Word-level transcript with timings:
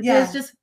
Yeah. 0.00 0.14
There's 0.20 0.32
just 0.32 0.54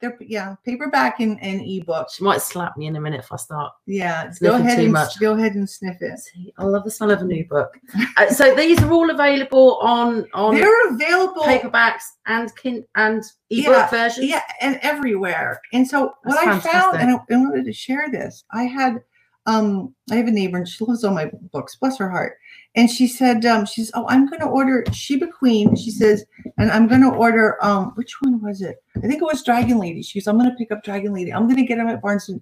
They're 0.00 0.16
yeah, 0.20 0.56
paperback 0.66 1.20
and, 1.20 1.42
and 1.42 1.62
ebook. 1.62 2.08
she 2.10 2.24
might 2.24 2.42
slap 2.42 2.76
me 2.76 2.86
in 2.88 2.96
a 2.96 3.00
minute 3.00 3.20
if 3.20 3.32
I 3.32 3.36
start. 3.36 3.72
Yeah, 3.86 4.30
go 4.42 4.56
ahead 4.56 4.76
too 4.78 4.84
and 4.84 4.92
much. 4.92 5.18
go 5.18 5.32
ahead 5.34 5.54
and 5.54 5.68
sniff 5.68 5.96
it. 6.02 6.18
See, 6.18 6.52
I 6.58 6.64
love 6.64 6.84
the 6.84 6.90
smell 6.90 7.10
of 7.10 7.20
a 7.22 7.24
new 7.24 7.46
book. 7.46 7.78
Uh, 8.16 8.28
so 8.28 8.54
these 8.54 8.82
are 8.82 8.92
all 8.92 9.08
available 9.10 9.78
on 9.82 10.26
on 10.34 10.54
They're 10.54 10.88
available. 10.90 11.42
paperbacks 11.42 12.02
and 12.26 12.54
kin 12.56 12.84
and 12.96 13.22
ebook 13.50 13.66
Yeah, 13.74 13.90
versions. 13.90 14.26
Yeah, 14.28 14.42
and 14.60 14.78
everywhere. 14.82 15.60
And 15.72 15.86
so 15.88 16.12
what 16.24 16.38
I 16.46 16.58
found, 16.60 16.98
and 17.00 17.10
I. 17.10 17.14
I 17.14 17.36
wanted 17.36 17.64
to 17.64 17.72
share 17.72 18.10
this. 18.10 18.44
I 18.52 18.64
had, 18.64 19.02
um, 19.46 19.94
I 20.10 20.16
have 20.16 20.26
a 20.26 20.30
neighbor, 20.30 20.58
and 20.58 20.68
she 20.68 20.84
loves 20.84 21.04
all 21.04 21.14
my 21.14 21.30
books. 21.52 21.76
Bless 21.76 21.98
her 21.98 22.08
heart. 22.10 22.38
And 22.76 22.90
she 22.90 23.06
said, 23.06 23.44
um, 23.46 23.66
she's, 23.66 23.90
oh, 23.94 24.06
I'm 24.08 24.26
going 24.26 24.40
to 24.40 24.46
order 24.46 24.84
Sheba 24.92 25.28
Queen. 25.28 25.76
She 25.76 25.90
says, 25.90 26.24
and 26.58 26.70
I'm 26.70 26.88
going 26.88 27.02
to 27.02 27.10
order, 27.10 27.62
um, 27.64 27.92
which 27.94 28.14
one 28.20 28.40
was 28.42 28.62
it? 28.62 28.76
I 28.96 29.00
think 29.06 29.22
it 29.22 29.24
was 29.24 29.44
Dragon 29.44 29.78
Lady. 29.78 30.02
She 30.02 30.18
goes, 30.18 30.26
I'm 30.26 30.38
going 30.38 30.50
to 30.50 30.56
pick 30.56 30.72
up 30.72 30.82
Dragon 30.82 31.12
Lady. 31.12 31.32
I'm 31.32 31.44
going 31.44 31.56
to 31.58 31.64
get 31.66 31.76
them 31.76 31.88
at 31.88 32.02
Barnes. 32.02 32.28
and 32.28 32.40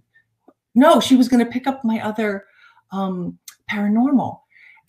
No, 0.75 1.01
she 1.01 1.17
was 1.17 1.29
going 1.29 1.45
to 1.45 1.51
pick 1.51 1.67
up 1.67 1.85
my 1.85 2.01
other, 2.01 2.47
um, 2.93 3.39
paranormal. 3.71 4.39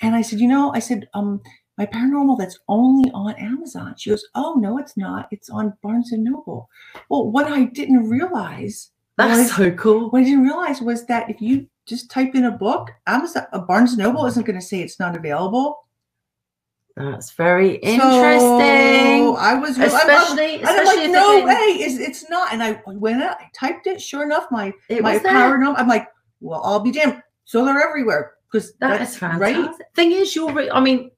And 0.01 0.15
I 0.15 0.21
said, 0.21 0.39
you 0.39 0.47
know, 0.47 0.73
I 0.73 0.79
said, 0.79 1.09
um, 1.13 1.41
my 1.77 1.85
paranormal 1.87 2.37
that's 2.37 2.59
only 2.67 3.09
on 3.11 3.33
Amazon. 3.35 3.95
She 3.97 4.11
goes, 4.11 4.23
Oh 4.35 4.55
no, 4.59 4.77
it's 4.77 4.95
not. 4.95 5.27
It's 5.31 5.49
on 5.49 5.73
Barnes 5.81 6.11
and 6.11 6.23
Noble. 6.23 6.69
Well, 7.09 7.31
what 7.31 7.47
I 7.51 7.63
didn't 7.65 8.07
realize, 8.09 8.91
That's 9.17 9.55
so 9.55 9.71
cool. 9.71 10.09
what 10.11 10.21
I 10.21 10.23
didn't 10.23 10.43
realize 10.43 10.81
was 10.81 11.05
that 11.07 11.29
if 11.29 11.41
you 11.41 11.67
just 11.85 12.09
type 12.09 12.35
in 12.35 12.45
a 12.45 12.51
book, 12.51 12.89
Amazon, 13.07 13.45
uh, 13.51 13.59
Barnes 13.59 13.91
and 13.93 13.99
Noble 13.99 14.25
isn't 14.25 14.45
going 14.45 14.59
to 14.59 14.65
say 14.65 14.81
it's 14.81 14.99
not 14.99 15.15
available. 15.17 15.79
That's 16.95 17.31
very 17.31 17.79
So 17.83 17.87
interesting. 17.89 19.35
I 19.37 19.55
was, 19.59 19.79
I'm- 19.79 19.89
I'm- 19.91 20.09
especially, 20.09 20.63
I'm 20.63 20.79
especially 20.79 21.03
like, 21.03 21.11
no 21.11 21.45
way, 21.45 21.53
it's, 21.79 21.99
it's 21.99 22.29
not. 22.29 22.53
And 22.53 22.61
I 22.61 22.79
went 22.85 23.23
out, 23.23 23.37
I 23.39 23.49
typed 23.55 23.87
it. 23.87 23.99
Sure 24.01 24.23
enough, 24.23 24.45
my 24.51 24.71
It 24.89 25.01
my 25.01 25.17
paranormal. 25.17 25.73
I'm 25.77 25.87
like, 25.87 26.07
well, 26.39 26.61
I'll 26.63 26.79
be 26.79 26.91
damned. 26.91 27.21
So 27.45 27.65
they're 27.65 27.81
everywhere 27.81 28.33
because 28.51 28.73
That 28.75 28.99
that's 28.99 29.15
is 29.15 29.21
right. 29.21 29.55
fantastic. 29.55 29.87
Thing 29.95 30.11
is, 30.11 30.35
your 30.35 30.53
re- 30.53 30.69
I 30.69 30.79
mean, 30.79 31.09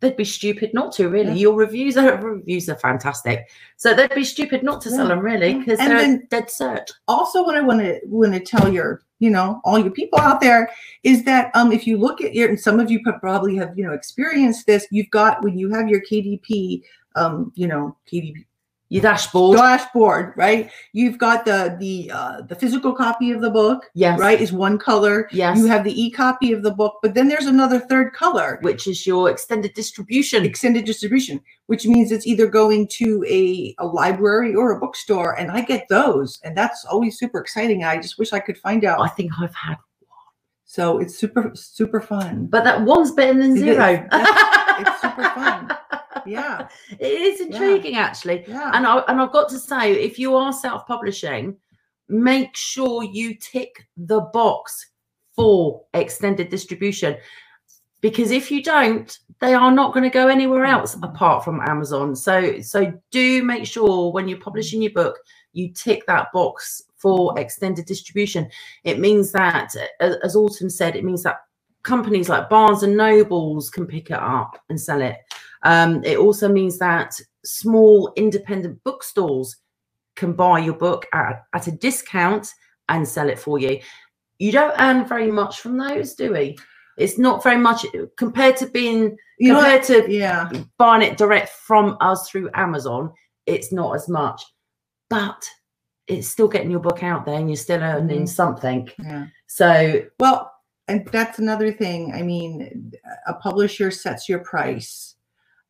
they'd 0.00 0.16
be 0.16 0.24
stupid 0.24 0.70
not 0.72 0.92
to 0.92 1.10
really. 1.10 1.28
Yeah. 1.32 1.34
Your 1.34 1.54
reviews 1.56 1.96
are 1.98 2.16
reviews 2.16 2.68
are 2.70 2.76
fantastic, 2.78 3.48
so 3.76 3.92
they'd 3.94 4.14
be 4.14 4.24
stupid 4.24 4.62
not 4.62 4.80
to 4.82 4.90
sell 4.90 5.08
Yeah, 5.08 5.14
them 5.16 5.18
really 5.20 5.54
because 5.58 5.78
they're 5.78 5.98
then- 5.98 6.26
dead 6.30 6.46
cert. 6.46 6.86
also 7.06 7.44
what 7.44 7.54
I 7.54 7.60
want 7.60 7.80
to 7.80 8.00
want 8.06 8.32
to 8.32 8.40
tell 8.40 8.72
your 8.72 9.02
you 9.18 9.30
know 9.30 9.60
all 9.64 9.78
your 9.78 9.90
people 9.90 10.18
out 10.18 10.40
there 10.40 10.70
is 11.02 11.24
that 11.24 11.50
um 11.54 11.72
if 11.72 11.86
you 11.86 11.96
look 11.96 12.20
at 12.20 12.34
your 12.34 12.48
and 12.48 12.58
some 12.58 12.80
of 12.80 12.90
you 12.90 13.00
probably 13.20 13.56
have 13.56 13.76
you 13.76 13.84
know 13.84 13.92
experienced 13.92 14.66
this 14.66 14.86
you've 14.90 15.10
got 15.10 15.42
when 15.42 15.58
you 15.58 15.70
have 15.70 15.88
your 15.88 16.00
KDP 16.02 16.82
um 17.16 17.52
you 17.54 17.66
know 17.66 17.96
KDP 18.10 18.44
Your 18.90 19.02
dashboard, 19.02 19.58
dashboard 19.58 20.32
right? 20.36 20.70
You've 20.92 21.18
got 21.18 21.44
the 21.44 21.76
the 21.78 22.10
uh 22.10 22.40
the 22.42 22.54
physical 22.54 22.94
copy 22.94 23.30
of 23.32 23.40
the 23.40 23.50
book 23.50 23.84
yes, 23.94 24.18
right 24.18 24.40
is 24.40 24.52
one 24.52 24.78
color. 24.78 25.28
Yes, 25.30 25.58
you 25.58 25.66
have 25.66 25.84
the 25.84 26.02
e-copy 26.02 26.52
of 26.52 26.62
the 26.62 26.70
book 26.70 26.94
but 27.02 27.14
then 27.14 27.28
there's 27.28 27.46
another 27.46 27.80
third 27.80 28.14
color. 28.14 28.58
Which 28.62 28.86
is 28.86 29.06
your 29.06 29.30
extended 29.30 29.74
distribution. 29.74 30.44
extended 30.44 30.84
distribution 30.84 31.40
which 31.66 31.86
means 31.86 32.10
it's 32.10 32.26
either 32.26 32.46
going 32.46 32.88
to 32.88 33.22
a, 33.28 33.74
a 33.78 33.86
library 33.86 34.54
or 34.54 34.72
a 34.72 34.80
bookstore 34.80 35.38
and 35.38 35.50
I 35.50 35.60
get 35.60 35.86
those 35.88 36.40
and 36.42 36.56
that's 36.56 36.84
always 36.86 37.18
super 37.18 37.40
exciting 37.40 37.84
I 37.84 37.96
just 38.00 38.18
wish 38.18 38.32
I 38.32 38.40
could 38.40 38.56
find 38.58 38.84
out 38.84 39.00
I 39.00 39.08
think 39.08 39.32
I've 39.38 39.54
had, 39.54 39.76
So 40.70 40.98
it's 40.98 41.16
super 41.16 41.50
super 41.54 41.98
fun. 41.98 42.46
but 42.46 42.62
that 42.62 42.82
one's 42.82 43.12
better 43.12 43.38
than 43.38 43.56
zero. 43.56 44.06
It's 44.12 45.00
super 45.00 45.22
fun. 45.34 45.74
Yeah, 46.26 46.68
It 46.98 47.06
is 47.06 47.40
intriguing, 47.40 47.96
actually. 47.96 48.44
yeah. 48.46 48.72
And 48.74 48.86
I 48.86 48.98
and 49.08 49.18
I've 49.18 49.32
got 49.32 49.48
to 49.48 49.58
say, 49.58 49.94
if 49.94 50.18
you 50.18 50.36
are 50.36 50.52
self-publishing, 50.52 51.56
make 52.10 52.54
sure 52.54 53.02
you 53.02 53.34
tick 53.36 53.86
the 53.96 54.20
box 54.20 54.90
for 55.34 55.86
extended 55.94 56.50
distribution. 56.50 57.16
Because 58.02 58.30
if 58.30 58.50
you 58.50 58.62
don't, 58.62 59.18
they 59.40 59.54
are 59.54 59.72
not 59.72 59.94
going 59.94 60.04
to 60.04 60.10
go 60.10 60.28
anywhere 60.28 60.66
mm. 60.66 60.72
else 60.72 60.98
apart 61.02 61.44
from 61.44 61.62
Amazon. 61.62 62.14
So 62.14 62.60
so 62.60 62.92
do 63.10 63.42
make 63.42 63.64
sure 63.64 64.12
when 64.12 64.28
you're 64.28 64.38
publishing 64.38 64.82
your 64.82 64.92
book, 64.92 65.18
you 65.54 65.72
tick 65.72 66.04
that 66.08 66.28
box 66.34 66.82
for 66.98 67.38
extended 67.38 67.86
distribution. 67.86 68.48
It 68.84 68.98
means 68.98 69.32
that, 69.32 69.74
as 70.00 70.36
Autumn 70.36 70.70
said, 70.70 70.96
it 70.96 71.04
means 71.04 71.22
that 71.22 71.40
companies 71.82 72.28
like 72.28 72.50
Barnes 72.50 72.82
and 72.82 72.96
Nobles 72.96 73.70
can 73.70 73.86
pick 73.86 74.10
it 74.10 74.18
up 74.18 74.60
and 74.68 74.80
sell 74.80 75.00
it. 75.00 75.16
Um, 75.62 76.04
it 76.04 76.18
also 76.18 76.48
means 76.48 76.78
that 76.78 77.18
small 77.44 78.12
independent 78.16 78.82
bookstores 78.84 79.56
can 80.16 80.32
buy 80.32 80.58
your 80.58 80.74
book 80.74 81.06
at, 81.12 81.44
at 81.54 81.66
a 81.68 81.72
discount 81.72 82.52
and 82.88 83.06
sell 83.06 83.28
it 83.28 83.38
for 83.38 83.58
you. 83.58 83.80
You 84.38 84.52
don't 84.52 84.78
earn 84.78 85.06
very 85.06 85.30
much 85.30 85.60
from 85.60 85.78
those, 85.78 86.14
do 86.14 86.32
we? 86.32 86.56
It's 86.96 87.18
not 87.18 87.42
very 87.42 87.58
much 87.58 87.86
compared 88.16 88.56
to 88.58 88.66
being 88.66 89.16
you 89.38 89.52
know, 89.52 89.60
compared 89.60 89.82
to 89.84 90.12
yeah, 90.12 90.50
buying 90.78 91.02
it 91.02 91.16
direct 91.16 91.50
from 91.50 91.96
us 92.00 92.28
through 92.28 92.50
Amazon. 92.54 93.12
It's 93.46 93.72
not 93.72 93.94
as 93.94 94.08
much, 94.08 94.42
but 95.08 95.48
it's 96.08 96.26
still 96.28 96.48
getting 96.48 96.70
your 96.70 96.80
book 96.80 97.02
out 97.02 97.24
there 97.26 97.34
and 97.36 97.48
you're 97.48 97.56
still 97.56 97.82
earning 97.82 98.22
Mhm. 98.22 98.28
something. 98.28 98.88
yeah. 98.98 99.26
So 99.46 100.02
Well, 100.18 100.52
and 100.88 101.06
that's 101.08 101.38
another 101.38 101.70
thing. 101.70 102.12
I 102.14 102.22
mean, 102.22 102.92
a 103.26 103.34
publisher 103.34 103.90
sets 103.90 104.28
your 104.28 104.38
price, 104.40 105.16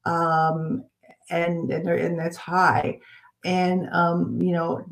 um, 0.05 0.85
and 1.31 1.71
and, 1.71 1.85
they're- 1.87 1.97
and 2.07 2.19
that's 2.19 2.37
high, 2.37 3.01
and 3.45 3.89
um, 3.93 4.39
you 4.41 4.53
know, 4.53 4.87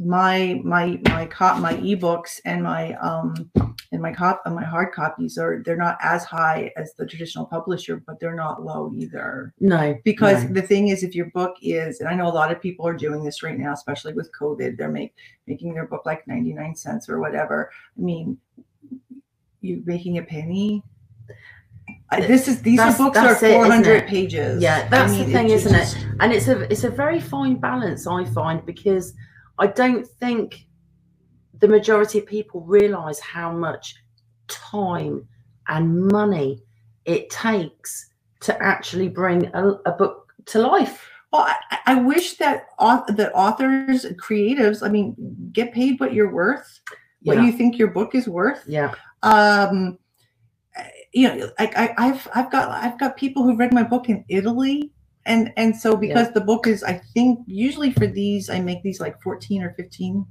my 0.00 0.60
my 0.64 0.98
my 1.08 1.24
cop 1.26 1.60
my 1.60 1.74
ebooks 1.74 2.40
and 2.44 2.64
my 2.64 2.94
um 2.94 3.32
and 3.92 4.02
my 4.02 4.12
cop 4.12 4.42
and 4.44 4.54
my 4.54 4.64
hard 4.64 4.92
copies 4.92 5.38
are 5.38 5.62
they're 5.64 5.76
not 5.76 5.96
as 6.00 6.24
high 6.24 6.72
as 6.76 6.94
the 6.94 7.06
traditional 7.06 7.44
publisher, 7.46 8.02
but 8.04 8.18
they're 8.18 8.34
not 8.34 8.64
low 8.64 8.90
either. 8.92 9.54
no, 9.60 9.96
because 10.04 10.42
no. 10.44 10.54
the 10.54 10.62
thing 10.62 10.88
is 10.88 11.04
if 11.04 11.14
your 11.14 11.26
book 11.26 11.54
is 11.62 12.00
and 12.00 12.08
i 12.08 12.14
know 12.14 12.26
a 12.26 12.32
lot 12.32 12.50
of 12.50 12.60
people 12.60 12.84
are 12.86 12.94
doing 12.96 13.22
this 13.22 13.42
right 13.44 13.56
now 13.58 13.72
especially 13.72 14.12
with 14.12 14.28
covid 14.38 14.76
they're 14.76 14.90
make, 14.90 15.14
making 15.46 15.72
their 15.74 15.86
book 15.86 16.02
like 16.04 16.26
99 16.26 16.74
cents 16.74 17.08
or 17.08 17.20
whatever 17.20 17.70
i 17.96 18.00
mean 18.00 18.36
you're 19.60 19.80
making 19.84 20.18
a 20.18 20.22
penny 20.22 20.82
this 22.18 22.48
is 22.48 22.62
these 22.62 22.78
That's- 22.78 22.98
books 22.98 23.16
are 23.18 23.28
that's 23.28 23.42
isn't 23.42 23.56
400 23.56 23.90
it? 23.96 24.06
pages 24.08 24.62
Yeah, 24.62 24.82
I 24.86 24.88
that's 24.88 25.12
the 25.16 25.24
thing, 25.24 25.50
isn't 25.50 25.74
it? 25.74 26.06
and 26.20 26.32
it's 26.32 26.48
a 26.48 26.62
it's 26.72 26.82
a 26.84 26.90
very 26.90 27.20
fine 27.20 27.56
balance 27.56 28.06
i 28.08 28.24
find 28.24 28.64
because 28.66 29.14
i 29.58 29.66
don't 29.66 30.06
think 30.06 30.66
the 31.60 31.68
majority 31.68 32.18
of 32.18 32.26
people 32.26 32.60
realize 32.62 33.20
how 33.20 33.52
much 33.52 33.96
time 34.48 35.26
and 35.68 36.08
money 36.08 36.62
it 37.04 37.30
takes 37.30 38.10
to 38.40 38.62
actually 38.62 39.08
bring 39.08 39.46
a, 39.54 39.68
a 39.86 39.92
book 39.92 40.32
to 40.46 40.58
life. 40.58 41.10
Well 41.32 41.42
I, 41.70 41.78
I 41.86 41.94
wish 41.96 42.36
that 42.36 42.66
that 42.78 43.32
authors 43.34 44.04
creatives 44.16 44.86
i 44.86 44.88
mean 44.88 45.16
get 45.52 45.72
paid 45.72 45.98
what 45.98 46.12
you're 46.12 46.32
worth 46.32 46.80
what 47.22 47.38
yeah. 47.38 47.44
you 47.44 47.52
think 47.52 47.78
your 47.78 47.88
book 47.88 48.14
is 48.14 48.28
worth. 48.28 48.62
Yeah. 48.66 48.92
Um 49.22 49.98
you 51.12 51.28
know 51.28 51.50
like 51.58 51.76
I, 51.76 51.94
i've 51.96 52.28
i've 52.34 52.50
got 52.50 52.70
i've 52.70 52.98
got 52.98 53.16
people 53.16 53.44
who've 53.44 53.58
read 53.58 53.72
my 53.72 53.84
book 53.84 54.08
in 54.08 54.24
italy 54.28 54.90
and 55.26 55.52
and 55.56 55.76
so 55.76 55.96
because 55.96 56.30
the 56.32 56.40
book 56.40 56.66
is 56.66 56.82
i 56.84 57.00
think 57.14 57.40
usually 57.46 57.92
for 57.92 58.06
these 58.06 58.50
i 58.50 58.60
make 58.60 58.82
these 58.82 59.00
like 59.00 59.20
14 59.22 59.62
or 59.62 59.74
15 59.74 60.26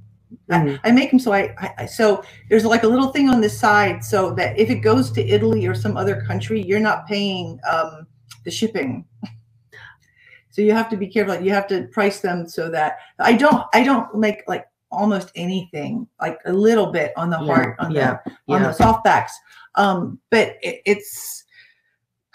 Mhm. 0.50 0.80
I, 0.82 0.88
I 0.88 0.92
make 0.92 1.10
them 1.10 1.20
so 1.20 1.32
I, 1.32 1.54
I 1.78 1.86
so 1.86 2.24
there's 2.48 2.64
like 2.64 2.82
a 2.82 2.88
little 2.88 3.12
thing 3.12 3.28
on 3.28 3.40
the 3.40 3.48
side 3.48 4.02
so 4.02 4.34
that 4.34 4.58
if 4.58 4.68
it 4.68 4.76
goes 4.76 5.12
to 5.12 5.24
italy 5.24 5.64
or 5.66 5.74
some 5.76 5.96
other 5.96 6.22
country 6.22 6.60
you're 6.60 6.80
not 6.80 7.06
paying 7.06 7.60
um 7.70 8.06
the 8.44 8.50
shipping 8.50 9.04
so 10.50 10.60
you 10.60 10.72
have 10.72 10.88
to 10.90 10.96
be 10.96 11.06
careful 11.06 11.40
you 11.40 11.52
have 11.52 11.68
to 11.68 11.86
price 11.92 12.20
them 12.20 12.48
so 12.48 12.68
that 12.68 12.96
i 13.20 13.32
don't 13.32 13.64
i 13.74 13.84
don't 13.84 14.12
make 14.16 14.42
like 14.48 14.66
almost 14.94 15.30
anything 15.34 16.06
like 16.20 16.38
a 16.46 16.52
little 16.52 16.86
bit 16.90 17.12
on 17.16 17.30
the 17.30 17.38
Yeah, 17.40 17.46
heart 17.46 17.76
on 17.78 17.90
yeah, 17.92 18.18
the 18.24 18.54
on 18.54 18.62
yeah 18.62 18.70
the 18.70 18.84
softbacks. 18.84 19.30
Um, 19.74 20.20
but 20.30 20.56
it, 20.62 20.80
it's, 20.86 21.44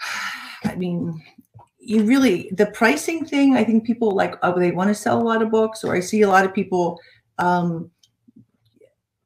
I 0.64 0.74
mean, 0.76 1.22
you 1.90 2.04
really 2.04 2.48
the 2.52 2.66
pricing 2.66 3.24
thing. 3.24 3.56
I 3.56 3.64
think 3.64 3.84
people 3.84 4.10
like 4.12 4.36
oh, 4.42 4.58
they 4.58 4.70
want 4.70 4.88
to 4.88 4.94
sell 4.94 5.20
a 5.20 5.26
lot 5.30 5.42
of 5.42 5.50
books, 5.50 5.82
or 5.84 5.94
I 5.94 6.00
see 6.00 6.22
a 6.22 6.28
lot 6.28 6.44
of 6.44 6.54
people. 6.54 7.00
Um, 7.38 7.90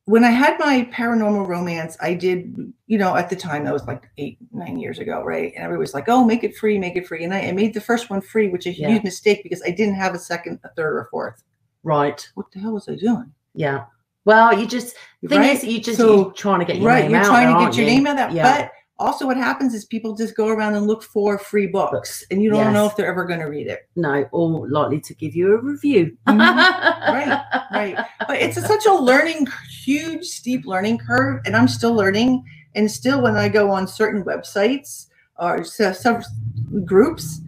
when 0.07 0.23
I 0.23 0.31
had 0.31 0.59
my 0.59 0.87
paranormal 0.93 1.47
romance, 1.49 1.97
I 1.99 2.13
did, 2.13 2.73
you 2.87 2.99
know, 2.99 3.17
at 3.17 3.31
the 3.31 3.37
time 3.37 3.65
that 3.65 3.73
was 3.73 3.87
like 3.87 4.03
eight, 4.19 4.37
nine 4.53 4.79
years 4.79 4.99
ago, 4.99 5.23
right? 5.23 5.53
And 5.55 5.65
everybody 5.65 5.81
was 5.81 5.95
like, 5.95 6.09
"Oh, 6.09 6.25
make 6.25 6.45
it 6.45 6.55
free, 6.57 6.79
make 6.79 6.97
it 6.97 7.07
free," 7.07 7.25
and 7.25 7.33
I, 7.33 7.41
I 7.49 7.53
made 7.53 7.73
the 7.73 7.81
first 7.81 8.11
one 8.11 8.21
free, 8.21 8.49
which 8.49 8.67
is 8.67 8.77
a 8.79 8.81
Yeah. 8.83 8.89
huge 8.91 9.05
mistake 9.05 9.43
because 9.43 9.63
I 9.67 9.71
didn't 9.71 9.95
have 9.95 10.15
a 10.15 10.19
second, 10.19 10.61
a 10.65 10.69
third, 10.71 10.95
or 10.95 11.01
a 11.01 11.07
fourth. 11.07 11.43
right 11.85 12.27
What 12.35 12.51
the 12.53 12.59
hell 12.61 12.73
was 12.73 12.89
I 12.89 12.97
doing? 12.97 13.31
yeah 13.55 13.85
well 14.25 14.59
you 14.59 14.67
just 14.67 14.97
thing 15.29 15.39
Right? 15.41 15.55
is 15.57 15.65
you 15.65 15.81
just 15.81 15.99
So- 15.99 16.15
you're 16.17 16.33
trying 16.33 16.61
to 16.61 16.65
get 16.67 16.77
your 16.79 16.85
name 16.85 16.91
out. 16.91 16.95
right 16.95 17.03
name 17.03 17.11
you're 17.13 17.21
out 17.21 17.27
trying 17.27 17.55
to 17.55 17.65
get 17.65 17.77
your 17.77 17.87
you? 17.87 17.95
name 17.95 18.07
out 18.07 18.17
there 18.17 18.31
Yeah. 18.33 18.47
but 18.57 18.73
also 18.99 19.27
what 19.27 19.37
happens 19.37 19.75
is 19.75 19.85
people 19.85 20.15
just 20.15 20.37
go 20.37 20.49
around 20.49 20.75
and 20.75 20.87
look 20.87 21.03
for 21.03 21.39
free 21.39 21.67
books, 21.67 22.25
and 22.31 22.43
you 22.43 22.51
don't 22.51 22.73
know 22.73 22.87
if 22.87 22.97
they're 22.97 23.07
ever 23.11 23.25
going 23.25 23.41
to 23.41 23.47
read 23.47 23.67
it. 23.67 23.89
No, 23.97 24.27
or 24.33 24.69
likely 24.69 25.01
to 25.01 25.15
give 25.15 25.35
you 25.35 25.55
a 25.55 25.61
review. 25.61 26.17
Mhm. 26.29 26.35
Right, 27.15 27.45
right. 27.73 28.07
But 28.27 28.39
it's 28.41 28.57
a, 28.57 28.63
such 28.63 28.87
a 28.87 28.95
learning, 28.95 29.47
huge, 29.85 30.25
steep 30.25 30.67
learning 30.67 30.99
curve, 30.99 31.41
and 31.45 31.57
I'm 31.57 31.69
still 31.69 31.95
learning. 31.95 32.45
And 32.75 32.91
still, 32.91 33.23
when 33.23 33.37
I 33.37 33.49
go 33.49 33.71
on 33.71 33.87
certain 33.87 34.25
websites 34.25 35.07
or 35.39 35.65
some 35.65 36.23
groups, 36.85 37.41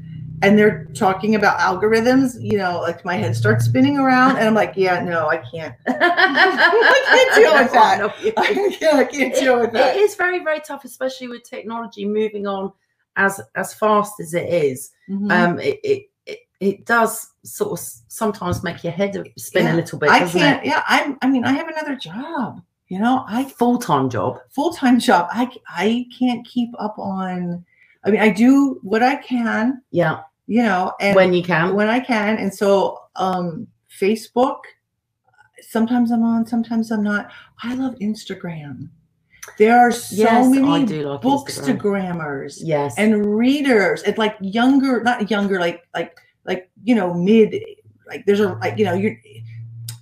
and 0.43 0.59
they're 0.59 0.85
talking 0.95 1.35
about 1.35 1.59
algorithms, 1.59 2.37
you 2.41 2.59
know, 2.59 2.81
like 2.81 3.05
my 3.05 3.15
head 3.15 3.35
starts 3.35 3.65
spinning 3.65 3.99
around, 3.99 4.37
and 4.37 4.47
I'm 4.47 4.55
like, 4.55 4.75
yeah, 4.77 5.01
no, 5.03 5.29
I 5.29 5.39
can't. 5.39 5.75
I 5.87 7.03
can't 7.09 7.35
deal 7.35 7.55
with 7.55 7.73
that. 7.73 8.23
you 8.23 8.33
I 8.37 8.71
can't, 8.79 8.95
I 8.97 9.05
can't 9.05 9.35
deal 9.35 9.61
with 9.61 9.73
that. 9.73 9.97
it 9.97 10.01
is 10.01 10.15
very, 10.15 10.43
very 10.45 10.61
tough, 10.61 10.85
especially 10.85 11.29
with 11.29 11.43
technology 11.49 12.05
moving 12.07 12.47
on 12.47 12.73
as 13.17 13.41
as 13.55 13.73
fast 13.75 14.21
as 14.21 14.35
it 14.35 14.49
is. 14.53 14.91
Mhm. 15.09 15.33
Um, 15.33 15.59
it, 15.61 15.81
it 15.83 16.03
it 16.27 16.39
it 16.61 16.85
does 16.87 17.33
sort 17.45 17.79
of 17.79 17.85
sometimes 18.09 18.63
make 18.63 18.83
your 18.85 18.93
head 18.93 19.17
spin 19.39 19.65
Yeah. 19.67 19.75
a 19.75 19.77
little 19.77 19.99
bit, 19.99 20.11
I 20.11 20.29
can't. 20.29 20.63
it? 20.63 20.69
Yeah, 20.69 20.83
I'm. 20.87 21.17
I 21.23 21.29
mean, 21.31 21.45
I 21.45 21.53
have 21.53 21.69
another 21.69 21.97
job. 21.97 22.61
You 22.89 23.01
know, 23.01 23.25
I 23.27 23.45
Full 23.45 23.79
time 23.79 24.09
job. 24.11 24.39
full 24.51 24.73
time 24.73 25.01
job. 25.01 25.29
I 25.31 25.51
I 25.69 26.07
can't 26.17 26.47
keep 26.47 26.71
up 26.79 26.97
on. 26.99 27.65
I 28.07 28.11
mean, 28.11 28.21
I 28.21 28.31
do 28.31 28.79
what 28.83 29.03
I 29.03 29.17
can. 29.17 29.83
Yeah, 29.91 30.21
You 30.47 30.63
know, 30.63 30.93
and 31.01 31.17
when 31.17 31.33
you 31.35 31.43
can. 31.43 31.75
when 31.75 31.89
I 31.89 32.01
can, 32.01 32.39
and 32.39 32.55
so 32.55 33.01
um, 33.17 33.67
Facebook. 33.91 34.59
Sometimes 35.63 36.11
I'm 36.13 36.23
on, 36.23 36.47
sometimes 36.47 36.91
I'm 36.93 37.03
not. 37.03 37.31
I 37.63 37.75
love 37.75 37.95
Instagram. 37.97 38.91
There 39.59 39.77
are 39.79 39.91
so 39.91 40.15
yes, 40.17 40.49
many 40.49 40.69
I 40.69 40.85
do 40.85 41.09
like 41.09 41.21
Instagram. 41.21 41.79
bookstagrammers 41.79 42.59
Yes, 42.63 42.95
and 42.99 43.25
readers 43.37 44.03
and 44.03 44.17
like 44.19 44.37
younger 44.41 45.03
not 45.03 45.31
younger 45.31 45.59
like 45.59 45.87
like 45.95 46.17
like 46.45 46.69
you 46.85 46.95
know 46.95 47.15
mid 47.15 47.55
like 48.09 48.25
there's 48.27 48.41
a 48.41 48.55
like 48.55 48.79
you 48.79 48.85
know 48.85 48.95
you're 48.95 49.17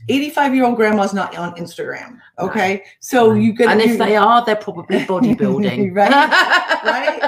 85 0.08 0.54
year 0.54 0.64
old 0.64 0.76
grandma's 0.76 1.14
not 1.14 1.36
on 1.36 1.54
instagram 1.56 2.18
No. 2.38 2.46
okay 2.48 2.84
so 3.00 3.28
No. 3.28 3.34
you 3.34 3.52
get 3.54 3.68
and 3.70 3.80
if 3.80 3.98
they 3.98 4.16
are, 4.16 4.44
they're 4.44 4.56
probably 4.56 4.98
bodybuilding. 5.12 5.94
Right, 5.94 6.10
right, 6.84 7.22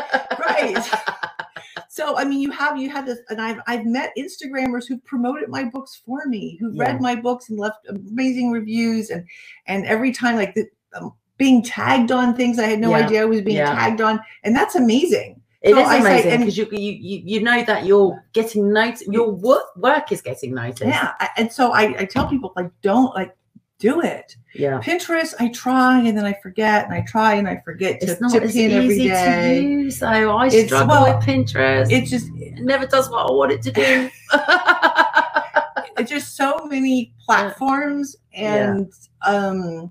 right. 0.46 0.84
so 1.88 2.16
i 2.18 2.24
mean 2.24 2.40
you 2.40 2.50
have 2.50 2.76
you 2.78 2.90
have 2.90 3.06
this 3.06 3.20
and 3.30 3.40
i've 3.40 3.58
i've 3.66 3.86
met 3.86 4.12
instagrammers 4.18 4.86
who 4.86 4.98
promoted 4.98 5.48
my 5.48 5.64
books 5.64 6.02
for 6.04 6.26
me 6.26 6.56
who 6.60 6.70
Yeah. 6.72 6.84
read 6.84 7.00
my 7.00 7.14
books 7.14 7.48
and 7.48 7.58
left 7.58 7.86
amazing 7.88 8.50
reviews 8.50 9.08
and 9.10 9.24
and 9.66 9.86
every 9.86 10.12
time 10.12 10.36
like 10.36 10.54
the, 10.54 10.66
um, 10.94 11.12
being 11.38 11.62
tagged 11.62 12.10
on 12.12 12.34
things 12.36 12.58
i 12.58 12.64
had 12.66 12.80
no 12.80 12.90
Yeah, 12.90 13.06
idea 13.06 13.22
i 13.22 13.24
was 13.24 13.40
being 13.42 13.56
yeah. 13.58 13.74
tagged 13.74 14.00
on 14.02 14.20
and 14.44 14.54
that's 14.54 14.74
amazing 14.74 15.40
It 15.66 15.74
So 15.74 15.80
is 15.80 16.00
amazing 16.00 16.38
because 16.40 16.56
you, 16.56 16.68
you 16.72 17.22
you 17.24 17.40
know 17.42 17.64
that 17.64 17.84
you're 17.86 18.24
getting 18.32 18.72
noticed. 18.72 19.06
Your 19.08 19.32
work 19.32 19.64
work 19.76 20.12
is 20.12 20.22
getting 20.22 20.54
noticed. 20.54 20.82
Yeah. 20.82 21.12
And 21.36 21.52
so 21.52 21.72
I, 21.72 21.82
I 21.98 22.04
tell 22.04 22.28
people 22.28 22.52
like 22.56 22.70
don't 22.82 23.12
like 23.14 23.36
do 23.78 24.00
it. 24.00 24.36
yeah. 24.54 24.80
Pinterest, 24.80 25.34
I 25.38 25.48
try 25.50 25.98
and 26.00 26.16
then 26.16 26.24
I 26.24 26.34
forget 26.42 26.84
and 26.86 26.94
I 26.94 27.02
try 27.06 27.34
and 27.34 27.46
I 27.48 27.60
forget 27.64 28.00
to 28.00 28.06
It's 28.12 28.20
not 28.20 28.34
as 28.42 28.56
in 28.56 28.70
every 28.70 28.94
easy 28.94 29.08
to 29.08 29.60
use, 29.60 29.98
though. 29.98 30.36
I 30.36 30.46
It's- 30.46 30.66
struggle 30.66 30.88
well, 30.88 31.16
with 31.18 31.26
Pinterest. 31.26 31.90
It 31.92 32.06
just 32.06 32.28
it 32.36 32.60
never 32.62 32.86
does 32.86 33.10
what 33.10 33.28
I 33.28 33.32
want 33.32 33.52
it 33.52 33.62
to 33.62 33.72
do. 33.72 34.10
it's 35.98 36.10
just 36.10 36.36
so 36.36 36.64
many 36.66 37.12
platforms 37.24 38.16
Yeah. 38.32 38.54
and 38.76 38.92
um 39.26 39.90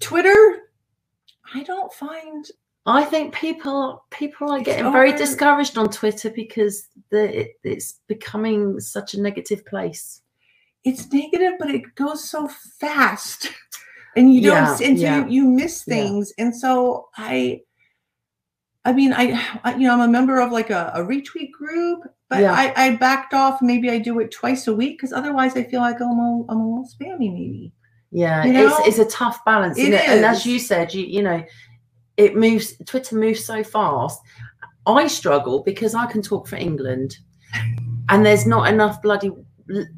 Twitter, 0.00 0.62
I 1.54 1.62
don't 1.64 1.92
find 1.92 2.44
I 2.84 3.04
think 3.04 3.32
people 3.34 4.04
people 4.10 4.50
are 4.50 4.58
It's 4.58 4.66
getting 4.66 4.90
very 4.92 5.12
discouraged 5.12 5.78
on 5.78 5.88
Twitter 5.88 6.30
because 6.30 6.88
the, 7.10 7.40
it, 7.42 7.50
it's 7.62 8.00
becoming 8.08 8.80
such 8.80 9.14
a 9.14 9.20
negative 9.20 9.64
place. 9.66 10.20
it's 10.84 11.12
negative, 11.12 11.52
but 11.60 11.70
it 11.70 11.94
goes 11.94 12.28
so 12.28 12.48
fast. 12.80 13.50
And 14.14 14.34
you 14.34 14.42
don't 14.42 14.80
Yeah, 14.80 14.86
and 14.88 14.98
yeah, 14.98 15.24
you, 15.26 15.30
you 15.30 15.48
miss 15.48 15.84
yeah. 15.86 15.94
things. 15.94 16.34
And 16.36 16.54
so 16.54 17.08
I 17.16 17.62
I 18.84 18.92
mean, 18.92 19.12
I, 19.14 19.40
I 19.64 19.74
you 19.74 19.86
know, 19.86 19.94
I'm 19.94 20.00
a 20.00 20.08
member 20.08 20.38
of 20.40 20.52
like 20.52 20.68
a, 20.70 20.90
a 20.94 21.00
retweet 21.00 21.50
group, 21.52 22.00
but 22.28 22.40
Yeah. 22.40 22.52
I, 22.52 22.74
I 22.76 22.96
backed 22.96 23.32
off. 23.32 23.62
Maybe 23.62 23.88
I 23.90 23.98
do 23.98 24.18
it 24.20 24.30
twice 24.30 24.66
a 24.66 24.74
week 24.74 24.98
because 24.98 25.12
otherwise 25.14 25.56
I 25.56 25.62
feel 25.62 25.80
like 25.80 26.00
I'm 26.00 26.18
a, 26.18 26.44
I'm 26.50 26.58
a 26.60 26.68
little 26.68 26.86
spammy, 26.92 27.32
maybe. 27.32 27.72
Yeah, 28.10 28.44
You 28.44 28.52
it's 28.52 28.78
know? 28.78 28.84
it's 28.84 28.98
a 28.98 29.06
tough 29.06 29.42
balance, 29.46 29.78
it? 29.78 29.94
And 29.94 30.24
as 30.26 30.44
you 30.44 30.58
said, 30.58 30.92
you 30.92 31.06
you 31.06 31.22
know, 31.22 31.42
it 32.16 32.36
moves. 32.36 32.74
Twitter 32.86 33.16
moves 33.16 33.44
so 33.44 33.62
fast. 33.64 34.20
I 34.86 35.06
struggle 35.06 35.62
because 35.62 35.94
I 35.94 36.06
can 36.06 36.22
talk 36.22 36.46
for 36.48 36.56
England, 36.56 37.18
and 38.08 38.24
there's 38.26 38.46
not 38.46 38.68
enough 38.68 39.00
bloody 39.02 39.30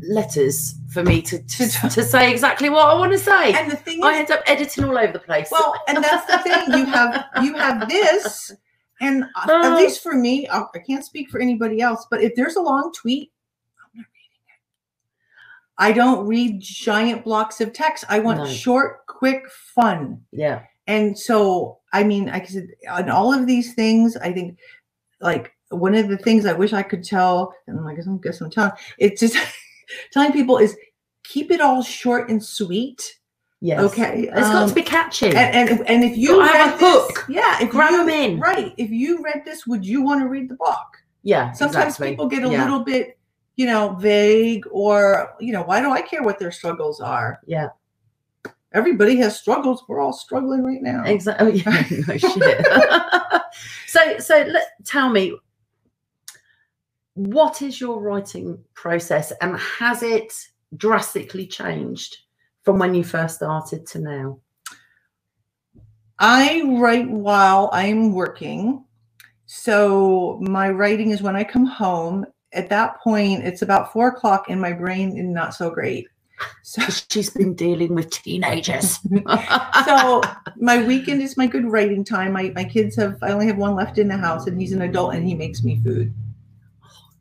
letters 0.02 0.74
for 0.92 1.02
me 1.02 1.20
to 1.22 1.38
to, 1.42 1.68
To- 1.90 2.02
say 2.04 2.30
exactly 2.30 2.68
what 2.70 2.86
I 2.88 2.94
want 2.94 3.12
to 3.12 3.18
say. 3.18 3.52
And 3.54 3.70
the 3.70 3.76
thing 3.76 3.98
is, 3.98 4.04
I 4.04 4.18
end 4.18 4.30
up 4.30 4.42
editing 4.46 4.84
all 4.84 4.96
over 4.96 5.12
the 5.12 5.18
place. 5.18 5.48
well, 5.50 5.74
and 5.88 6.02
that's 6.04 6.26
the 6.30 6.38
thing. 6.38 6.78
You 6.78 6.84
have 6.86 7.24
you 7.42 7.54
have 7.54 7.88
this, 7.88 8.52
and 9.00 9.24
uh, 9.34 9.50
at 9.64 9.74
least 9.76 10.02
for 10.02 10.14
me, 10.14 10.46
I, 10.48 10.62
I 10.74 10.78
can't 10.78 11.04
speak 11.04 11.30
for 11.30 11.40
anybody 11.40 11.80
else. 11.80 12.06
But 12.10 12.22
if 12.22 12.34
there's 12.36 12.56
a 12.56 12.60
long 12.62 12.92
tweet, 12.94 13.32
I'm 13.82 14.00
not 14.00 14.06
reading 14.12 14.44
it. 14.48 15.78
I 15.78 15.92
don't 15.92 16.26
read 16.26 16.60
giant 16.60 17.24
blocks 17.24 17.60
of 17.60 17.72
text. 17.72 18.04
I 18.08 18.18
want 18.20 18.38
No. 18.40 18.46
short, 18.46 19.06
quick, 19.06 19.48
fun. 19.50 20.20
yeah, 20.30 20.62
And 20.86 21.18
so, 21.18 21.78
I 21.92 22.04
mean, 22.04 22.28
I 22.28 22.44
said 22.44 22.68
on 22.90 23.08
all 23.10 23.32
of 23.32 23.46
these 23.46 23.74
things, 23.74 24.16
I 24.16 24.32
think 24.32 24.58
like 25.20 25.52
one 25.70 25.94
of 25.94 26.08
the 26.08 26.18
things 26.18 26.44
I 26.46 26.52
wish 26.52 26.72
I 26.72 26.82
could 26.82 27.02
tell, 27.04 27.54
and 27.66 27.80
I 27.88 27.94
guess 27.94 28.06
I'm 28.06 28.18
guess 28.18 28.40
I'm 28.40 28.50
telling, 28.50 28.72
it's 28.98 29.20
just 29.20 29.36
telling 30.12 30.32
people 30.32 30.58
is 30.58 30.76
keep 31.24 31.50
it 31.50 31.60
all 31.60 31.82
short 31.82 32.28
and 32.28 32.44
sweet. 32.44 33.18
yes. 33.60 33.80
Okay. 33.80 34.24
It's 34.24 34.32
got 34.48 34.62
um, 34.64 34.68
to 34.68 34.74
be 34.74 34.82
catchy. 34.82 35.28
and, 35.28 35.70
and 35.70 35.88
and 35.88 36.04
if 36.04 36.16
you 36.18 36.40
have 36.40 36.54
read 36.54 36.74
a 36.74 36.78
this, 36.78 37.06
hook. 37.06 37.26
yeah, 37.28 37.62
if 37.62 37.70
Grab 37.70 37.92
you, 37.92 38.00
'em 38.02 38.08
in. 38.10 38.40
right. 38.40 38.74
If 38.76 38.90
you 38.90 39.22
read 39.22 39.42
this, 39.46 39.66
would 39.66 39.86
you 39.86 40.02
want 40.02 40.20
to 40.20 40.28
read 40.28 40.48
the 40.50 40.56
book? 40.56 40.76
yeah, 41.22 41.52
Sometimes 41.52 41.94
exactly. 41.94 42.10
people 42.10 42.26
get 42.28 42.44
a 42.44 42.50
yeah. 42.50 42.62
little 42.62 42.80
bit, 42.84 43.16
you 43.56 43.64
know, 43.64 43.94
vague, 43.94 44.64
or 44.70 45.34
you 45.40 45.52
know, 45.54 45.62
why 45.62 45.80
do 45.80 45.90
I 45.90 46.02
care 46.02 46.22
what 46.22 46.38
their 46.38 46.52
struggles 46.52 47.00
are? 47.00 47.40
Yeah. 47.46 47.68
Everybody 48.74 49.16
has 49.16 49.38
struggles. 49.38 49.84
We're 49.88 50.00
all 50.00 50.12
struggling 50.12 50.64
right 50.64 50.82
now. 50.82 51.04
Exactly. 51.04 51.62
Oh, 51.66 51.72
yeah. 51.72 51.86
No 51.90 52.14
oh, 52.14 52.18
shit. 52.18 53.42
so, 53.86 54.18
so 54.18 54.42
let 54.42 54.64
tell 54.84 55.08
me, 55.08 55.38
what 57.14 57.62
is 57.62 57.80
your 57.80 58.00
writing 58.00 58.58
process, 58.74 59.32
and 59.40 59.56
has 59.56 60.02
it 60.02 60.32
drastically 60.76 61.46
changed 61.46 62.16
from 62.64 62.78
when 62.80 62.94
you 62.94 63.04
first 63.04 63.36
started 63.36 63.86
to 63.86 64.00
now? 64.00 64.40
I 66.18 66.62
write 66.78 67.08
while 67.08 67.70
I'm 67.72 68.12
working. 68.12 68.84
So 69.46 70.38
my 70.42 70.70
writing 70.70 71.10
is 71.10 71.22
when 71.22 71.36
I 71.36 71.44
come 71.44 71.66
home. 71.66 72.26
At 72.52 72.68
that 72.70 73.00
point, 73.00 73.44
it's 73.44 73.62
about 73.62 73.92
four 73.92 74.08
o'clock 74.08 74.46
and 74.48 74.60
my 74.60 74.72
brain 74.72 75.16
is 75.18 75.26
not 75.26 75.54
so 75.54 75.70
great. 75.70 76.06
So, 76.62 76.82
She's 77.10 77.30
been 77.30 77.54
dealing 77.54 77.94
with 77.94 78.10
teenagers. 78.10 78.98
so 79.84 80.22
my 80.56 80.84
weekend 80.84 81.22
is 81.22 81.36
my 81.36 81.46
good 81.46 81.70
writing 81.70 82.04
time. 82.04 82.32
My, 82.32 82.52
my 82.54 82.64
kids 82.64 82.96
have, 82.96 83.18
I 83.22 83.30
only 83.30 83.46
have 83.46 83.58
one 83.58 83.74
left 83.74 83.98
in 83.98 84.08
the 84.08 84.16
house 84.16 84.46
and 84.46 84.60
he's 84.60 84.72
an 84.72 84.82
adult 84.82 85.14
and 85.14 85.26
he 85.26 85.34
makes 85.34 85.62
me 85.62 85.80
food. 85.84 86.12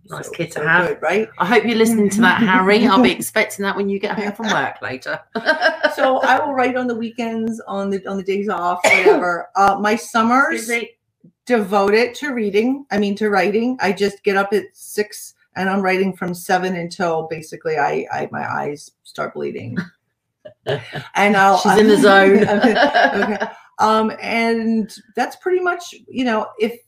Nice 0.10 0.30
kid 0.30 0.51
to 0.51 0.68
have. 0.68 0.88
good, 0.88 1.01
right? 1.01 1.30
I 1.39 1.46
hope 1.46 1.63
you're 1.63 1.77
listening 1.77 2.10
to 2.10 2.22
that, 2.22 2.42
Harry. 2.42 2.86
I'll 2.86 3.01
be 3.01 3.12
expecting 3.20 3.63
that 3.63 3.75
when 3.75 3.89
you 3.89 4.00
get 4.00 4.18
home 4.18 4.34
from 4.34 4.48
work 4.48 4.82
later. 4.82 5.20
So 5.96 6.18
I 6.20 6.44
will 6.44 6.53
write 6.53 6.75
on 6.75 6.88
the 6.88 6.96
weekends, 6.96 7.62
on 7.68 7.89
the 7.89 8.06
on 8.06 8.18
the 8.18 8.24
days 8.24 8.50
off, 8.50 8.80
whatever. 8.84 9.50
Uh, 9.56 9.77
my 9.80 9.96
summers 9.96 10.70
devoted 11.46 12.15
to 12.15 12.34
reading. 12.34 12.86
I 12.92 12.98
mean 12.98 13.15
to 13.15 13.30
writing. 13.30 13.77
I 13.80 13.92
just 13.92 14.24
get 14.24 14.36
up 14.36 14.51
at 14.51 14.65
six 14.74 15.36
and 15.55 15.69
I'm 15.69 15.81
writing 15.81 16.15
from 16.15 16.33
seven 16.33 16.75
until 16.75 17.27
basically 17.29 17.77
I, 17.77 18.05
I 18.12 18.29
my 18.31 18.50
eyes 18.51 18.91
start 19.03 19.33
bleeding. 19.33 19.77
And 21.15 21.38
I'll 21.38 21.57
She's 21.60 21.77
in 21.77 21.88
the 21.88 21.98
zone. 22.01 22.48
okay. 22.48 23.38
Um, 23.79 24.12
and 24.22 24.93
that's 25.15 25.36
pretty 25.38 25.60
much, 25.60 25.95
you 26.07 26.24
know, 26.25 26.48
if 26.60 26.79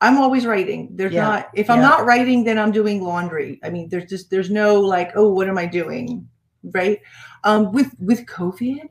I'm 0.00 0.16
always 0.16 0.46
writing, 0.46 0.90
there's 0.92 1.12
Yeah, 1.12 1.22
not 1.24 1.48
if 1.54 1.68
I'm 1.68 1.80
yeah. 1.80 1.88
not 1.88 2.04
writing, 2.06 2.44
then 2.44 2.56
I'm 2.58 2.70
doing 2.70 3.02
laundry. 3.02 3.58
I 3.64 3.68
mean, 3.70 3.88
there's 3.88 4.08
just 4.08 4.30
there's 4.30 4.48
no 4.48 4.80
like, 4.80 5.10
oh, 5.16 5.28
what 5.32 5.48
am 5.48 5.58
I 5.58 5.66
doing? 5.66 6.28
Right. 6.62 7.00
Um, 7.44 7.72
with 7.72 7.90
with 7.98 8.26
COVID, 8.26 8.88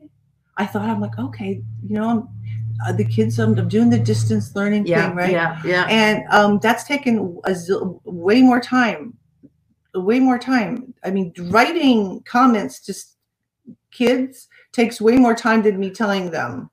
I 0.58 0.66
thought 0.66 0.90
I'm 0.90 1.00
like, 1.00 1.18
okay, 1.18 1.62
you 1.88 1.96
know, 1.96 2.10
I'm 2.10 2.28
uh, 2.88 2.92
the 2.94 3.06
kids, 3.06 3.40
I'm, 3.40 3.58
I'm 3.58 3.68
doing 3.68 3.90
the 3.90 4.00
distance 4.00 4.56
learning 4.56 4.88
Yeah, 4.88 5.08
thing, 5.08 5.16
right? 5.18 5.32
yeah, 5.32 5.62
yeah. 5.66 5.86
and 5.90 6.24
um, 6.32 6.60
that's 6.62 6.84
taken 6.86 7.40
a 7.46 7.54
zil- 7.56 8.02
way 8.06 8.42
more 8.42 8.60
time 8.62 9.14
way 9.96 10.20
more 10.20 10.38
time 10.38 10.94
i 11.04 11.10
mean 11.10 11.34
writing 11.50 12.22
comments 12.24 12.80
to 12.80 12.94
kids 13.92 14.48
takes 14.72 15.02
way 15.02 15.18
more 15.18 15.34
time 15.34 15.64
than 15.64 15.80
me 15.80 15.90
telling 15.90 16.30
them 16.30 16.70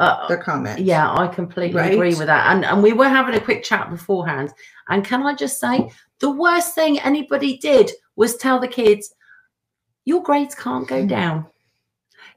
uh, 0.00 0.28
their 0.28 0.36
comment. 0.38 0.78
yeah, 0.80 1.12
I 1.12 1.26
completely 1.26 1.80
agree 1.80 2.14
with 2.14 2.26
that. 2.26 2.52
And 2.54 2.64
and 2.64 2.82
we 2.84 2.92
were 2.92 3.08
having 3.08 3.34
a 3.34 3.40
quick 3.40 3.64
chat 3.64 3.90
beforehand. 3.90 4.52
And 4.88 5.04
can 5.04 5.24
I 5.24 5.34
just 5.34 5.58
say, 5.58 5.90
the 6.20 6.30
worst 6.30 6.74
thing 6.74 7.00
anybody 7.00 7.58
did 7.58 7.90
was 8.14 8.36
tell 8.36 8.60
the 8.60 8.68
kids, 8.68 9.12
your 10.04 10.22
grades 10.22 10.54
can't 10.54 10.86
go 10.86 11.02
Mm. 11.02 11.08
down. 11.08 11.46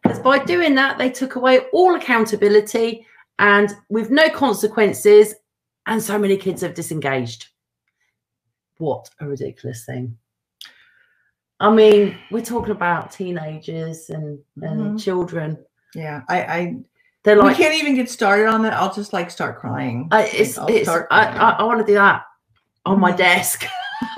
Because 0.03 0.19
by 0.19 0.39
doing 0.39 0.75
that, 0.75 0.97
they 0.97 1.09
took 1.09 1.35
away 1.35 1.59
all 1.73 1.95
accountability 1.95 3.05
and 3.39 3.73
with 3.89 4.09
no 4.09 4.29
consequences. 4.29 5.35
And 5.87 6.01
so 6.01 6.17
many 6.17 6.37
kids 6.37 6.61
have 6.61 6.73
disengaged. 6.73 7.47
What 8.77 9.09
a 9.19 9.27
ridiculous 9.27 9.85
thing. 9.85 10.17
I 11.59 11.69
mean, 11.71 12.17
we're 12.31 12.43
talking 12.45 12.71
about 12.71 13.11
teenagers 13.11 14.09
and, 14.09 14.39
and 14.61 14.81
Mhm. 14.97 15.03
children. 15.03 15.57
Yeah. 15.93 16.21
I, 16.29 16.41
I 16.43 16.75
They're 17.23 17.35
we 17.35 17.41
like, 17.43 17.57
can't 17.57 17.75
even 17.75 17.95
get 17.95 18.09
started 18.09 18.47
on 18.47 18.63
that. 18.63 18.73
I'll 18.73 18.93
just 18.93 19.13
like 19.13 19.29
start 19.29 19.59
crying. 19.59 20.07
I, 20.11 20.23
it's, 20.25 20.57
I'll 20.57 20.67
it's, 20.67 20.87
start 20.87 21.07
I, 21.11 21.25
crying. 21.25 21.39
I, 21.39 21.49
I 21.51 21.63
want 21.63 21.79
to 21.79 21.85
do 21.85 21.93
that 21.93 22.23
on 22.85 22.99
my 22.99 23.11
Mhm. 23.11 23.17
desk. 23.17 23.65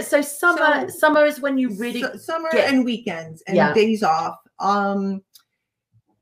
so, 0.00 0.20
so 0.20 0.22
summer, 0.22 0.90
So- 0.90 0.98
summer 0.98 1.24
is 1.26 1.40
when 1.40 1.58
you 1.58 1.70
really, 1.76 2.02
Su- 2.02 2.18
summer 2.18 2.48
get- 2.52 2.72
and 2.72 2.84
weekends 2.84 3.42
and 3.46 3.56
Yeah. 3.56 3.72
days 3.74 4.02
off. 4.02 4.38
Um, 4.58 5.22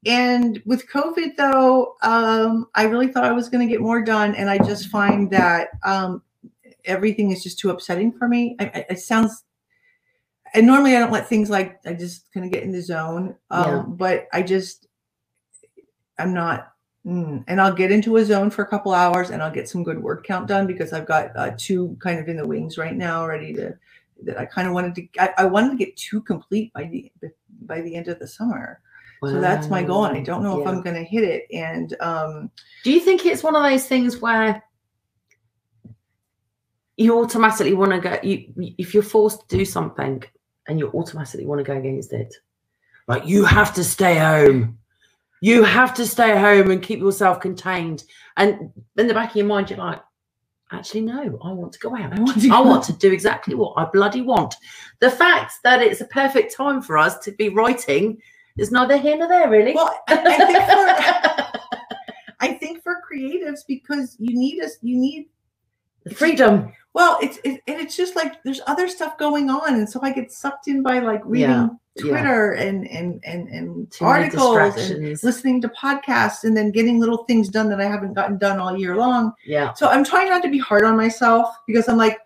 and 0.07 0.63
with 0.65 0.89
COVID 0.89 1.37
though, 1.37 1.97
um, 2.03 2.67
I 2.75 2.85
really 2.85 3.09
thought 3.09 3.25
I 3.25 3.33
was 3.33 3.49
going 3.49 3.67
to 3.67 3.71
get 3.71 3.81
more 3.83 4.03
done, 4.03 4.35
and 4.35 4.49
I 4.49 4.59
just 4.59 4.89
find 4.89 5.31
that 5.31 5.69
um, 5.85 6.23
everything 6.87 7.31
is 7.33 7.43
just 7.43 7.59
too 7.59 7.71
upsetting 7.71 8.13
for 8.13 8.27
me. 8.27 8.57
I, 8.59 8.65
I, 8.65 8.87
it 8.91 8.99
sounds. 9.01 9.45
And 10.55 10.67
normally 10.67 10.97
I 10.97 11.01
don't 11.01 11.13
let 11.13 11.29
things 11.29 11.49
like 11.51 11.79
I 11.87 11.93
just 11.93 12.33
kind 12.33 12.45
of 12.45 12.51
get 12.51 12.65
in 12.65 12.73
the 12.73 12.83
zone, 12.83 13.37
um, 13.51 13.65
Yeah. 13.67 13.83
but 13.87 14.27
I 14.33 14.43
just 14.43 14.87
I'm 16.19 16.35
not. 16.35 16.70
Mm, 17.07 17.45
and 17.47 17.61
I'll 17.61 17.75
get 17.75 17.93
into 17.93 18.17
a 18.17 18.25
zone 18.25 18.51
for 18.51 18.63
a 18.63 18.67
couple 18.67 18.93
hours, 18.93 19.31
and 19.31 19.43
I'll 19.43 19.51
get 19.51 19.69
some 19.69 19.83
good 19.83 20.03
word 20.03 20.25
count 20.25 20.47
done 20.47 20.67
because 20.67 20.93
I've 20.93 21.07
got 21.07 21.37
uh, 21.37 21.53
two 21.57 21.97
kind 22.01 22.19
of 22.19 22.29
in 22.29 22.37
the 22.37 22.47
wings 22.47 22.79
right 22.79 22.95
now, 22.95 23.27
ready 23.27 23.53
to 23.55 23.77
that 24.23 24.39
I 24.39 24.45
kind 24.45 24.69
of 24.69 24.75
wanted 24.75 24.95
to. 24.97 25.09
I, 25.19 25.31
I 25.39 25.45
wanted 25.47 25.71
to 25.71 25.77
get 25.77 25.97
two 25.97 26.21
complete 26.21 26.73
by 26.73 26.85
the 26.85 27.11
by 27.63 27.81
the 27.81 27.95
end 27.95 28.09
of 28.09 28.19
the 28.19 28.27
summer. 28.27 28.81
So 29.23 29.39
that's 29.39 29.69
my 29.69 29.83
goal, 29.83 30.07
and 30.07 30.17
I 30.17 30.23
don't 30.23 30.43
know 30.43 30.63
if 30.63 30.67
I'm 30.67 30.81
going 30.81 30.97
to 30.97 31.05
hit 31.05 31.25
it. 31.25 31.47
And 31.53 31.95
um, 32.01 32.51
Do 32.85 32.91
you 32.91 33.01
think 33.01 33.27
it's 33.27 33.43
one 33.43 33.55
of 33.55 33.63
those 33.63 33.87
things 33.87 34.17
where 34.17 34.63
you 36.97 37.23
automatically 37.23 37.75
want 37.75 37.93
to 37.93 38.01
go? 38.01 38.19
You, 38.23 38.51
if 38.79 38.95
you're 38.95 39.03
forced 39.03 39.47
to 39.47 39.59
do 39.59 39.67
something, 39.67 40.23
and 40.69 40.79
you 40.79 40.89
automatically 40.93 41.45
want 41.45 41.59
to 41.59 41.65
go 41.65 41.77
against 41.77 42.15
it, 42.15 42.35
like 43.09 43.27
you 43.27 43.45
have 43.45 43.75
to 43.75 43.85
stay 43.85 44.17
home. 44.17 44.79
You 45.41 45.65
have 45.65 45.95
to 45.95 46.07
stay 46.07 46.39
home 46.39 46.71
and 46.71 46.83
keep 46.83 46.99
yourself 46.99 47.41
contained. 47.41 48.05
And 48.37 48.73
in 48.97 49.07
the 49.07 49.15
back 49.15 49.31
of 49.31 49.37
your 49.37 49.47
mind, 49.47 49.71
you're 49.71 49.79
like, 49.79 50.03
actually, 50.73 51.01
no, 51.03 51.39
I 51.43 51.53
want 51.53 51.73
to 51.73 51.79
go 51.79 51.97
out. 51.97 52.13
I 52.13 52.21
want 52.21 52.43
to. 52.43 52.51
I 52.51 52.61
want 52.61 52.85
to 52.85 52.93
do 52.93 53.11
exactly 53.13 53.55
what 53.55 53.75
I 53.77 53.87
bloody 53.87 54.21
want. 54.21 54.55
The 55.01 55.11
fact 55.11 55.55
that 55.65 55.83
it's 55.83 56.01
a 56.01 56.07
perfect 56.07 56.55
time 56.55 56.83
for 56.83 56.99
us 56.99 57.19
to 57.21 57.33
be 57.33 57.49
writing 57.49 58.21
is 58.59 58.71
neither 58.71 58.97
here 58.97 59.17
nor 59.17 59.29
there, 59.29 59.49
really. 59.49 59.75
Well, 59.75 59.95
I, 60.09 60.19
I 60.19 60.37
think 60.47 60.59
for 60.59 61.61
I 62.41 62.55
think 62.55 62.83
for 62.83 63.03
creatives 63.11 63.61
because 63.67 64.17
you 64.19 64.37
need 64.37 64.63
us. 64.63 64.77
You 64.83 64.97
need 64.97 65.29
Freedom. 66.15 66.73
well. 66.95 67.19
It's 67.23 67.39
it, 67.45 67.61
and 67.67 67.81
it's 67.81 67.97
just 67.97 68.17
like 68.17 68.43
there's 68.43 68.61
other 68.67 68.89
stuff 68.89 69.19
going 69.19 69.51
on, 69.51 69.75
and 69.75 69.89
so 69.89 70.01
I 70.03 70.13
get 70.13 70.33
sucked 70.33 70.69
in 70.69 70.83
by 70.83 70.99
like 71.01 71.23
reading 71.25 71.51
Yeah, 71.51 71.69
yeah. 71.97 72.03
Twitter 72.05 72.53
and 72.53 72.89
and 72.89 73.21
and 73.25 73.49
and 73.49 73.91
Too 73.91 74.05
articles 74.05 74.77
and 74.91 75.23
listening 75.23 75.61
to 75.63 75.69
podcasts, 75.69 76.45
and 76.45 76.57
then 76.57 76.71
getting 76.71 77.01
little 77.01 77.25
things 77.25 77.49
done 77.49 77.69
that 77.71 77.81
I 77.81 77.87
haven't 77.87 78.15
gotten 78.15 78.39
done 78.39 78.59
all 78.59 78.77
year 78.77 78.97
long. 78.97 79.33
Yeah. 79.45 79.73
So 79.75 79.89
I'm 79.89 80.05
trying 80.05 80.29
not 80.29 80.43
to 80.43 80.51
be 80.51 80.59
hard 80.59 80.85
on 80.85 80.97
myself 80.97 81.49
because 81.67 81.89
I'm 81.89 81.97
like, 81.97 82.19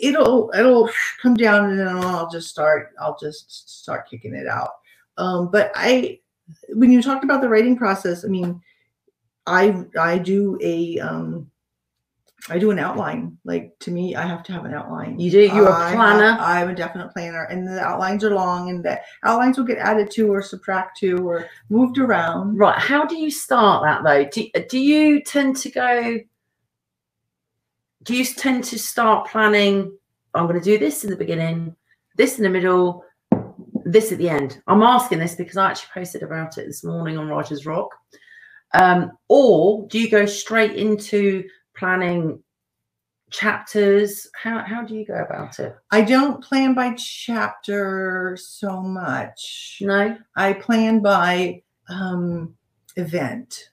it'll 0.00 0.52
it'll 0.54 0.90
come 1.22 1.34
down 1.34 1.70
and 1.70 1.78
then 1.78 1.88
I'll 1.88 2.30
just 2.30 2.48
start 2.48 2.92
I'll 3.00 3.18
just 3.18 3.80
start 3.80 4.08
kicking 4.08 4.34
it 4.34 4.46
out. 4.46 4.70
Um, 5.18 5.50
but 5.50 5.72
I, 5.74 6.20
when 6.74 6.92
you 6.92 7.02
talked 7.02 7.24
about 7.24 7.40
the 7.40 7.48
writing 7.48 7.76
process, 7.76 8.24
I 8.24 8.28
mean, 8.28 8.60
I 9.46 9.84
I 9.98 10.18
do 10.18 10.58
a 10.62 10.98
um, 10.98 11.50
I 12.48 12.58
do 12.58 12.70
an 12.70 12.78
outline. 12.78 13.36
Like 13.44 13.76
to 13.80 13.90
me, 13.90 14.14
I 14.14 14.22
have 14.26 14.42
to 14.44 14.52
have 14.52 14.64
an 14.64 14.74
outline. 14.74 15.18
You 15.18 15.30
do. 15.30 15.40
You're 15.40 15.68
I 15.68 15.86
a 15.86 15.88
have- 15.88 15.94
planner. 15.96 16.36
I'm 16.40 16.68
a 16.68 16.74
definite 16.74 17.12
planner, 17.12 17.44
and 17.44 17.66
the 17.66 17.80
outlines 17.80 18.22
are 18.24 18.34
long, 18.34 18.70
and 18.70 18.84
the 18.84 19.00
outlines 19.24 19.58
will 19.58 19.64
get 19.64 19.78
added 19.78 20.10
to 20.12 20.32
or 20.32 20.42
subtract 20.42 20.96
to 20.98 21.16
or 21.28 21.48
moved 21.70 21.98
around. 21.98 22.56
Right. 22.56 22.78
How 22.78 23.04
do 23.04 23.16
you 23.16 23.30
start 23.30 23.82
that 23.82 24.04
though? 24.04 24.24
Do, 24.30 24.48
do 24.68 24.78
you 24.78 25.22
tend 25.22 25.56
to 25.56 25.70
go? 25.70 26.18
Do 28.04 28.16
you 28.16 28.24
tend 28.24 28.62
to 28.64 28.78
start 28.78 29.28
planning? 29.28 29.96
I'm 30.34 30.46
going 30.46 30.58
to 30.58 30.64
do 30.64 30.78
this 30.78 31.02
in 31.02 31.10
the 31.10 31.16
beginning, 31.16 31.74
this 32.16 32.36
in 32.38 32.44
the 32.44 32.50
middle, 32.50 33.02
this 33.84 34.12
at 34.12 34.18
the 34.18 34.28
end. 34.28 34.60
I'm 34.66 34.82
asking 34.82 35.18
this 35.18 35.34
because 35.34 35.56
I 35.56 35.70
actually 35.70 35.88
posted 35.94 36.22
about 36.22 36.58
it 36.58 36.66
this 36.66 36.84
morning 36.84 37.16
on 37.18 37.28
Writers 37.28 37.64
Rock. 37.66 37.90
Um, 38.74 39.12
or 39.28 39.88
do 39.88 39.98
you 39.98 40.10
go 40.10 40.26
straight 40.26 40.76
into 40.76 41.44
planning 41.76 42.42
chapters? 43.30 44.28
How 44.34 44.60
how 44.60 44.82
do 44.82 44.94
you 44.94 45.04
go 45.04 45.14
about 45.14 45.58
it? 45.58 45.74
I 45.90 46.02
don't 46.02 46.42
plan 46.42 46.74
by 46.74 46.94
chapter 46.94 48.36
so 48.40 48.80
much. 48.80 49.78
No, 49.80 50.16
I 50.36 50.52
plan 50.54 51.00
by 51.00 51.62
um 51.88 52.54
event. 52.96 53.70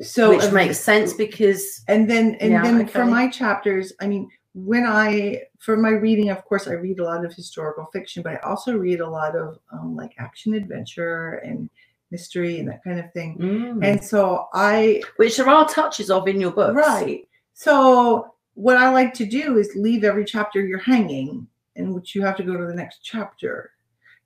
So 0.00 0.30
which 0.30 0.52
makes 0.52 0.78
sense 0.78 1.12
because 1.12 1.82
and 1.88 2.08
then 2.08 2.36
and 2.40 2.52
Yeah, 2.52 2.62
then 2.62 2.86
for 2.86 3.04
my 3.04 3.28
chapters, 3.28 3.92
I 4.00 4.06
mean, 4.06 4.30
when 4.54 4.86
I 4.86 5.42
for 5.58 5.76
my 5.76 5.90
reading, 5.90 6.30
of 6.30 6.44
course, 6.44 6.68
I 6.68 6.74
read 6.74 7.00
a 7.00 7.04
lot 7.04 7.24
of 7.24 7.34
historical 7.34 7.86
fiction, 7.92 8.22
but 8.22 8.34
I 8.34 8.36
also 8.48 8.76
read 8.76 9.00
a 9.00 9.08
lot 9.08 9.34
of 9.34 9.58
um, 9.72 9.96
like 9.96 10.12
action 10.18 10.54
adventure 10.54 11.34
and 11.44 11.68
mystery 12.10 12.58
and 12.58 12.68
that 12.68 12.82
kind 12.84 12.98
of 12.98 13.12
thing. 13.12 13.36
Mm. 13.38 13.84
And 13.84 14.02
so 14.02 14.48
I 14.54 15.02
which 15.16 15.36
there 15.36 15.48
are 15.48 15.68
touches 15.68 16.10
of 16.10 16.28
in 16.28 16.40
your 16.40 16.52
books, 16.52 16.74
right. 16.74 17.26
So 17.54 18.34
what 18.54 18.76
I 18.76 18.90
like 18.90 19.14
to 19.14 19.26
do 19.26 19.58
is 19.58 19.70
leave 19.76 20.04
every 20.04 20.24
chapter 20.24 20.64
you're 20.64 20.78
hanging, 20.78 21.46
in 21.76 21.92
which 21.94 22.14
you 22.14 22.22
have 22.22 22.36
to 22.36 22.42
go 22.42 22.56
to 22.56 22.66
the 22.66 22.74
next 22.74 23.00
chapter. 23.02 23.72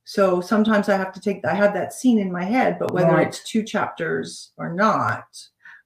So 0.04 0.40
sometimes 0.40 0.88
I 0.88 0.96
have 0.96 1.12
to 1.12 1.20
take 1.20 1.44
I 1.44 1.54
have 1.54 1.74
that 1.74 1.92
scene 1.92 2.18
in 2.18 2.32
my 2.32 2.44
head, 2.44 2.78
but 2.78 2.92
whether 2.92 3.12
Right. 3.12 3.28
it's 3.28 3.44
two 3.44 3.62
chapters 3.62 4.52
or 4.56 4.72
not, 4.72 5.24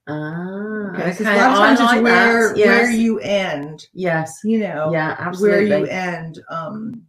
Ah, 0.09 0.91
okay, 0.95 1.11
okay, 1.11 1.35
a 1.35 1.37
lot 1.37 1.51
of 1.51 1.57
times 1.59 1.81
like 1.81 1.97
it's 1.97 2.03
where. 2.05 2.57
Yes. 2.57 2.67
where 2.67 2.91
you 2.93 3.19
end, 3.21 3.89
yes, 3.93 4.41
you 4.45 4.61
know, 4.61 4.91
yeah, 4.93 5.17
absolutely. 5.19 5.69
where 5.71 5.81
you 5.81 5.87
end 5.87 6.41
um 6.49 7.03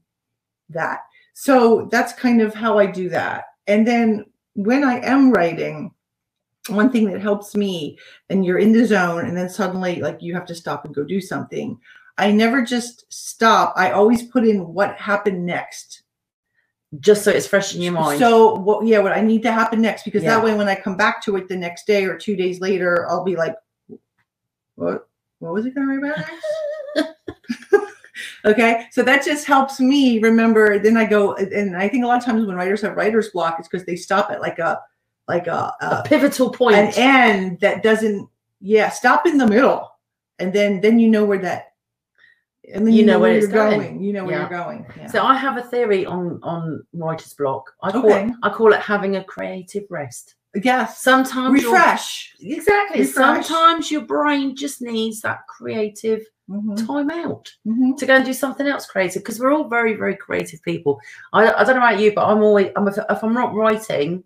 that. 0.69 1.01
So 1.33 1.87
that's 1.91 2.13
kind 2.13 2.41
of 2.41 2.55
how 2.55 2.79
I 2.79 2.87
do 2.87 3.09
that. 3.09 3.45
And 3.67 3.85
then 3.87 4.25
when 4.57 4.83
I 4.83 4.99
am 5.05 5.31
writing, 5.31 5.91
one 6.67 6.91
thing 6.91 7.09
that 7.11 7.21
helps 7.21 7.55
me, 7.55 7.97
and 8.29 8.43
you're 8.43 8.57
in 8.57 8.71
the 8.71 8.85
zone, 8.85 9.25
and 9.27 9.37
then 9.37 9.49
suddenly 9.49 10.01
like 10.01 10.17
you 10.19 10.33
have 10.33 10.47
to 10.47 10.55
stop 10.55 10.83
and 10.83 10.95
go 10.95 11.03
do 11.03 11.21
something. 11.21 11.79
I 12.17 12.31
never 12.31 12.63
just 12.63 13.05
stop. 13.13 13.73
I 13.75 13.91
always 13.91 14.23
put 14.23 14.47
in 14.47 14.73
what 14.73 14.95
happened 14.95 15.45
next. 15.45 16.01
Just 16.99 17.23
so 17.23 17.29
it's 17.29 17.45
fresh 17.45 17.75
in 17.75 17.81
your 17.81 17.93
mind. 17.93 18.19
So 18.19 18.55
what 18.55 18.83
yeah, 18.87 18.97
what 18.97 19.11
I 19.11 19.21
need 19.21 19.43
to 19.43 19.51
happen 19.51 19.79
next, 19.79 20.03
because 20.03 20.23
Yeah. 20.23 20.35
that 20.35 20.43
way 20.43 20.55
when 20.55 20.67
I 20.67 20.73
come 20.73 20.97
back 20.97 21.23
to 21.25 21.35
it 21.35 21.47
the 21.47 21.55
next 21.55 21.85
day 21.85 22.05
or 22.05 22.17
two 22.17 22.35
days 22.35 22.59
later, 22.59 23.07
I'll 23.07 23.23
be 23.23 23.35
like, 23.35 23.55
what 24.73 25.07
what 25.37 25.53
was 25.53 25.67
it 25.67 25.75
gonna 25.75 25.85
write 25.85 25.99
about 25.99 26.17
next? 26.17 26.45
Okay. 28.45 28.87
So 28.91 29.03
that 29.03 29.23
just 29.23 29.45
helps 29.45 29.79
me 29.79 30.19
remember. 30.19 30.79
Then 30.79 30.97
I 30.97 31.05
go 31.05 31.35
and 31.35 31.75
I 31.77 31.87
think 31.89 32.03
a 32.03 32.07
lot 32.07 32.17
of 32.19 32.25
times 32.25 32.45
when 32.45 32.55
writers 32.55 32.81
have 32.81 32.95
writer's 32.95 33.29
block, 33.29 33.57
it's 33.59 33.67
because 33.67 33.85
they 33.85 33.95
stop 33.95 34.29
at 34.31 34.41
like 34.41 34.59
a 34.59 34.79
like 35.27 35.47
a, 35.47 35.73
a 35.81 35.85
a 35.87 36.03
pivotal 36.05 36.51
point. 36.51 36.75
an 36.77 36.93
end 36.95 37.59
that 37.61 37.83
doesn't 37.83 38.27
yeah, 38.61 38.89
stop 38.89 39.25
in 39.27 39.37
the 39.37 39.47
middle. 39.47 39.89
And 40.39 40.53
then 40.53 40.81
then 40.81 40.99
you 40.99 41.09
know 41.09 41.25
where 41.25 41.39
that 41.39 41.73
and 42.73 42.85
then 42.85 42.93
You 42.93 42.99
you, 43.01 43.05
know 43.05 43.13
know, 43.13 43.19
where 43.19 43.39
you're 43.39 43.47
going. 43.47 43.79
going. 43.79 44.03
You 44.03 44.13
know 44.13 44.25
where 44.25 44.33
Yeah. 44.39 44.49
you're 44.49 44.63
going. 44.63 44.85
Yeah. 44.97 45.07
So 45.07 45.23
I 45.23 45.35
have 45.35 45.57
a 45.57 45.61
theory 45.63 46.05
on 46.05 46.39
on 46.43 46.83
writer's 46.93 47.33
block. 47.33 47.73
I 47.81 47.91
call 47.91 48.05
Okay. 48.05 48.25
it, 48.27 48.33
I 48.43 48.49
call 48.49 48.73
it 48.73 48.81
having 48.81 49.15
a 49.15 49.23
creative 49.23 49.83
rest. 49.89 50.35
yes. 50.63 51.01
Sometimes 51.01 51.63
Refresh. 51.63 52.35
exactly. 52.41 53.01
Refresh. 53.01 53.45
Sometimes 53.47 53.91
your 53.91 54.01
brain 54.01 54.55
just 54.55 54.81
needs 54.81 55.21
that 55.21 55.45
creative 55.47 56.21
Mhm, 56.49 56.85
time 56.87 57.09
out. 57.09 57.51
mhm. 57.65 57.97
to 57.97 58.05
go 58.05 58.15
and 58.15 58.25
do 58.25 58.33
something 58.33 58.67
else 58.67 58.85
creative 58.85 59.21
because 59.21 59.37
we're 59.39 59.51
all 59.51 59.67
very 59.67 59.95
very 59.95 60.15
creative 60.15 60.61
people 60.63 60.97
I, 61.33 61.51
I 61.51 61.63
don't 61.65 61.75
know 61.75 61.85
about 61.85 61.99
you 61.99 62.13
but 62.15 62.25
i'm 62.25 62.41
always 62.41 62.71
I'm, 62.77 62.87
if, 62.87 62.97
if 62.97 63.21
i'm 63.23 63.33
not 63.33 63.53
writing 63.53 64.23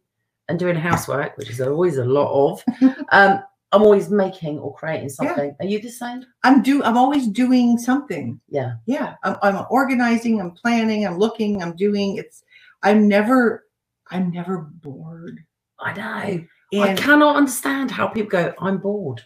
and 0.48 0.60
doing 0.60 0.76
housework 0.76 1.36
which 1.38 1.50
is 1.50 1.62
always 1.62 1.98
a 1.98 2.06
lot 2.06 2.32
of 2.32 2.64
um 3.12 3.42
i'm 3.72 3.82
always 3.82 4.10
making 4.12 4.60
or 4.60 4.76
creating 4.76 5.10
something 5.10 5.56
are 5.60 5.66
you 5.66 5.82
the 5.82 5.90
same 5.90 6.24
I'm 6.44 6.62
do 6.62 6.84
I'm 6.84 6.98
always 6.98 7.28
doing 7.28 7.78
something. 7.80 8.40
yeah 8.50 8.74
Yeah. 8.86 9.16
I'm, 9.24 9.38
I'm 9.42 9.66
organizing, 9.72 10.40
I'm 10.42 10.52
planning, 10.52 11.08
I'm 11.08 11.18
looking, 11.18 11.64
I'm 11.64 11.76
doing 11.76 12.18
it's 12.18 12.44
I'm 12.84 13.08
never 13.08 13.66
I'm 14.12 14.30
never 14.32 14.58
bored. 14.60 15.40
I 15.80 15.94
know. 15.94 16.84
I 16.84 16.94
cannot 16.96 17.36
understand 17.38 17.90
how 17.92 18.08
people 18.08 18.30
go, 18.30 18.54
I'm 18.60 18.78
bored. 18.78 19.24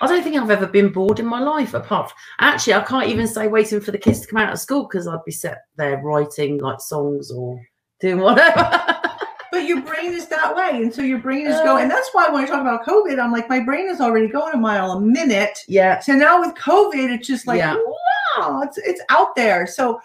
I 0.00 0.06
don't 0.06 0.22
think 0.22 0.36
I've 0.36 0.50
ever 0.50 0.66
been 0.66 0.92
bored 0.92 1.20
in 1.20 1.26
my 1.26 1.40
life, 1.40 1.74
apart 1.74 2.10
from 2.10 2.18
actually, 2.40 2.74
I 2.74 2.82
can't 2.82 3.08
even 3.08 3.28
say 3.28 3.46
waiting 3.48 3.80
for 3.80 3.90
the 3.92 3.98
kids 3.98 4.20
to 4.20 4.26
come 4.26 4.38
out 4.38 4.52
of 4.52 4.58
school 4.58 4.84
because 4.84 5.06
I'd 5.06 5.24
be 5.24 5.32
sat 5.32 5.58
there 5.76 5.98
writing 5.98 6.58
like 6.58 6.80
songs 6.80 7.30
or 7.30 7.60
doing 8.00 8.18
whatever. 8.18 9.00
but 9.52 9.66
your 9.66 9.80
brain 9.82 10.12
is 10.12 10.26
that 10.28 10.54
way. 10.54 10.82
And 10.82 10.92
so 10.92 11.02
your 11.02 11.18
brain 11.18 11.46
is 11.46 11.56
going, 11.60 11.78
uh. 11.78 11.82
and 11.82 11.90
that's 11.90 12.10
why 12.12 12.28
when 12.28 12.42
I 12.42 12.46
talk 12.46 12.60
about 12.60 12.84
COVID, 12.84 13.20
I'm 13.20 13.32
like, 13.32 13.48
my 13.48 13.60
brain 13.60 13.88
is 13.88 14.00
already 14.00 14.26
going 14.26 14.52
a 14.52 14.56
mile 14.56 14.92
a 14.92 15.00
minute. 15.00 15.58
yeah. 15.68 16.00
So 16.00 16.12
now 16.14 16.40
with 16.40 16.54
COVID, 16.56 17.14
it's 17.14 17.26
just 17.26 17.46
like, 17.46 17.58
Yeah. 17.58 17.76
wow, 18.36 18.62
it's 18.62 18.78
it's 18.78 19.00
out 19.10 19.36
there. 19.36 19.66
So 19.66 20.00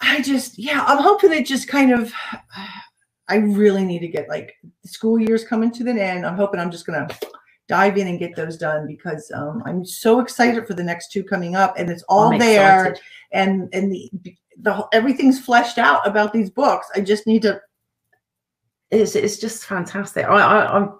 I 0.00 0.22
just, 0.22 0.58
yeah, 0.58 0.84
I'm 0.86 1.02
hoping 1.02 1.32
it 1.32 1.44
just 1.46 1.68
kind 1.68 1.92
of 1.92 2.12
I 3.28 3.36
really 3.36 3.84
need 3.84 4.00
to 4.00 4.08
get 4.08 4.28
like 4.28 4.56
school 4.84 5.20
year's 5.20 5.44
coming 5.44 5.70
to 5.72 5.84
the 5.84 5.92
end. 5.92 6.26
I'm 6.26 6.34
hoping 6.34 6.58
I'm 6.58 6.70
just 6.70 6.84
gonna 6.86 7.06
dive 7.70 7.96
in 7.96 8.08
and 8.08 8.18
get 8.18 8.34
those 8.34 8.56
done 8.56 8.84
because 8.88 9.30
um, 9.32 9.62
I'm 9.64 9.84
so 9.84 10.18
excited 10.18 10.66
for 10.66 10.74
the 10.74 10.82
next 10.82 11.12
two 11.12 11.22
coming 11.22 11.54
up 11.54 11.74
and 11.78 11.88
it's 11.88 12.02
all 12.08 12.32
I'm 12.32 12.38
there 12.38 12.86
excited. 12.86 13.02
and 13.30 13.68
and 13.72 13.92
the, 13.92 14.10
the 14.60 14.88
everything's 14.92 15.38
fleshed 15.38 15.78
out 15.78 16.04
about 16.04 16.32
these 16.32 16.50
books. 16.50 16.88
I 16.96 17.00
just 17.00 17.28
need 17.28 17.42
to 17.42 17.60
It's 18.90 19.14
it's 19.14 19.38
just 19.38 19.64
fantastic. 19.64 20.26
I, 20.26 20.38
I 20.38 20.76
I'm 20.76 20.98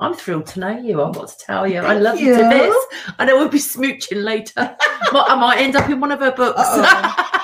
I'm 0.00 0.14
thrilled 0.14 0.46
to 0.46 0.60
know 0.60 0.76
you. 0.76 1.00
I've 1.00 1.14
got 1.14 1.28
to 1.28 1.38
tell 1.38 1.64
you, 1.64 1.78
I 1.78 1.94
love 1.94 2.18
you 2.18 2.36
to 2.36 2.48
bits. 2.48 2.86
I 3.18 3.24
know 3.24 3.36
we'll 3.36 3.48
be 3.48 3.58
smooching 3.58 4.24
later. 4.24 4.76
but 5.12 5.30
I 5.30 5.36
might 5.36 5.58
end 5.58 5.76
up 5.76 5.88
in 5.88 6.00
one 6.00 6.10
of 6.10 6.18
her 6.20 6.32
books. 6.32 6.60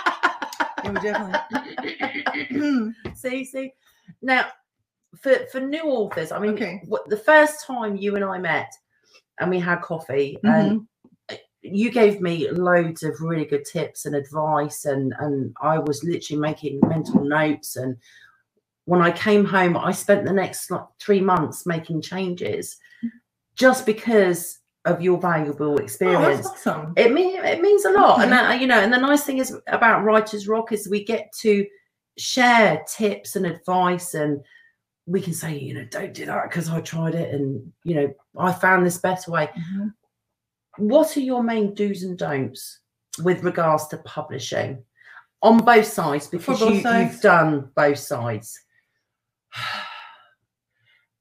Yeah, 0.85 0.93
definitely. 1.03 2.95
see, 3.15 3.45
see. 3.45 3.73
Now, 4.23 4.47
for 5.21 5.35
for 5.53 5.61
new 5.61 5.83
authors, 5.85 6.33
I 6.33 6.39
mean, 6.39 6.55
Okay. 6.55 6.83
what, 6.87 7.09
the 7.09 7.17
first 7.17 7.65
time 7.65 7.97
you 7.97 8.17
and 8.17 8.25
I 8.25 8.39
met 8.39 8.73
and 9.39 9.51
we 9.51 9.59
had 9.61 9.81
coffee, 9.83 10.39
Mm-hmm. 10.45 10.49
and 10.49 11.39
you 11.63 11.91
gave 11.91 12.21
me 12.21 12.49
loads 12.51 13.03
of 13.03 13.21
really 13.21 13.45
good 13.45 13.65
tips 13.65 14.07
and 14.07 14.15
advice, 14.15 14.85
and 14.85 15.13
and 15.19 15.55
I 15.61 15.79
was 15.79 16.05
literally 16.05 16.41
making 16.41 16.81
mental 16.87 17.23
notes. 17.25 17.77
And 17.77 17.97
when 18.85 19.03
I 19.03 19.11
came 19.11 19.45
home, 19.45 19.77
I 19.77 19.91
spent 19.93 20.25
the 20.25 20.33
next 20.33 20.71
like, 20.71 20.85
three 21.01 21.21
months 21.21 21.67
making 21.67 22.03
changes, 22.03 22.77
just 23.57 23.85
because 23.87 24.61
of 24.85 25.03
your 25.03 25.19
valuable 25.19 25.73
oh, 25.73 25.77
experience 25.79 26.49
that's 26.49 26.65
awesome. 26.69 26.93
it 26.97 27.13
mean 27.13 27.35
it 27.45 27.61
means 27.61 27.85
a 27.85 27.91
lot 27.91 28.23
and 28.23 28.33
Okay. 28.33 28.41
that, 28.41 28.61
you 28.61 28.69
know 28.69 28.79
and 28.79 28.93
the 28.93 28.97
nice 28.99 29.25
thing 29.25 29.39
is 29.39 29.53
about 29.67 30.05
writers 30.05 30.47
rock 30.47 30.71
is 30.71 30.89
we 30.89 31.03
get 31.03 31.33
to 31.41 31.67
share 32.17 32.81
tips 32.87 33.35
and 33.35 33.47
advice 33.47 34.15
and 34.15 34.41
we 35.07 35.21
can 35.21 35.33
say 35.33 35.57
you 35.57 35.73
know 35.73 35.85
don't 35.91 36.13
do 36.15 36.27
that 36.27 36.49
because 36.51 36.69
i 36.69 36.81
tried 36.81 37.15
it 37.15 37.33
and 37.35 37.73
you 37.85 37.95
know 37.95 38.15
i 38.39 38.53
found 38.53 38.85
this 38.85 38.99
better 38.99 39.31
way 39.31 39.49
Mhm. 39.57 39.93
what 40.79 41.17
are 41.17 41.21
your 41.21 41.43
main 41.43 41.75
do's 41.75 42.03
and 42.03 42.19
don'ts 42.19 42.81
with 43.23 43.43
regards 43.45 43.87
to 43.89 43.97
publishing 43.99 44.83
on 45.43 45.59
both 45.59 45.87
sides 45.87 46.27
because 46.27 46.59
both 46.61 46.75
you, 46.85 46.91
you've 46.91 47.21
done 47.21 47.71
both 47.75 47.99
sides 47.99 48.61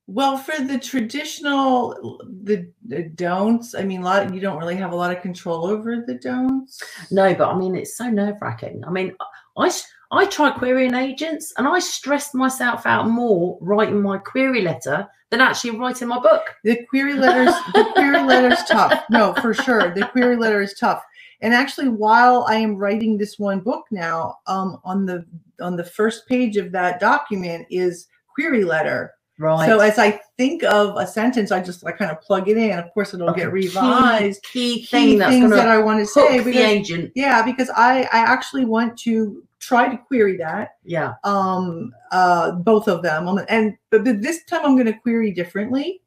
Well, 0.07 0.37
for 0.37 0.63
the 0.63 0.77
traditional, 0.77 2.19
the, 2.43 2.71
the 2.85 3.05
don'ts. 3.15 3.73
I 3.73 3.81
mean, 3.81 4.01
a 4.01 4.05
lot. 4.05 4.31
You 4.35 4.39
don't 4.39 4.59
really 4.59 4.75
have 4.75 4.91
a 4.91 4.95
lot 4.95 5.09
of 5.15 5.23
control 5.23 5.65
over 5.65 6.03
the 6.05 6.13
don'ts. 6.15 6.79
no 7.11 7.33
but 7.33 7.49
i 7.49 7.57
mean 7.57 7.75
it's 7.75 7.97
so 7.97 8.07
nerve-wracking 8.09 8.83
i 8.85 8.91
mean 8.91 9.15
i 9.57 9.71
i 10.15 10.25
tried 10.25 10.55
querying 10.55 10.95
agents 10.95 11.53
and 11.57 11.67
i 11.67 11.79
stressed 11.79 12.33
myself 12.33 12.85
out 12.85 13.07
more 13.09 13.57
writing 13.61 14.01
my 14.01 14.17
query 14.17 14.61
letter 14.61 15.07
than 15.31 15.41
actually 15.41 15.71
writing 15.77 16.07
my 16.07 16.19
book 16.19 16.43
The 16.63 16.83
query 16.89 17.13
letters. 17.15 17.53
the 17.73 17.83
query 17.93 18.21
letter's 18.23 18.63
tough. 18.65 19.03
No, 19.09 19.33
for 19.41 19.53
sure. 19.53 19.93
The 19.93 20.05
query 20.07 20.37
letter 20.37 20.61
is 20.61 20.75
tough. 20.79 21.01
And 21.41 21.51
actually, 21.53 21.89
while 21.89 22.45
I 22.47 22.55
am 22.57 22.75
writing 22.77 23.17
this 23.17 23.37
one 23.39 23.59
book 23.59 23.83
now, 23.91 24.37
um, 24.47 24.77
on 24.85 25.05
the 25.07 25.25
on 25.59 25.75
the 25.77 25.83
first 25.83 26.27
page 26.27 26.57
of 26.57 26.71
that 26.73 26.99
document 26.99 27.65
is 27.71 28.07
query 28.33 28.63
letter. 28.63 29.11
right 29.39 29.65
So 29.67 29.79
as 29.79 29.97
I 29.97 30.19
think 30.37 30.63
of 30.63 30.95
a 30.95 31.07
sentence, 31.07 31.51
I 31.51 31.59
just 31.59 31.85
I 31.85 31.91
kind 31.91 32.11
of 32.11 32.21
plug 32.21 32.47
it 32.47 32.57
in. 32.57 32.77
Of 32.77 32.93
course, 32.93 33.13
it'll 33.15 33.31
Okay, 33.31 33.41
get 33.41 33.51
revised. 33.51 34.43
key, 34.43 34.81
Key 34.81 34.85
thing 34.85 35.19
things 35.19 35.49
that 35.51 35.67
I 35.67 35.79
want 35.79 35.99
to 35.99 36.05
hook 36.05 36.29
say. 36.29 36.39
the 36.39 36.57
agent 36.59 37.11
yeah, 37.15 37.41
because 37.43 37.69
I 37.75 38.03
I 38.13 38.19
actually 38.33 38.65
want 38.65 38.95
to 38.99 39.43
try 39.67 39.89
to 39.89 39.97
query 39.97 40.37
that. 40.37 40.71
yeah 40.83 41.13
Um, 41.23 41.93
uh, 42.11 42.51
both 42.51 42.87
of 42.87 43.01
them. 43.01 43.27
Um, 43.27 43.39
And 43.49 43.75
but, 43.89 44.03
but 44.03 44.21
this 44.21 44.43
time 44.45 44.61
I'm 44.63 44.75
going 44.75 44.91
to 44.93 44.99
query 44.99 45.31
differently. 45.31 46.01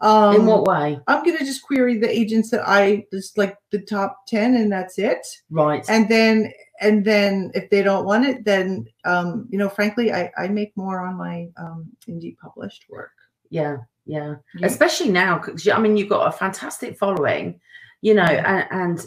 Um, 0.00 0.36
in 0.36 0.46
what 0.46 0.64
way 0.64 1.00
I'm 1.08 1.24
going 1.24 1.38
to 1.38 1.44
just 1.44 1.62
query 1.62 1.98
the 1.98 2.08
agents 2.08 2.50
that 2.50 2.62
I 2.68 3.04
just 3.12 3.36
like 3.36 3.56
the 3.72 3.80
top 3.80 4.26
ten, 4.28 4.54
and 4.54 4.70
that's 4.70 4.98
it. 4.98 5.26
right 5.50 5.84
And 5.88 6.08
then 6.08 6.52
and 6.80 7.04
then 7.04 7.50
if 7.54 7.68
they 7.70 7.82
don't 7.82 8.04
want 8.06 8.24
it, 8.24 8.44
then 8.44 8.86
um, 9.04 9.48
you 9.50 9.58
know, 9.58 9.68
frankly, 9.68 10.12
I 10.12 10.30
I 10.38 10.46
make 10.48 10.76
more 10.76 11.00
on 11.00 11.16
my 11.16 11.48
um, 11.56 11.90
indie 12.08 12.36
published 12.36 12.84
work. 12.88 13.10
yeah 13.50 13.76
yeah 14.08 14.34
especially 14.62 15.10
now 15.10 15.38
because 15.38 15.68
i 15.68 15.78
mean 15.78 15.96
you've 15.96 16.08
got 16.08 16.26
a 16.28 16.32
fantastic 16.32 16.96
following 16.98 17.60
you 18.00 18.14
know 18.14 18.22
and, 18.22 18.66
and 18.70 19.06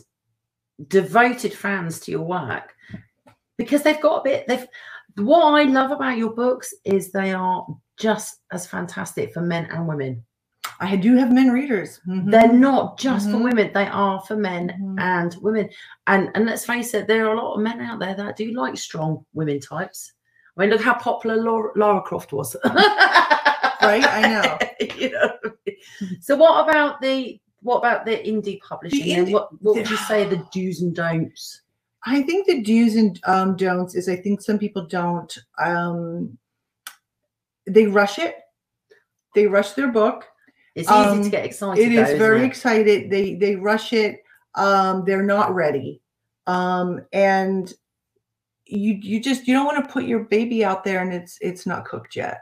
devoted 0.87 1.53
fans 1.53 1.99
to 1.99 2.11
your 2.11 2.21
work 2.21 2.73
because 3.61 3.83
they've 3.83 4.01
got 4.01 4.19
a 4.19 4.23
bit 4.23 4.45
they've 4.47 4.67
what 5.17 5.43
i 5.59 5.63
love 5.63 5.91
about 5.91 6.17
your 6.17 6.33
books 6.33 6.73
is 6.85 7.11
they 7.11 7.33
are 7.33 7.65
just 7.97 8.37
as 8.51 8.65
fantastic 8.67 9.33
for 9.33 9.41
men 9.41 9.65
and 9.71 9.87
women 9.87 10.23
I 10.79 10.95
do 10.95 11.15
have 11.15 11.31
men 11.31 11.51
readers. 11.51 11.99
Mhm. 12.07 12.31
they're 12.31 12.51
not 12.53 12.97
just 12.97 13.29
for 13.29 13.37
Mhm. 13.37 13.43
women 13.43 13.71
they 13.73 13.85
are 13.87 14.19
for 14.21 14.35
men 14.35 14.63
Mhm. 14.81 14.99
and 14.99 15.35
women 15.41 15.69
and 16.07 16.29
and 16.33 16.45
let's 16.45 16.65
face 16.65 16.93
it 16.93 17.07
there 17.07 17.27
are 17.27 17.33
a 17.35 17.39
lot 17.41 17.55
of 17.55 17.61
men 17.61 17.79
out 17.81 17.99
there 17.99 18.15
that 18.15 18.35
do 18.35 18.51
like 18.53 18.77
strong 18.77 19.23
women 19.33 19.59
types 19.59 20.13
i 20.57 20.61
mean 20.61 20.69
look 20.71 20.81
how 20.81 20.93
popular 20.95 21.37
laura, 21.37 21.71
Lara 21.75 22.01
croft 22.01 22.31
was 22.33 22.55
Right, 23.83 24.03
I 24.05 24.21
know. 24.29 24.57
you 25.01 25.09
know 25.11 25.29
so 26.19 26.35
what 26.35 26.67
about 26.67 27.01
the 27.01 27.39
what 27.61 27.77
about 27.77 28.05
the 28.05 28.17
indie 28.17 28.59
publishing 28.61 29.11
and 29.17 29.27
indie- 29.27 29.33
what 29.33 29.49
what 29.61 29.75
would 29.75 29.89
you 29.89 29.97
say 29.97 30.23
the 30.23 30.43
do's 30.51 30.81
and 30.81 30.95
don'ts 30.95 31.61
I 32.05 32.21
think 32.23 32.47
the 32.47 32.61
do's 32.63 32.95
and 32.95 33.19
um, 33.25 33.55
don'ts 33.55 33.95
is 33.95 34.09
I 34.09 34.15
think 34.15 34.41
some 34.41 34.57
people 34.57 34.85
don't. 34.87 35.35
Um, 35.63 36.37
they 37.67 37.85
rush 37.85 38.17
it. 38.19 38.35
They 39.35 39.47
rush 39.47 39.73
their 39.73 39.87
book. 39.91 40.25
it's 40.75 40.89
easy 40.89 40.97
Um, 40.99 41.23
to 41.23 41.29
get 41.29 41.45
excited 41.45 41.91
It 41.91 41.95
though, 41.95 42.11
is 42.11 42.17
very 42.17 42.41
it? 42.41 42.45
excited. 42.45 43.09
They 43.11 43.35
they 43.35 43.55
rush 43.55 43.93
it. 43.93 44.23
Um, 44.55 45.03
they're 45.05 45.23
not 45.23 45.53
ready. 45.53 46.01
Um, 46.47 47.01
and 47.13 47.71
you 48.65 48.93
you 49.01 49.19
just 49.19 49.47
you 49.47 49.53
don't 49.53 49.65
want 49.65 49.85
to 49.85 49.91
put 49.91 50.05
your 50.05 50.21
baby 50.25 50.65
out 50.65 50.83
there 50.83 51.01
and 51.01 51.13
it's 51.13 51.37
it's 51.41 51.65
not 51.65 51.85
cooked 51.85 52.15
yet. 52.15 52.39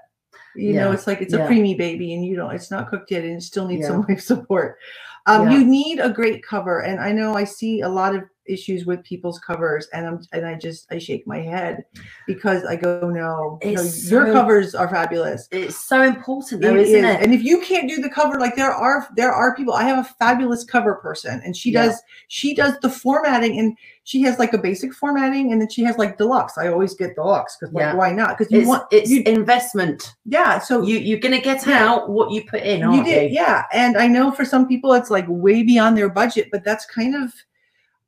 You 0.56 0.74
know, 0.74 0.91
it's 0.91 1.06
like 1.06 1.22
it's 1.22 1.34
yeah. 1.34 1.45
a 1.45 1.50
preemie 1.50 1.78
baby 1.78 2.13
and 2.13 2.26
you 2.26 2.36
don't 2.36 2.54
it's 2.54 2.72
not 2.72 2.89
cooked 2.89 3.12
yet 3.12 3.24
and 3.24 3.38
it 3.38 3.43
still 3.43 3.67
needs 3.67 3.82
Yeah. 3.82 3.88
some 3.89 4.06
life 4.10 4.22
support. 4.22 4.78
Um, 5.26 5.48
Yeah. 5.50 5.58
you 5.58 5.65
need 5.65 6.00
a 6.00 6.10
great 6.10 6.43
cover. 6.43 6.80
And 6.82 7.00
I 7.00 7.12
know 7.12 7.36
I 7.36 7.43
see 7.43 7.82
a 7.82 7.89
lot 7.89 8.15
of 8.15 8.24
issues 8.49 8.85
with 8.85 9.03
people's 9.03 9.39
covers 9.39 9.88
and 9.93 10.05
I'm 10.07 10.19
and 10.33 10.45
I 10.45 10.55
just 10.55 10.91
I 10.91 10.97
shake 10.97 11.25
my 11.27 11.39
head 11.39 11.85
because 12.27 12.65
I 12.65 12.75
go, 12.75 13.09
no, 13.09 13.12
no 13.12 13.59
It's 13.62 14.09
your 14.09 14.25
covers 14.33 14.73
are 14.75 14.89
fabulous. 14.89 15.47
it's 15.51 15.75
so 15.77 16.01
important 16.01 16.62
though 16.62 16.73
It 16.75 16.81
isn't 16.88 17.05
is. 17.05 17.15
it 17.15 17.21
And 17.23 17.33
if 17.33 17.43
you 17.43 17.62
can't 17.62 17.88
do 17.89 18.01
the 18.01 18.09
cover, 18.09 18.39
like 18.39 18.55
there 18.55 18.71
are 18.73 19.07
there 19.15 19.31
are 19.31 19.55
people. 19.55 19.73
I 19.73 19.83
have 19.83 19.99
a 20.05 20.09
fabulous 20.15 20.63
cover 20.63 20.95
person, 20.95 21.41
and 21.45 21.55
she 21.55 21.71
Yeah. 21.71 21.85
does 21.88 22.01
she 22.27 22.53
does 22.55 22.73
the 22.81 22.89
formatting, 22.89 23.59
and 23.59 23.77
she 24.03 24.21
has 24.23 24.39
like 24.39 24.53
a 24.53 24.57
basic 24.57 24.93
formatting, 24.93 25.51
and 25.51 25.62
then 25.62 25.69
she 25.69 25.83
has 25.83 25.97
like 25.97 26.17
deluxe. 26.17 26.57
I 26.57 26.67
always 26.67 26.95
get 26.95 27.15
deluxe 27.15 27.57
because 27.59 27.73
like 27.73 27.81
Yeah. 27.83 27.95
why 27.95 28.12
not? 28.12 28.38
Because 28.38 28.51
you 28.51 28.59
it's, 28.59 28.67
want 28.67 28.83
it's 28.91 29.09
you 29.09 29.21
investment 29.25 30.15
yeah. 30.25 30.59
So 30.59 30.81
you 30.81 30.97
you're 30.97 31.19
gonna 31.19 31.41
get 31.41 31.65
Yeah. 31.67 31.85
out 31.88 32.09
what 32.09 32.31
you 32.31 32.43
put 32.49 32.62
in 32.63 32.79
you 32.91 33.03
did 33.03 33.31
you 33.31 33.38
yeah, 33.38 33.65
and 33.73 33.97
I 33.97 34.07
know 34.07 34.31
for 34.31 34.45
some 34.45 34.67
people 34.67 34.93
it's 34.93 35.09
like 35.12 35.25
way 35.27 35.63
beyond 35.63 35.95
their 35.97 36.09
budget, 36.09 36.47
but 36.51 36.63
that's 36.63 36.85
kind 36.85 37.15
of. 37.15 37.31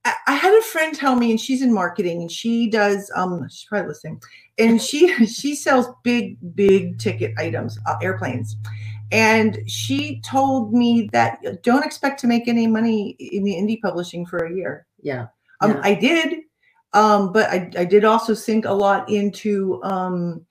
I 0.04 0.34
had 0.34 0.54
a 0.58 0.62
friend 0.62 0.96
tell 0.96 1.16
me, 1.16 1.30
and 1.30 1.40
she's 1.40 1.62
in 1.62 1.74
marketing, 1.74 2.22
and 2.22 2.32
she 2.32 2.70
does. 2.70 3.12
Um, 3.16 3.48
she's 3.50 3.66
probably 3.66 3.90
listening, 3.90 4.22
and 4.58 4.82
she 4.82 5.14
she 5.26 5.56
sells 5.56 5.88
big, 6.04 6.38
big 6.56 6.98
ticket 7.00 7.34
items, 7.38 7.78
uh, 7.86 7.96
airplanes, 8.02 8.56
and 9.12 9.60
she 9.68 10.22
told 10.22 10.74
me 10.74 11.10
that 11.12 11.40
uh, 11.46 11.52
don't 11.64 11.86
expect 11.86 12.20
to 12.22 12.28
make 12.28 12.48
any 12.48 12.68
money 12.68 13.16
in 13.20 13.44
the 13.44 13.54
indie 13.54 13.82
publishing 13.82 14.26
for 14.26 14.46
a 14.46 14.56
year. 14.56 14.88
yeah 15.02 15.28
Um, 15.60 15.72
Yeah. 15.72 15.82
I 15.84 15.94
did, 15.96 16.40
um, 16.94 17.32
but 17.34 17.50
I, 17.50 17.70
I 17.78 17.86
did 17.86 18.06
also 18.06 18.34
sink 18.34 18.66
a 18.66 18.74
lot 18.74 19.10
into, 19.10 19.82
um, 19.84 20.46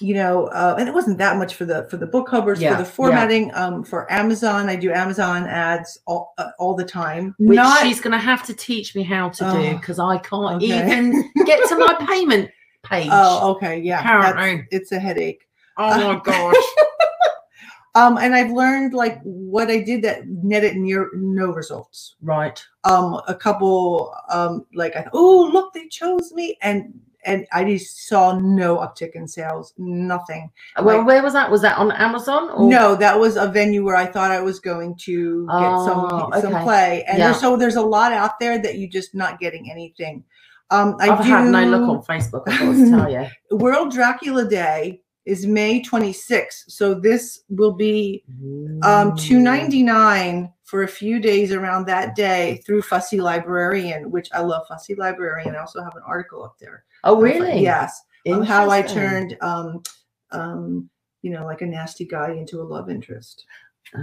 you 0.00 0.14
know, 0.14 0.46
uh, 0.48 0.76
and 0.78 0.88
it 0.88 0.94
wasn't 0.94 1.18
that 1.18 1.36
much 1.36 1.54
for 1.54 1.64
the 1.64 1.86
for 1.90 1.96
the 1.96 2.06
book 2.06 2.28
covers, 2.28 2.60
Yeah, 2.60 2.70
for 2.76 2.82
the 2.82 2.88
yeah. 2.88 2.94
formatting, 2.94 3.54
um, 3.54 3.82
for 3.84 4.10
Amazon. 4.12 4.68
I 4.68 4.76
do 4.76 4.92
Amazon 4.92 5.46
ads 5.46 5.98
all 6.06 6.34
uh, 6.38 6.50
all 6.58 6.74
the 6.74 6.84
time. 6.84 7.34
which 7.38 7.56
Not 7.56 7.82
she's 7.82 8.00
gonna 8.00 8.18
have 8.18 8.44
to 8.46 8.54
teach 8.54 8.94
me 8.94 9.02
how 9.02 9.28
to 9.30 9.44
do 9.44 9.50
Oh, 9.50 9.76
because 9.76 9.98
i 9.98 10.18
can't 10.18 10.62
okay. 10.62 10.82
even 10.84 11.30
get 11.46 11.68
to 11.68 11.76
my 11.78 11.94
payment 12.06 12.50
page. 12.84 13.08
Oh, 13.12 13.52
okay, 13.56 13.78
yeah. 13.80 14.00
Apparently. 14.00 14.66
it's 14.70 14.92
a 14.92 14.98
headache. 14.98 15.46
oh 15.76 16.14
my 16.14 16.20
gosh. 16.24 16.54
Um, 17.94 18.16
and 18.18 18.34
I've 18.34 18.50
learned 18.52 18.94
like 18.94 19.18
what 19.24 19.70
I 19.70 19.80
did 19.80 20.02
that 20.02 20.28
netted 20.28 20.76
near 20.76 21.10
no 21.14 21.46
results. 21.52 22.14
right. 22.22 22.62
Um, 22.84 23.20
a 23.26 23.34
couple 23.34 24.14
um 24.30 24.64
like 24.74 24.94
I 24.94 25.06
oh 25.12 25.50
look 25.52 25.72
they 25.72 25.88
chose 25.88 26.32
me 26.32 26.56
and 26.62 26.94
and 27.28 27.46
I 27.52 27.62
just 27.64 28.08
saw 28.08 28.38
no 28.38 28.78
uptick 28.78 29.12
in 29.14 29.28
sales, 29.28 29.72
nothing. 29.78 30.50
Well, 30.82 30.98
Like- 30.98 31.06
where 31.06 31.22
was 31.22 31.32
that? 31.34 31.50
Was 31.50 31.62
that 31.62 31.78
on 31.78 31.92
Amazon? 31.92 32.50
Or? 32.50 32.68
No, 32.68 32.94
that 32.96 33.18
was 33.20 33.36
a 33.36 33.46
venue 33.46 33.84
where 33.84 33.96
I 33.96 34.06
thought 34.06 34.30
I 34.30 34.40
was 34.40 34.58
going 34.60 34.96
to 35.06 35.46
get 35.46 35.54
Oh, 35.54 35.86
some 35.86 36.42
some 36.42 36.54
okay. 36.54 36.64
play, 36.64 37.04
and 37.06 37.18
Yeah. 37.18 37.26
there's, 37.26 37.40
so 37.40 37.56
there's 37.56 37.76
a 37.76 37.82
lot 37.82 38.12
out 38.12 38.40
there 38.40 38.58
that 38.58 38.78
you're 38.78 38.90
just 38.90 39.14
not 39.14 39.38
getting 39.38 39.70
anything. 39.70 40.24
Um, 40.70 40.96
I 41.00 41.08
I've 41.10 41.18
do. 41.24 41.30
had 41.30 41.46
no 41.48 41.64
look 41.64 41.88
on 41.88 42.02
Facebook. 42.02 42.42
I've 42.46 42.58
to 42.76 42.90
tell 42.90 43.10
you. 43.10 43.26
World 43.56 43.90
Dracula 43.92 44.44
Day 44.46 45.00
is 45.24 45.46
May 45.46 45.82
26th, 45.82 46.64
so 46.68 46.94
this 46.94 47.40
will 47.50 47.72
be 47.72 48.24
um, 48.82 49.12
Mm. 49.12 49.18
299 49.18 50.52
for 50.64 50.82
a 50.82 50.88
few 50.88 51.18
days 51.20 51.52
around 51.52 51.86
that 51.86 52.14
day 52.14 52.60
through 52.66 52.82
Fussy 52.82 53.20
Librarian, 53.20 54.10
which 54.10 54.28
I 54.34 54.40
love 54.40 54.66
Fussy 54.68 54.94
Librarian. 54.94 55.54
I 55.56 55.60
also 55.60 55.82
have 55.82 55.96
an 55.96 56.02
article 56.06 56.44
up 56.44 56.56
there. 56.60 56.84
Oh, 57.04 57.20
really? 57.20 57.60
Yes. 57.62 58.00
Of 58.26 58.46
how 58.46 58.68
I 58.70 58.82
turned, 58.82 59.36
um, 59.40 59.82
um, 60.32 60.90
you 61.22 61.30
know, 61.30 61.44
like 61.46 61.62
a 61.62 61.66
nasty 61.66 62.04
guy 62.04 62.32
into 62.32 62.60
a 62.60 62.64
love 62.64 62.90
interest. 62.90 63.44
Ah, 63.94 64.00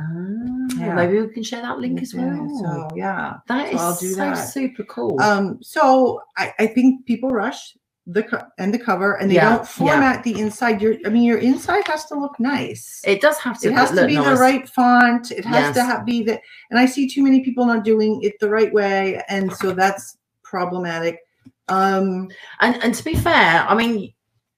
Yeah. 0.78 0.96
Maybe 0.96 1.22
we 1.22 1.28
can 1.28 1.44
share 1.44 1.62
that 1.62 1.78
link 1.80 2.02
as 2.02 2.14
well. 2.16 2.50
So 2.64 2.88
yeah. 2.96 3.36
that 3.48 3.70
so 3.70 3.76
is 3.76 3.82
I'll 3.82 3.96
do 3.98 4.10
so 4.12 4.16
that. 4.18 4.34
super 4.36 4.84
cool. 4.86 5.22
Um, 5.22 5.60
so 5.62 6.22
I, 6.38 6.54
I 6.58 6.68
think 6.68 7.06
people 7.06 7.30
rush 7.30 7.78
the 8.08 8.24
co- 8.24 8.48
and 8.58 8.74
the 8.74 8.80
cover 8.80 9.14
and 9.16 9.30
they 9.30 9.36
Yeah, 9.36 9.50
don't 9.50 9.60
yeah. 9.60 9.64
format 9.66 10.24
the 10.24 10.40
inside. 10.40 10.82
Your 10.82 10.96
I 11.06 11.10
mean 11.10 11.24
your 11.24 11.38
inside 11.40 11.86
has 11.88 12.06
to 12.06 12.16
look 12.20 12.40
nice. 12.40 13.02
it 13.06 13.22
does 13.22 13.38
have 13.40 13.60
to. 13.62 13.70
it 13.70 13.74
has 13.74 13.92
to 13.92 14.08
be 14.08 14.16
the 14.16 14.36
right 14.36 14.68
font. 14.70 15.32
It 15.32 15.46
has 15.46 15.76
to 15.76 15.84
have, 15.84 16.06
be 16.06 16.24
the 16.24 16.40
and 16.70 16.80
I 16.80 16.86
see 16.86 17.08
too 17.08 17.24
many 17.24 17.44
people 17.44 17.66
not 17.66 17.84
doing 17.84 18.22
it 18.24 18.34
the 18.40 18.50
right 18.50 18.72
way, 18.74 19.22
and 19.28 19.52
so 19.54 19.72
that's 19.72 20.18
problematic. 20.44 21.20
Um, 21.68 22.30
And 22.60 22.84
and 22.84 22.94
to 22.94 23.04
be 23.04 23.16
fair, 23.16 23.66
I 23.68 23.76
mean, 23.76 24.14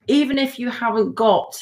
even 0.07 0.37
if 0.37 0.59
you 0.59 0.69
haven't 0.69 1.15
got, 1.15 1.57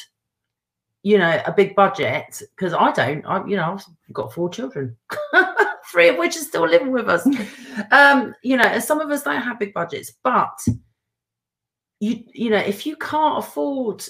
you 1.02 1.18
know, 1.18 1.40
a 1.46 1.52
big 1.52 1.74
budget, 1.76 2.42
because 2.56 2.72
I 2.72 2.92
don't, 2.92 3.24
I 3.26 3.46
you 3.46 3.56
know, 3.56 3.74
I've 3.74 3.86
got 4.12 4.32
four 4.32 4.48
children, 4.50 4.96
three 5.92 6.08
of 6.08 6.16
which 6.18 6.36
are 6.36 6.40
still 6.40 6.68
living 6.68 6.92
with 6.92 7.08
us. 7.08 7.26
um, 7.92 8.34
you 8.42 8.56
know, 8.56 8.64
and 8.64 8.82
some 8.82 9.00
of 9.00 9.10
us 9.10 9.22
don't 9.22 9.42
have 9.42 9.58
big 9.58 9.74
budgets, 9.74 10.12
but 10.22 10.58
you 12.00 12.24
you 12.34 12.50
know, 12.50 12.58
if 12.58 12.86
you 12.86 12.96
can't 12.96 13.38
afford 13.38 14.04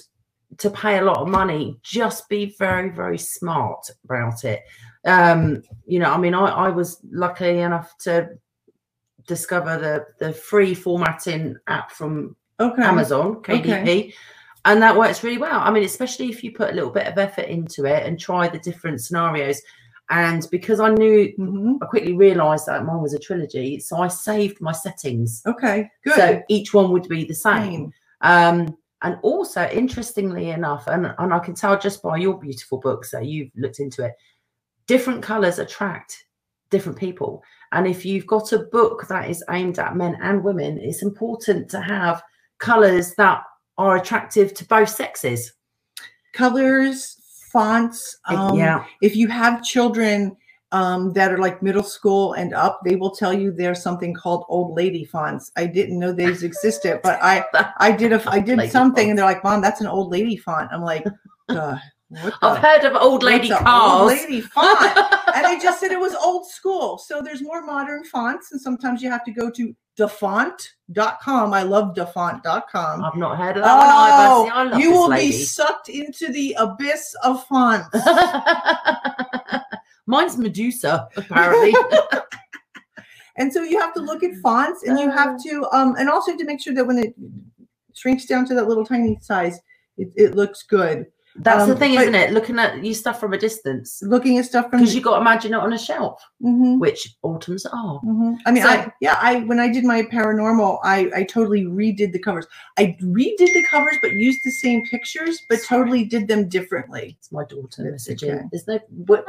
to 0.57 0.69
pay 0.69 0.97
a 0.97 1.03
lot 1.03 1.17
of 1.17 1.27
money, 1.27 1.77
just 1.83 2.27
be 2.29 2.55
very 2.57 2.89
very 2.89 3.17
smart 3.17 3.89
about 4.03 4.43
it. 4.43 4.63
Um, 5.05 5.61
you 5.85 5.99
know, 5.99 6.11
I 6.11 6.17
mean, 6.17 6.33
I 6.33 6.45
I 6.45 6.69
was 6.69 6.99
lucky 7.11 7.59
enough 7.59 7.95
to 7.99 8.29
discover 9.27 9.77
the 9.77 10.25
the 10.25 10.33
free 10.33 10.73
formatting 10.73 11.57
app 11.67 11.91
from 11.91 12.35
okay. 12.59 12.83
Amazon, 12.83 13.35
KDP. 13.43 13.81
Okay. 13.81 14.13
And 14.65 14.81
that 14.81 14.97
works 14.97 15.23
really 15.23 15.37
well. 15.37 15.61
I 15.61 15.71
mean, 15.71 15.83
especially 15.83 16.29
if 16.29 16.43
you 16.43 16.51
put 16.51 16.71
a 16.71 16.73
little 16.73 16.89
bit 16.89 17.07
of 17.07 17.17
effort 17.17 17.45
into 17.45 17.85
it 17.85 18.05
and 18.05 18.19
try 18.19 18.49
the 18.49 18.59
different 18.59 19.01
scenarios. 19.01 19.61
And 20.09 20.45
because 20.51 20.79
I 20.79 20.89
knew, 20.89 21.33
Mhm. 21.37 21.77
I 21.81 21.85
quickly 21.85 22.13
realized 22.13 22.65
that 22.65 22.85
mine 22.85 23.01
was 23.01 23.13
a 23.13 23.19
trilogy. 23.19 23.79
So 23.79 23.97
I 23.97 24.07
saved 24.07 24.59
my 24.59 24.71
settings. 24.71 25.41
Okay. 25.45 25.89
Good. 26.03 26.15
So 26.15 26.41
each 26.49 26.73
one 26.73 26.91
would 26.91 27.07
be 27.07 27.23
the 27.23 27.33
same. 27.33 27.63
Same. 27.63 27.93
Um, 28.21 28.77
and 29.03 29.17
also, 29.21 29.69
interestingly 29.69 30.49
enough, 30.49 30.87
and, 30.87 31.13
and 31.17 31.33
I 31.33 31.39
can 31.39 31.53
tell 31.53 31.77
just 31.77 32.01
by 32.01 32.17
your 32.17 32.37
beautiful 32.39 32.79
books 32.79 33.11
that 33.11 33.25
you've 33.25 33.51
looked 33.55 33.79
into 33.79 34.03
it, 34.03 34.13
different 34.87 35.21
colors 35.21 35.59
attract 35.59 36.25
different 36.69 36.97
people. 36.97 37.43
And 37.71 37.87
if 37.87 38.05
you've 38.05 38.27
got 38.27 38.53
a 38.53 38.59
book 38.59 39.07
that 39.09 39.29
is 39.29 39.43
aimed 39.49 39.79
at 39.79 39.95
men 39.95 40.17
and 40.21 40.43
women, 40.43 40.77
it's 40.79 41.03
important 41.03 41.69
to 41.71 41.81
have 41.81 42.23
colors 42.59 43.13
that 43.15 43.43
are 43.77 43.97
attractive 43.97 44.53
to 44.55 44.65
both 44.65 44.89
sexes. 44.89 45.53
Colors, 46.33 47.17
fonts. 47.51 48.17
Um, 48.25 48.57
yeah. 48.57 48.85
if 49.01 49.15
you 49.15 49.27
have 49.27 49.63
children 49.63 50.35
um, 50.71 51.13
that 51.13 51.31
are 51.31 51.37
like 51.37 51.61
middle 51.61 51.83
school 51.83 52.33
and 52.33 52.53
up, 52.53 52.81
they 52.83 52.95
will 52.95 53.11
tell 53.11 53.33
you 53.33 53.51
there's 53.51 53.81
something 53.81 54.13
called 54.13 54.45
old 54.49 54.75
lady 54.75 55.05
fonts. 55.05 55.51
I 55.55 55.65
didn't 55.65 55.99
know 55.99 56.11
these 56.11 56.43
existed, 56.43 56.99
but 57.03 57.19
I 57.21 57.45
I 57.77 57.91
did 57.91 58.13
a 58.13 58.21
I 58.29 58.39
did 58.39 58.69
something, 58.71 59.09
and 59.09 59.17
they're 59.17 59.25
like, 59.25 59.43
"Mom, 59.43 59.61
that's 59.61 59.81
an 59.81 59.87
old 59.87 60.11
lady 60.11 60.35
font." 60.35 60.69
I'm 60.71 60.81
like, 60.81 61.05
"Uh, 61.49 61.77
what 61.77 61.81
I've 62.41 62.57
heard 62.59 62.85
of 62.85 62.95
old 62.95 63.21
lady 63.23 63.49
cars. 63.49 63.99
old 64.01 64.07
lady 64.07 64.41
font?" 64.41 64.97
and 65.35 65.45
they 65.45 65.59
just 65.59 65.79
said 65.79 65.91
it 65.91 65.99
was 65.99 66.15
old 66.15 66.47
school. 66.49 66.97
So 66.97 67.21
there's 67.21 67.41
more 67.41 67.61
modern 67.65 68.03
fonts, 68.05 68.51
and 68.53 68.61
sometimes 68.61 69.01
you 69.01 69.09
have 69.11 69.25
to 69.25 69.31
go 69.31 69.49
to 69.51 69.75
dafont.com. 69.97 71.53
I 71.53 71.63
love 71.63 71.95
dafont.com. 71.95 73.03
I've 73.03 73.15
not 73.15 73.37
heard 73.37 73.57
of 73.57 73.63
that 73.63 73.77
one 73.77 73.87
either. 73.89 74.45
See, 74.45 74.51
Oh, 74.55 74.63
love 74.71 74.79
you 74.79 74.91
will 74.91 75.09
lady. 75.09 75.27
be 75.31 75.43
sucked 75.43 75.89
into 75.89 76.31
the 76.31 76.55
abyss 76.59 77.13
of 77.23 77.43
fonts. 77.47 77.89
Mine's 80.05 80.37
Medusa, 80.37 81.07
apparently. 81.17 81.73
And 83.39 83.53
so 83.53 83.61
you 83.61 83.79
have 83.79 83.93
to 83.93 83.99
look 83.99 84.23
at 84.23 84.31
fonts 84.41 84.81
and 84.81 84.97
you 84.97 85.09
Uh. 85.09 85.11
have 85.11 85.43
to 85.43 85.67
um 85.71 85.95
and 85.99 86.09
also 86.09 86.35
to 86.35 86.43
make 86.43 86.59
sure 86.59 86.73
that 86.73 86.83
when 86.87 86.97
it 86.97 87.13
shrinks 87.93 88.25
down 88.25 88.45
to 88.47 88.55
that 88.55 88.67
little 88.67 88.83
tiny 88.83 89.15
size, 89.21 89.59
it, 89.95 90.09
it 90.15 90.33
looks 90.35 90.63
good. 90.63 91.05
That's 91.39 91.67
the 91.67 91.73
Um, 91.73 91.77
thing, 91.77 91.93
isn't 91.93 92.15
it? 92.15 92.31
Looking 92.33 92.57
at 92.57 92.83
you 92.83 92.93
stuff 92.95 93.19
from 93.19 93.33
a 93.33 93.37
distance. 93.37 94.01
Looking 94.01 94.37
at 94.39 94.45
stuff 94.45 94.69
from 94.69 94.79
Because 94.79 94.95
you 94.95 95.01
got 95.01 95.15
to 95.15 95.21
imagine 95.21 95.53
it 95.53 95.57
on 95.59 95.71
a 95.71 95.77
shelf, 95.77 96.21
Mhm, 96.43 96.79
which 96.79 97.15
autumns 97.21 97.65
are. 97.65 97.99
mhm. 98.03 98.37
I 98.45 98.51
mean, 98.51 98.63
So- 98.63 98.69
I 98.69 98.91
yeah, 99.01 99.17
I 99.21 99.41
when 99.41 99.59
I 99.59 99.67
did 99.69 99.83
my 99.83 100.01
paranormal, 100.01 100.79
I 100.83 101.11
I 101.15 101.23
totally 101.23 101.65
redid 101.65 102.11
the 102.11 102.19
covers. 102.19 102.47
I 102.79 102.97
redid 103.01 103.53
the 103.53 103.63
covers, 103.69 103.97
but 104.01 104.13
used 104.13 104.41
the 104.43 104.51
same 104.51 104.83
pictures, 104.87 105.41
but 105.47 105.59
totally 105.63 106.05
did 106.05 106.27
them 106.27 106.49
differently. 106.49 107.15
It's 107.19 107.31
my 107.31 107.43
daughter 107.45 107.83
That's 107.91 108.07
messaging. 108.07 108.33
okay. 108.39 108.43
There's 108.51 108.67
no 108.67 108.79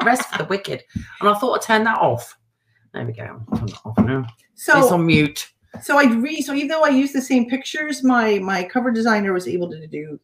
rest 0.04 0.24
for 0.30 0.38
the 0.38 0.44
wicked. 0.48 0.82
And 1.20 1.28
I 1.28 1.34
thought 1.34 1.56
I'd 1.56 1.62
turn 1.62 1.84
that 1.84 1.98
off. 1.98 2.38
There 2.94 3.04
we 3.04 3.12
go. 3.12 3.42
Turn 3.54 3.66
that 3.66 3.80
off 3.84 3.98
now. 3.98 4.26
it's 4.56 4.68
on 4.70 5.04
mute. 5.06 5.52
so 5.82 5.98
I 5.98 6.04
re 6.04 6.40
so 6.40 6.54
even 6.54 6.68
though 6.68 6.84
I 6.84 6.88
used 6.88 7.14
the 7.14 7.20
same 7.20 7.50
pictures, 7.50 8.02
my 8.02 8.38
my 8.38 8.64
cover 8.64 8.90
designer 8.90 9.34
was 9.34 9.46
able 9.46 9.70
to 9.70 9.86
do 9.86 10.18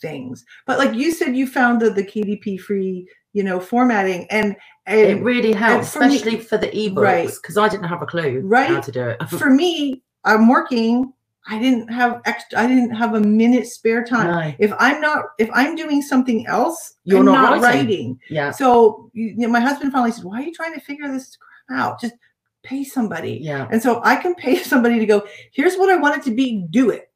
things. 0.00 0.44
But 0.66 0.78
like 0.78 0.94
you 0.94 1.12
said, 1.12 1.36
you 1.36 1.46
found 1.46 1.80
the 1.80 1.90
the 1.90 2.04
KDP 2.04 2.58
free, 2.60 3.08
you 3.32 3.42
know, 3.42 3.60
formatting 3.60 4.26
and 4.30 4.56
It 4.86 5.22
really 5.22 5.52
helps, 5.52 5.92
for 5.92 6.00
me- 6.00 6.16
especially 6.16 6.40
for 6.40 6.58
the 6.58 6.68
ebooks, 6.68 6.96
Right. 7.02 7.30
because 7.42 7.56
I 7.56 7.68
didn't 7.68 7.88
have 7.88 8.02
a 8.02 8.06
clue 8.06 8.40
right? 8.44 8.68
how 8.68 8.74
Right. 8.74 8.82
to 8.84 8.92
do 8.92 9.08
it. 9.08 9.28
for 9.28 9.50
me, 9.50 10.02
I'm 10.24 10.48
working. 10.48 11.12
I 11.46 11.58
didn't 11.58 11.88
have 11.88 12.22
extra. 12.24 12.58
I 12.60 12.66
didn't 12.66 12.94
have 12.94 13.14
a 13.14 13.20
minute 13.20 13.66
spare 13.66 14.02
time. 14.02 14.30
no. 14.30 14.54
If 14.58 14.72
I'm 14.78 14.98
not, 15.02 15.24
if 15.38 15.50
I'm 15.52 15.76
doing 15.76 16.00
something 16.00 16.46
else, 16.46 16.94
You're 17.04 17.18
I'm 17.18 17.26
not 17.26 17.32
not, 17.34 17.62
writing. 17.62 17.62
writing. 17.62 18.20
Yeah. 18.30 18.50
So 18.50 19.10
you 19.12 19.34
know, 19.36 19.48
my 19.48 19.60
husband 19.60 19.92
finally 19.92 20.12
said, 20.12 20.24
"Why 20.24 20.38
are 20.40 20.42
you 20.42 20.54
trying 20.54 20.72
to 20.72 20.80
figure 20.80 21.06
this 21.12 21.36
crap 21.36 21.78
out? 21.78 22.00
Just 22.00 22.14
pay 22.62 22.82
somebody." 22.82 23.40
Yeah. 23.42 23.68
And 23.70 23.82
so 23.82 24.00
I 24.04 24.16
can 24.16 24.34
pay 24.34 24.56
somebody 24.72 24.98
to 24.98 25.04
go. 25.06 25.26
Here's 25.52 25.76
what 25.76 25.90
I 25.90 25.96
want 25.96 26.16
it 26.16 26.22
to 26.24 26.34
be. 26.34 26.64
Do 26.70 26.88
it, 26.88 27.10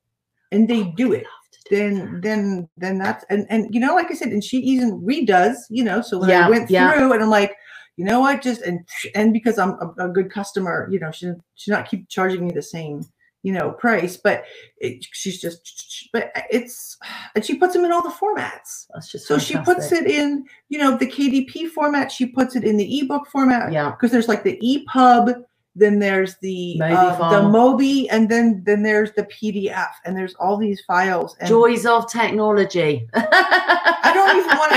and 0.53 0.69
they 0.69 0.83
oh 0.83 0.93
do 0.95 1.15
it. 1.15 1.25
Then, 1.71 2.21
then, 2.23 2.69
then 2.77 2.99
that's 2.99 3.25
and 3.31 3.47
and 3.51 3.73
you 3.75 3.81
know, 3.81 3.95
like 3.95 4.11
I 4.11 4.15
said, 4.15 4.29
and 4.29 4.43
she 4.43 4.59
even 4.59 5.01
redoes. 5.01 5.57
You 5.71 5.85
know, 5.85 6.01
so 6.01 6.19
when 6.19 6.31
Yeah, 6.31 6.47
I 6.47 6.51
went 6.51 6.71
yeah. 6.71 6.93
through, 6.93 7.13
and 7.13 7.23
I'm 7.23 7.31
like, 7.31 7.55
you 7.97 8.05
know 8.05 8.21
what, 8.21 8.43
just 8.43 8.63
and 8.63 8.81
and 9.15 9.33
because 9.33 9.59
I'm 9.59 9.71
a, 9.81 10.07
a 10.07 10.09
good 10.09 10.31
customer, 10.31 10.89
you 10.91 10.99
know, 10.99 11.11
she 11.11 11.33
she's 11.55 11.73
not 11.73 11.89
keep 11.89 12.09
charging 12.09 12.47
me 12.47 12.53
the 12.53 12.63
same 12.63 13.05
you 13.43 13.53
know 13.53 13.71
price, 13.71 14.17
but 14.17 14.45
it, 14.79 15.05
she's 15.13 15.41
just 15.41 16.09
but 16.13 16.33
it's 16.51 16.97
and 17.35 17.45
she 17.45 17.57
puts 17.57 17.73
them 17.75 17.85
in 17.85 17.93
all 17.93 18.03
the 18.03 18.09
formats. 18.09 18.87
That's 18.93 19.11
just 19.11 19.27
So 19.27 19.39
she 19.39 19.57
puts 19.59 19.93
it 19.93 20.07
in, 20.07 20.45
you 20.69 20.79
know, 20.79 20.97
the 20.97 21.07
KDP 21.07 21.69
format. 21.71 22.11
She 22.11 22.27
puts 22.27 22.57
it 22.57 22.65
in 22.65 22.77
the 22.77 23.01
ebook 23.01 23.27
format 23.29 23.73
Yeah. 23.73 23.91
because 23.91 24.11
there's 24.11 24.29
like 24.29 24.43
the 24.43 24.59
EPUB, 24.63 25.45
then 25.79 25.99
there's 25.99 26.37
the 26.39 26.77
Mobi 26.81 26.95
uh, 26.95 27.31
the. 27.31 27.49
Mobi, 27.49 28.07
and 28.11 28.29
then 28.29 28.63
then 28.65 28.83
there's 28.83 29.13
the 29.13 29.25
PDF, 29.25 29.91
and 30.05 30.17
there's 30.17 30.35
all 30.35 30.57
these 30.57 30.81
files. 30.83 31.37
And 31.41 31.49
Joys 31.49 31.87
of 31.87 32.11
technology. 32.11 33.09
I 33.15 34.13
don't 34.15 34.37
even 34.37 34.57
want 34.57 34.73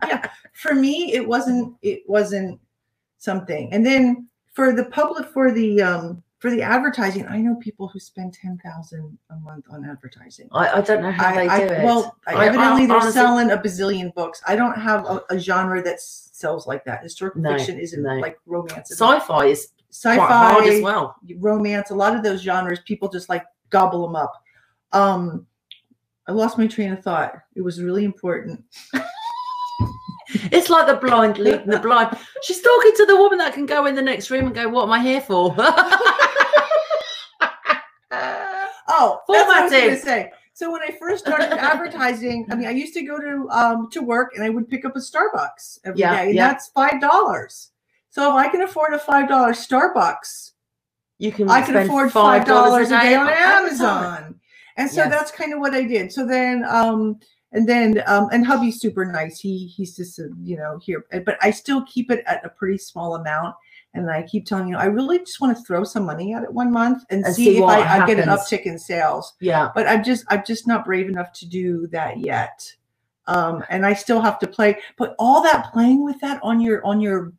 to. 0.00 0.08
yeah, 0.08 0.30
for 0.54 0.74
me, 0.74 1.12
it 1.12 1.26
wasn't 1.26 1.74
it 1.82 2.02
wasn't 2.08 2.58
something. 3.18 3.72
And 3.72 3.84
then 3.84 4.28
for 4.54 4.72
the 4.72 4.86
public, 4.86 5.28
for 5.28 5.52
the 5.52 5.82
um 5.82 6.23
for 6.44 6.50
the 6.50 6.60
advertising, 6.60 7.26
I 7.26 7.38
know 7.40 7.54
people 7.54 7.88
who 7.88 7.98
spend 7.98 8.34
ten 8.34 8.58
thousand 8.62 9.16
a 9.30 9.36
month 9.36 9.64
on 9.70 9.82
advertising. 9.88 10.46
I, 10.52 10.68
I 10.68 10.80
don't 10.82 11.00
know 11.00 11.10
how 11.10 11.28
I, 11.28 11.34
they 11.36 11.48
I- 11.48 11.58
do 11.60 11.64
it. 11.72 11.84
well, 11.84 12.18
evidently 12.26 12.84
they're 12.84 12.96
honestly- 12.96 13.12
selling 13.12 13.50
a 13.50 13.56
bazillion 13.56 14.12
books. 14.12 14.42
I 14.46 14.54
don't 14.54 14.78
have 14.78 15.06
a, 15.06 15.22
a 15.30 15.38
genre 15.38 15.82
that 15.82 16.02
sells 16.02 16.66
like 16.66 16.84
that. 16.84 17.02
Historical 17.02 17.40
No, 17.40 17.56
fiction 17.56 17.78
isn't 17.80 18.02
no. 18.02 18.16
like 18.16 18.36
romance. 18.44 18.90
Sci-fi 18.92 19.46
is 19.46 19.68
sci-fi, 19.90 20.66
as 20.68 20.82
well. 20.82 21.16
romance. 21.38 21.88
A 21.88 21.94
lot 21.94 22.14
of 22.14 22.22
those 22.22 22.42
genres, 22.42 22.80
people 22.80 23.08
just 23.08 23.30
like 23.30 23.46
gobble 23.70 24.06
them 24.06 24.14
up. 24.14 24.34
um, 24.92 25.46
I 26.28 26.32
lost 26.32 26.58
my 26.58 26.66
train 26.66 26.92
of 26.92 27.02
thought. 27.02 27.36
It 27.54 27.62
was 27.62 27.82
really 27.82 28.04
important. 28.04 28.62
It's 30.52 30.68
like 30.70 30.86
the 30.86 30.94
blind 30.94 31.38
leading 31.38 31.66
the 31.66 31.78
blind. 31.88 32.16
She's 32.42 32.60
talking 32.60 32.92
to 32.96 33.06
the 33.06 33.16
woman 33.16 33.38
that 33.38 33.54
can 33.54 33.66
go 33.66 33.86
in 33.86 33.94
the 33.94 34.02
next 34.02 34.30
room 34.30 34.46
and 34.46 34.54
go, 34.54 34.68
"What 34.68 34.84
am 34.84 34.92
I 34.92 35.00
here 35.02 35.20
for?" 35.20 35.54
Oh, 38.86 39.20
that's 39.28 39.46
what 39.48 39.56
I 39.58 39.62
was 39.62 39.72
going 39.72 39.90
to 39.90 39.98
say. 39.98 40.30
So 40.52 40.70
when 40.70 40.82
I 40.82 40.90
first 41.00 41.24
started 41.24 41.52
advertising, 41.58 42.46
I 42.50 42.54
mean, 42.54 42.66
I 42.66 42.70
used 42.70 42.94
to 42.94 43.02
go 43.02 43.18
to 43.18 43.48
um 43.50 43.88
to 43.90 44.02
work 44.02 44.32
and 44.34 44.44
I 44.44 44.50
would 44.50 44.68
pick 44.68 44.84
up 44.84 44.94
a 44.94 45.00
Starbucks 45.00 45.80
every 45.84 45.96
day, 45.96 46.00
Yeah, 46.02 46.20
and 46.22 46.34
yeah. 46.34 46.48
that's 46.48 46.68
five 46.68 47.00
dollars. 47.00 47.70
So 48.10 48.28
if 48.30 48.34
I 48.46 48.48
can 48.50 48.62
afford 48.62 48.92
a 48.94 48.98
five 48.98 49.28
dollar 49.28 49.52
Starbucks, 49.52 50.52
you 51.18 51.32
can. 51.32 51.48
I 51.50 51.62
can 51.62 51.76
afford 51.76 52.12
five 52.12 52.44
dollars 52.44 52.88
a 52.92 53.00
day 53.00 53.14
on 53.14 53.26
advertising. 53.28 53.86
Amazon. 53.86 54.40
And 54.76 54.90
so 54.90 55.02
Yes. 55.02 55.10
that's 55.10 55.30
kind 55.32 55.52
of 55.52 55.60
what 55.60 55.74
I 55.74 55.82
did. 55.82 56.12
So 56.12 56.26
then 56.26 56.64
um 56.68 57.18
and 57.54 57.68
then 57.68 58.02
um 58.06 58.28
and 58.32 58.46
hubby's 58.46 58.80
super 58.80 59.04
nice. 59.06 59.40
He 59.40 59.66
he's 59.66 59.96
just 59.96 60.20
uh, 60.20 60.24
you 60.42 60.56
know 60.56 60.78
here 60.82 61.06
but 61.24 61.38
I 61.40 61.50
still 61.50 61.82
keep 61.86 62.10
it 62.10 62.22
at 62.26 62.44
a 62.44 62.50
pretty 62.50 62.78
small 62.78 63.14
amount. 63.16 63.56
And 63.96 64.10
I 64.10 64.24
keep 64.24 64.44
telling 64.44 64.68
you, 64.68 64.76
I 64.76 64.86
really 64.86 65.20
just 65.20 65.40
want 65.40 65.56
to 65.56 65.62
throw 65.64 65.84
some 65.84 66.04
money 66.04 66.34
at 66.34 66.42
it 66.42 66.52
one 66.52 66.72
month 66.72 67.04
and, 67.10 67.24
And 67.24 67.34
see, 67.34 67.44
see 67.44 67.58
if 67.58 67.64
I, 67.64 68.02
I 68.02 68.06
get 68.06 68.18
an 68.18 68.28
uptick 68.28 68.62
in 68.62 68.76
sales. 68.78 69.34
Yeah, 69.40 69.70
But 69.74 69.86
I'm 69.88 70.04
just 70.04 70.24
I'm 70.30 70.42
just 70.44 70.66
not 70.66 70.84
brave 70.84 71.08
enough 71.08 71.32
to 71.34 71.46
do 71.46 71.86
that 71.92 72.18
yet. 72.18 72.74
Um, 73.28 73.64
and 73.70 73.86
I 73.86 73.94
still 73.94 74.20
have 74.20 74.38
to 74.40 74.48
play. 74.48 74.78
But 74.98 75.14
all 75.18 75.42
that 75.44 75.72
playing 75.72 76.04
with 76.04 76.20
that 76.20 76.40
on 76.42 76.60
your 76.60 76.84
on 76.84 77.00
your 77.00 77.32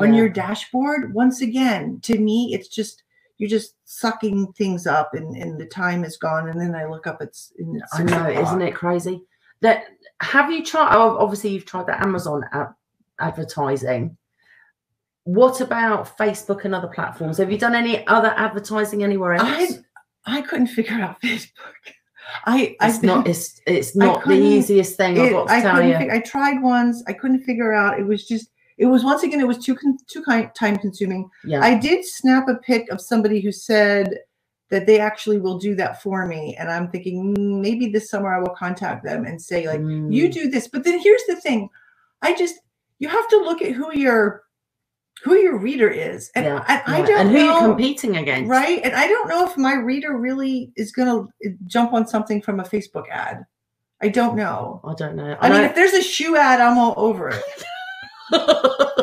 on 0.00 0.14
your 0.14 0.28
dashboard 0.28 1.12
once 1.14 1.42
again 1.42 2.00
to 2.02 2.18
me 2.18 2.50
it's 2.54 2.68
just 2.68 3.02
you're 3.38 3.50
just 3.50 3.74
sucking 3.84 4.52
things 4.54 4.86
up 4.86 5.14
and, 5.14 5.36
and 5.36 5.60
the 5.60 5.66
time 5.66 6.04
is 6.04 6.16
gone 6.16 6.48
and 6.48 6.60
then 6.60 6.74
i 6.74 6.86
look 6.86 7.06
up 7.06 7.20
it's, 7.20 7.52
it's 7.56 7.98
I 7.98 8.02
know, 8.02 8.26
o'clock. 8.28 8.46
isn't 8.46 8.62
it 8.62 8.74
crazy? 8.74 9.22
That 9.62 9.84
have 10.20 10.50
you 10.52 10.64
tried? 10.64 10.94
Oh, 10.94 11.16
obviously, 11.18 11.50
you've 11.50 11.64
tried 11.66 11.86
the 11.86 12.00
Amazon 12.00 12.44
ad- 12.52 12.74
advertising. 13.18 14.16
What 15.24 15.60
about 15.60 16.16
Facebook 16.18 16.64
and 16.64 16.74
other 16.74 16.88
platforms? 16.88 17.38
Have 17.38 17.50
you 17.50 17.58
done 17.58 17.74
any 17.76 18.06
other 18.08 18.34
advertising 18.36 19.02
anywhere 19.02 19.34
else? 19.34 19.78
i 20.24 20.38
i 20.38 20.40
couldn't 20.40 20.68
figure 20.68 20.94
out 21.00 21.20
facebook 21.20 21.82
i 22.46 22.76
it's 22.80 22.98
I've 22.98 23.02
not. 23.02 23.26
It's 23.26 23.60
it's 23.66 23.96
not 23.96 24.24
the 24.24 24.34
easiest 24.34 24.96
thing. 24.96 25.18
I've 25.18 25.26
it- 25.26 25.32
got 25.32 25.48
to 25.48 25.52
I 25.54 25.60
tell 25.60 25.82
you. 25.82 25.98
fig- 25.98 26.10
I 26.10 26.20
tried 26.20 26.62
once. 26.62 27.02
I 27.08 27.12
couldn't 27.12 27.42
figure 27.42 27.72
out. 27.72 27.98
It 27.98 28.04
was 28.06 28.26
just. 28.26 28.48
It 28.78 28.86
was 28.86 29.04
once 29.04 29.22
again. 29.22 29.40
It 29.40 29.46
was 29.46 29.58
too 29.58 29.74
con- 29.74 29.98
too 30.08 30.24
time 30.24 30.76
consuming. 30.78 31.28
yeah, 31.44 31.60
I 31.60 31.74
did 31.78 32.04
snap 32.04 32.48
a 32.48 32.54
pic 32.56 32.88
of 32.90 33.00
somebody 33.00 33.40
who 33.40 33.52
said 33.52 34.18
that 34.72 34.86
they 34.86 34.98
actually 34.98 35.38
will 35.38 35.58
do 35.58 35.74
that 35.76 36.02
for 36.02 36.26
me, 36.26 36.56
and 36.58 36.70
I'm 36.70 36.88
thinking 36.88 37.34
"Mm, 37.36 37.60
maybe 37.60 37.88
this 37.88 38.08
summer 38.10 38.34
I 38.34 38.40
will 38.40 38.56
contact 38.56 39.04
them 39.04 39.26
and 39.26 39.40
say 39.40 39.66
like, 39.68 39.80
you 39.80 40.28
Mm, 40.28 40.32
do 40.32 40.48
this. 40.50 40.66
But 40.66 40.82
then 40.82 40.98
here's 40.98 41.22
the 41.28 41.36
thing, 41.36 41.68
I 42.22 42.34
just 42.34 42.56
you 42.98 43.08
have 43.08 43.28
to 43.28 43.36
look 43.36 43.60
at 43.62 43.72
who 43.72 43.92
your 43.96 44.44
who 45.22 45.34
your 45.36 45.58
reader 45.58 45.88
is, 45.88 46.30
and, 46.34 46.46
yeah, 46.46 46.64
and 46.68 46.82
I 46.86 46.98
yeah. 47.00 47.06
don't 47.06 47.20
and 47.20 47.30
who 47.30 47.36
know. 47.36 47.44
you're 47.44 47.68
competing 47.68 48.16
against, 48.16 48.50
Right. 48.50 48.80
And 48.82 48.94
I 48.94 49.06
don't 49.06 49.28
know 49.28 49.46
if 49.46 49.56
my 49.56 49.74
reader 49.74 50.16
really 50.16 50.72
is 50.74 50.90
going 50.90 51.08
to 51.42 51.56
jump 51.66 51.92
on 51.92 52.08
something 52.08 52.40
from 52.42 52.58
a 52.58 52.64
Facebook 52.64 53.04
ad. 53.10 53.44
I 54.00 54.08
don't 54.08 54.34
know. 54.36 54.80
I 54.84 54.94
don't 54.94 55.14
know. 55.14 55.36
I, 55.40 55.48
mean, 55.50 55.60
if 55.60 55.74
there's 55.76 55.92
a 55.92 56.02
shoe 56.02 56.36
ad, 56.36 56.60
I'm 56.60 56.76
all 56.78 56.94
over 56.96 57.28
it. 57.28 57.42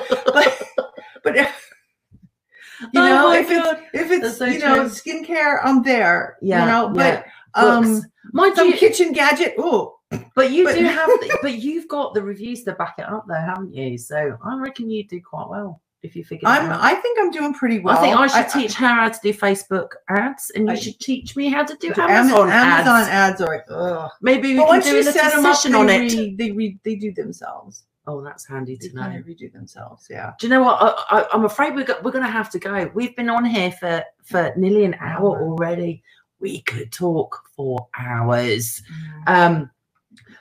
But, 2.81 2.89
but 2.93 2.93
if, 2.93 2.93
you 2.93 3.01
Oh 3.01 3.07
know, 3.09 3.27
my 3.29 3.37
if 3.39 3.51
it's, 3.51 3.81
if 3.93 4.11
it's, 4.11 4.37
so 4.37 4.45
you 4.45 4.59
know, 4.59 4.75
true. 4.75 4.83
skincare, 4.89 5.59
I'm 5.63 5.83
there, 5.83 6.37
Yeah, 6.41 6.61
you 6.65 6.71
know, 6.71 6.89
but, 6.93 7.25
yeah. 7.55 7.61
um. 7.61 8.01
Mind 8.31 8.55
some 8.55 8.67
you, 8.67 8.73
kitchen 8.73 9.11
gadget. 9.11 9.55
Oh, 9.57 9.97
but 10.35 10.51
you 10.51 10.63
but- 10.65 10.75
do 10.75 10.83
have, 10.85 11.07
the, 11.07 11.39
but 11.41 11.55
you've 11.59 11.87
got 11.87 12.13
the 12.13 12.21
reviews 12.21 12.63
to 12.63 12.73
back 12.73 12.95
it 12.99 13.05
up, 13.05 13.25
though, 13.27 13.33
haven't 13.33 13.73
you? 13.73 13.97
So 13.97 14.37
I 14.43 14.55
reckon 14.59 14.89
you 14.89 15.03
do 15.07 15.19
quite 15.21 15.47
well 15.49 15.81
if 16.03 16.15
you 16.15 16.23
figure. 16.23 16.47
I'm. 16.47 16.71
I 16.71 16.93
think 16.95 17.17
I'm 17.19 17.31
doing 17.31 17.53
pretty 17.55 17.79
well. 17.79 17.97
I 17.97 18.01
think 18.01 18.15
I 18.15 18.27
should 18.27 18.49
teach 18.61 18.73
her 18.75 18.87
how 18.87 19.09
to 19.09 19.19
do 19.23 19.33
Facebook 19.33 19.89
ads, 20.09 20.51
and 20.55 20.67
you 20.67 20.73
I- 20.73 20.75
should 20.75 20.99
teach 20.99 21.35
me 21.35 21.49
how 21.49 21.63
to 21.63 21.75
do 21.77 21.87
Am- 21.97 22.09
Amazon, 22.09 22.49
Amazon 22.51 23.01
ads. 23.01 23.09
ads 23.09 23.41
are, 23.41 23.65
ugh. 23.69 24.11
Maybe 24.21 24.53
we 24.53 24.59
But 24.59 24.83
can 24.83 24.93
do 24.93 24.99
a 24.99 25.03
session 25.03 25.73
on 25.75 25.89
it. 25.89 25.99
re, 26.13 26.35
they, 26.37 26.51
re, 26.51 26.77
they 26.83 26.95
do 26.95 27.11
themselves. 27.11 27.83
Oh, 28.09 28.21
that's 28.23 28.47
handy 28.47 28.75
to 28.77 28.93
know. 28.93 29.03
kind 29.03 29.19
of 29.19 29.25
redo 29.25 29.51
themselves. 29.53 30.07
Yeah. 30.09 30.31
Do 30.39 30.47
you 30.47 30.51
know 30.51 30.63
what? 30.63 30.77
I, 30.81 31.27
I'm 31.31 31.45
afraid 31.45 31.75
we're, 31.75 31.83
go- 31.85 31.99
we're 32.03 32.11
going 32.11 32.25
to 32.25 32.31
have 32.31 32.49
to 32.51 32.59
go. 32.59 32.89
We've 32.95 33.15
been 33.15 33.29
on 33.29 33.45
here 33.45 33.71
for, 33.71 34.03
for 34.23 34.51
nearly 34.57 34.83
an 34.85 34.95
hour 34.99 35.39
already. 35.43 36.01
We 36.39 36.61
could 36.61 36.91
talk 36.91 37.39
for 37.55 37.87
hours. 37.99 38.81
Um, 39.27 39.69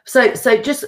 so, 0.06 0.32
so 0.34 0.56
just 0.62 0.84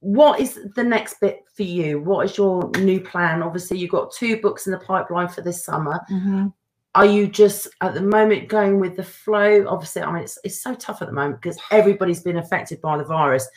what 0.00 0.40
is 0.40 0.58
the 0.74 0.84
next 0.84 1.20
bit 1.20 1.40
for 1.54 1.64
you? 1.64 2.00
What 2.00 2.24
is 2.24 2.38
your 2.38 2.70
new 2.78 3.00
plan? 3.00 3.42
Obviously, 3.42 3.78
you've 3.78 3.90
got 3.90 4.12
two 4.12 4.40
books 4.40 4.66
in 4.66 4.72
the 4.72 4.78
pipeline 4.78 5.28
for 5.28 5.42
this 5.42 5.64
summer. 5.64 6.00
Mhm. 6.10 6.52
Are 6.94 7.06
you 7.06 7.26
just 7.26 7.68
at 7.80 7.94
the 7.94 8.02
moment 8.02 8.48
going 8.48 8.78
with 8.80 8.96
the 8.96 9.02
flow? 9.04 9.66
Obviously, 9.68 10.02
I 10.02 10.12
mean, 10.12 10.22
it's, 10.24 10.38
it's 10.44 10.60
so 10.62 10.74
tough 10.74 11.02
at 11.02 11.08
the 11.08 11.14
moment 11.14 11.40
because 11.40 11.58
everybody's 11.70 12.22
been 12.22 12.36
affected 12.38 12.80
by 12.80 12.96
the 12.98 13.04
virus. 13.04 13.48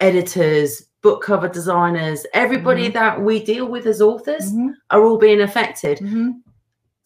Editors, 0.00 0.82
book 1.04 1.22
cover 1.22 1.48
designers, 1.48 2.26
everybody 2.32 2.88
that 2.88 3.20
we 3.20 3.44
deal 3.44 3.66
with 3.68 3.84
as 3.86 4.00
authors 4.00 4.50
Mhm. 4.52 4.70
are 4.90 5.04
all 5.04 5.18
being 5.18 5.42
affected. 5.42 5.98
Mhm. 5.98 6.40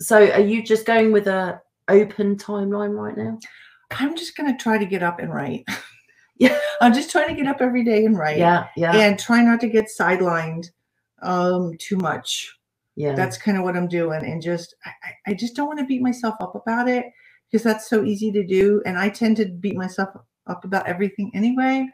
So, 0.00 0.16
are 0.30 0.40
you 0.40 0.62
just 0.62 0.87
going 0.87 1.11
with 1.12 1.26
a 1.26 1.61
open 1.88 2.37
timeline 2.37 2.94
right 2.96 3.16
now? 3.16 3.38
I'm 3.90 4.16
just 4.16 4.37
going 4.37 4.50
to 4.56 4.62
try 4.62 4.78
to 4.78 4.87
get 4.87 5.02
up 5.02 5.18
and 5.18 5.34
write. 5.34 5.64
Yeah. 6.40 6.56
I'm 6.80 6.94
just 6.94 7.11
trying 7.11 7.26
to 7.26 7.34
get 7.34 7.48
up 7.48 7.61
every 7.61 7.82
day 7.82 8.04
and 8.04 8.16
write. 8.16 8.38
Yeah, 8.38 8.68
yeah, 8.76 8.94
And 8.94 9.18
try 9.18 9.42
not 9.42 9.58
to 9.62 9.68
get 9.68 9.87
sidelined 10.00 10.70
um, 11.20 11.72
too 11.80 11.96
much. 11.96 12.56
yeah. 12.94 13.12
That's 13.16 13.37
kind 13.37 13.58
of 13.58 13.64
what 13.64 13.76
I'm 13.76 13.88
doing. 13.88 14.22
And 14.24 14.40
just, 14.40 14.76
I- 14.84 15.30
I 15.32 15.34
just 15.34 15.56
don't 15.56 15.66
want 15.66 15.80
to 15.80 15.84
beat 15.84 16.00
myself 16.00 16.37
up 16.40 16.54
about 16.54 16.87
it 16.88 17.06
because 17.50 17.64
that's 17.64 17.90
so 17.90 18.04
easy 18.04 18.30
to 18.30 18.46
do. 18.46 18.80
And 18.87 18.96
I 18.96 19.08
tend 19.08 19.37
to 19.38 19.46
beat 19.46 19.74
myself 19.76 20.11
up 20.46 20.64
about 20.64 20.87
everything 20.87 21.32
anyway. 21.34 21.88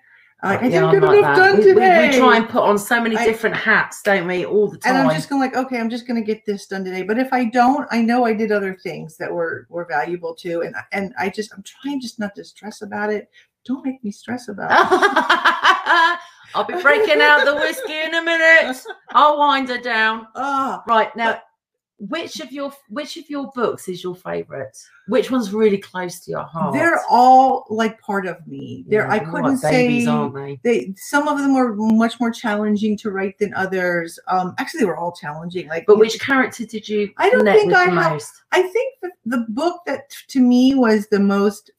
Like, 0.45 0.63
I 0.63 0.67
Yeah, 0.67 0.81
didn't 0.91 1.01
get 1.01 1.03
like 1.09 1.19
enough 1.19 1.37
that. 1.37 1.43
done 1.43 1.59
we, 1.59 1.65
we- 1.67 1.73
today. 1.75 2.11
we 2.11 2.17
try 2.19 2.37
and 2.37 2.49
put 2.49 2.63
on 2.63 2.79
so 2.79 3.01
many 3.01 3.17
I- 3.17 3.25
different 3.25 3.57
hats, 3.57 4.03
don't 4.03 4.27
we, 4.27 4.45
all 4.45 4.69
the 4.69 4.77
time? 4.79 4.97
and? 4.97 5.09
I'm 5.09 5.15
just 5.17 5.29
going 5.31 5.41
like, 5.41 5.57
okay, 5.57 5.81
I'm 5.81 5.89
just 5.89 6.07
going 6.07 6.21
to 6.23 6.27
get 6.27 6.45
this 6.45 6.67
done 6.67 6.85
today. 6.85 7.03
But 7.03 7.19
if 7.19 7.33
I 7.33 7.47
don't, 7.47 7.89
I 7.91 8.03
know 8.03 8.25
I 8.27 8.35
did 8.35 8.53
other 8.53 8.75
things 8.83 9.17
that 9.17 9.33
were 9.33 9.67
were 9.71 9.87
valuable 9.87 10.35
too. 10.35 10.61
And 10.63 10.75
and 10.93 11.15
I 11.19 11.31
just 11.31 11.53
I'm 11.55 11.63
trying 11.63 12.01
just 12.01 12.19
not 12.21 12.35
to 12.37 12.45
stress 12.45 12.83
about 12.83 13.11
it. 13.11 13.31
Don't 13.65 13.85
make 13.87 14.05
me 14.05 14.11
stress 14.13 14.49
about 14.49 14.71
it. 14.71 16.19
I'll 16.55 16.65
be 16.65 16.81
breaking 16.81 17.21
out 17.23 17.45
the 17.45 17.55
whiskey 17.57 18.03
in 18.03 18.15
a 18.15 18.23
minute. 18.23 18.77
I'll 19.13 19.39
wind 19.39 19.69
her 19.71 19.79
down. 19.79 20.27
Ah, 20.37 20.83
Right 20.87 21.15
now, 21.17 21.41
which 21.99 22.41
of 22.41 22.51
your 22.53 22.73
which 22.89 23.17
of 23.17 23.31
your 23.31 23.51
books 23.55 23.89
is 23.89 24.03
your 24.03 24.15
favourite? 24.17 24.77
Which 25.07 25.31
one's 25.31 25.53
really 25.53 25.79
close 25.79 26.21
to 26.21 26.31
your 26.33 26.43
heart? 26.43 26.75
they're 26.75 27.01
all 27.09 27.67
like 27.71 28.01
part 28.01 28.27
of 28.27 28.45
me. 28.47 28.85
There, 28.89 29.07
Yeah, 29.07 29.13
I 29.13 29.19
couldn't 29.21 29.63
babies, 29.63 30.05
say 30.05 30.11
aren't 30.11 30.35
they? 30.35 30.61
they. 30.63 30.95
Some 30.97 31.29
of 31.29 31.39
them 31.39 31.55
were 31.55 31.75
much 31.77 32.19
more 32.21 32.31
challenging 32.31 32.97
to 32.99 33.11
write 33.11 33.39
than 33.39 33.55
others. 33.55 34.19
Um, 34.29 34.55
actually, 34.59 34.81
they 34.81 34.87
were 34.87 34.97
all 34.97 35.13
challenging. 35.13 35.69
Like, 35.69 35.85
But 35.87 35.99
which 35.99 36.21
character 36.21 36.67
did 36.67 36.89
you 36.89 37.11
I 37.19 37.31
don't 37.31 37.45
think 37.45 37.73
I 37.73 37.85
have- 37.85 38.23
I 38.53 38.63
think 38.63 38.95
that 39.03 39.13
the 39.25 39.47
book 39.49 39.81
that 39.87 40.11
to 40.29 40.41
me 40.41 40.75
was 40.75 41.07
the 41.09 41.21
most 41.21 41.71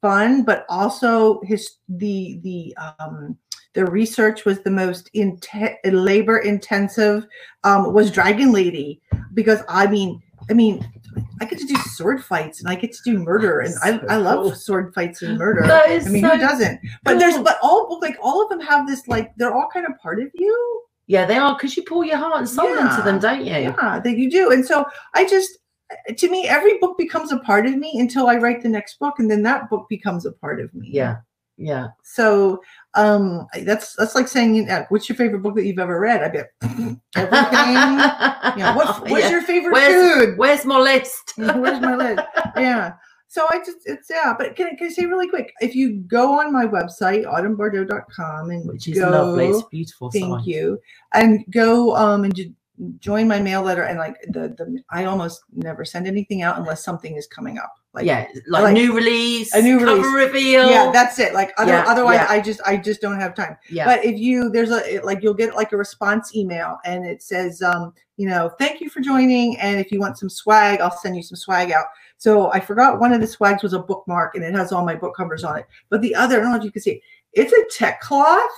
fun, 0.00 0.42
but 0.44 0.64
also 0.70 1.40
his 1.42 1.76
the 1.88 2.40
the 2.42 2.74
um 3.00 3.36
the 3.74 3.86
research 3.86 4.44
was 4.44 4.60
the 4.62 4.70
most 4.70 5.10
inte- 5.14 5.76
labor 5.84 6.38
intensive 6.38 7.26
um 7.64 7.92
was 7.92 8.10
Dragon 8.10 8.52
Lady 8.52 9.00
because 9.34 9.62
I 9.68 9.86
mean 9.86 10.20
I 10.50 10.54
mean 10.54 10.86
I 11.40 11.44
get 11.44 11.58
to 11.58 11.66
do 11.66 11.76
sword 11.96 12.24
fights 12.24 12.60
and 12.60 12.68
I 12.68 12.74
get 12.74 12.92
to 12.92 12.98
do 13.04 13.18
murder 13.18 13.60
and 13.60 13.74
I, 13.82 13.98
So 13.98 14.06
I 14.08 14.16
love 14.16 14.44
cool. 14.44 14.54
sword 14.54 14.94
fights 14.94 15.22
and 15.22 15.38
murder. 15.38 15.64
I 15.64 15.98
mean 16.08 16.22
so 16.22 16.30
who 16.30 16.38
doesn't? 16.38 16.80
But 17.04 17.18
there's 17.18 17.38
but 17.38 17.58
all 17.62 17.98
like 18.00 18.16
all 18.22 18.42
of 18.42 18.48
them 18.48 18.60
have 18.60 18.86
this 18.86 19.06
like 19.08 19.32
they're 19.36 19.54
all 19.54 19.68
kind 19.72 19.86
of 19.86 19.98
part 19.98 20.20
of 20.20 20.28
you. 20.34 20.82
Yeah, 21.06 21.26
they 21.26 21.36
are 21.36 21.56
because 21.56 21.76
you 21.76 21.82
pour 21.82 22.04
your 22.04 22.18
heart 22.18 22.38
and 22.38 22.48
soul 22.48 22.72
into 22.78 23.02
them, 23.02 23.18
don't 23.18 23.40
you? 23.44 23.52
Yeah, 23.52 23.98
that 23.98 24.16
you 24.16 24.30
do. 24.30 24.52
And 24.52 24.64
so 24.64 24.84
I 25.12 25.26
just, 25.26 25.58
to 26.16 26.30
me, 26.30 26.46
every 26.46 26.78
book 26.78 26.96
becomes 26.96 27.32
a 27.32 27.40
part 27.40 27.66
of 27.66 27.74
me 27.76 27.98
until 27.98 28.28
I 28.28 28.36
write 28.36 28.62
the 28.62 28.68
next 28.68 28.96
book, 29.00 29.18
and 29.18 29.28
then 29.28 29.42
that 29.42 29.68
book 29.68 29.88
becomes 29.88 30.24
a 30.24 30.30
part 30.30 30.60
of 30.60 30.72
me. 30.72 30.88
Yeah, 30.92 31.16
yeah. 31.60 31.88
So 32.02 32.60
um, 32.94 33.46
that's 33.62 33.94
that's 33.96 34.14
like 34.14 34.26
saying, 34.28 34.68
uh, 34.68 34.86
"What's 34.88 35.08
your 35.08 35.16
favorite 35.16 35.42
book 35.42 35.54
that 35.56 35.64
you've 35.64 35.78
ever 35.78 36.00
read?" 36.00 36.22
I 36.24 36.28
bet 36.28 36.50
everything. 36.62 37.00
yeah. 37.14 38.74
What, 38.74 39.00
what's 39.08 39.24
Yeah. 39.24 39.30
your 39.30 39.42
favorite 39.42 39.72
Where's, 39.72 40.24
food? 40.24 40.38
where's 40.38 40.64
my 40.64 40.78
list? 40.78 41.34
Where's 41.36 41.80
my 41.80 41.94
list? 41.96 42.22
Yeah. 42.56 42.94
So 43.28 43.46
I 43.48 43.58
just 43.58 43.78
it's 43.84 44.08
yeah, 44.10 44.34
but 44.36 44.56
can, 44.56 44.66
I- 44.66 44.74
can 44.74 44.88
I 44.88 44.90
say 44.90 45.04
really 45.06 45.28
quick? 45.28 45.52
If 45.60 45.74
you 45.76 45.98
go 46.00 46.40
on 46.40 46.52
my 46.52 46.66
website, 46.66 47.24
autumnbordeaux.com 47.26 48.50
and 48.50 48.68
Which 48.68 48.88
is 48.88 48.98
go, 48.98 49.08
lovely. 49.10 49.48
It's 49.48 49.62
beautiful. 49.70 50.10
Thank 50.10 50.46
you. 50.46 50.80
And 51.14 51.44
go 51.50 51.94
um 51.94 52.24
and 52.24 52.34
just 52.34 52.48
join 52.98 53.28
my 53.28 53.38
mail 53.40 53.62
letter 53.62 53.82
and 53.82 53.98
like 53.98 54.16
the 54.28 54.54
the 54.56 54.82
I 54.90 55.04
almost 55.04 55.42
never 55.52 55.84
send 55.84 56.06
anything 56.06 56.42
out 56.42 56.58
unless 56.58 56.82
something 56.84 57.16
is 57.16 57.26
coming 57.26 57.58
up. 57.58 57.74
Like 57.92 58.06
yeah, 58.06 58.28
like, 58.46 58.62
like 58.62 58.74
new 58.74 58.94
release, 58.94 59.52
a 59.52 59.60
new 59.60 59.78
cover 59.80 59.96
release. 59.96 60.26
reveal. 60.28 60.70
yeah, 60.70 60.90
that's 60.92 61.18
it. 61.18 61.34
Like 61.34 61.52
other, 61.58 61.72
Yeah, 61.72 61.84
otherwise, 61.88 62.20
yeah. 62.20 62.26
I 62.30 62.40
just 62.40 62.60
I 62.64 62.76
just 62.76 63.00
don't 63.00 63.18
have 63.18 63.34
time. 63.34 63.56
yeah. 63.68 63.84
But 63.84 64.04
if 64.04 64.18
you 64.18 64.48
there's 64.48 64.70
a 64.70 65.00
like 65.00 65.22
you'll 65.22 65.34
get 65.34 65.56
like 65.56 65.72
a 65.72 65.76
response 65.76 66.34
email 66.36 66.78
and 66.84 67.04
it 67.04 67.20
says 67.22 67.62
um 67.62 67.92
you 68.16 68.28
know 68.28 68.50
thank 68.58 68.80
you 68.80 68.88
for 68.88 69.00
joining 69.00 69.58
and 69.58 69.80
if 69.80 69.90
you 69.90 69.98
want 69.98 70.18
some 70.18 70.28
swag 70.30 70.80
I'll 70.80 70.96
send 70.96 71.16
you 71.16 71.22
some 71.22 71.36
swag 71.36 71.72
out. 71.72 71.86
So 72.16 72.52
I 72.52 72.60
forgot 72.60 73.00
one 73.00 73.12
of 73.12 73.20
the 73.20 73.26
swags 73.26 73.62
was 73.62 73.72
a 73.72 73.78
bookmark 73.80 74.36
and 74.36 74.44
it 74.44 74.54
has 74.54 74.70
all 74.72 74.84
my 74.84 74.94
book 74.94 75.16
covers 75.16 75.42
on 75.42 75.58
it. 75.58 75.66
But 75.88 76.00
the 76.00 76.14
other 76.14 76.38
I 76.38 76.42
don't 76.42 76.52
know 76.52 76.58
if 76.58 76.64
you 76.64 76.70
can 76.72 76.82
see 76.82 77.02
it's 77.32 77.52
a 77.52 77.76
tech 77.76 78.00
cloth. 78.00 78.50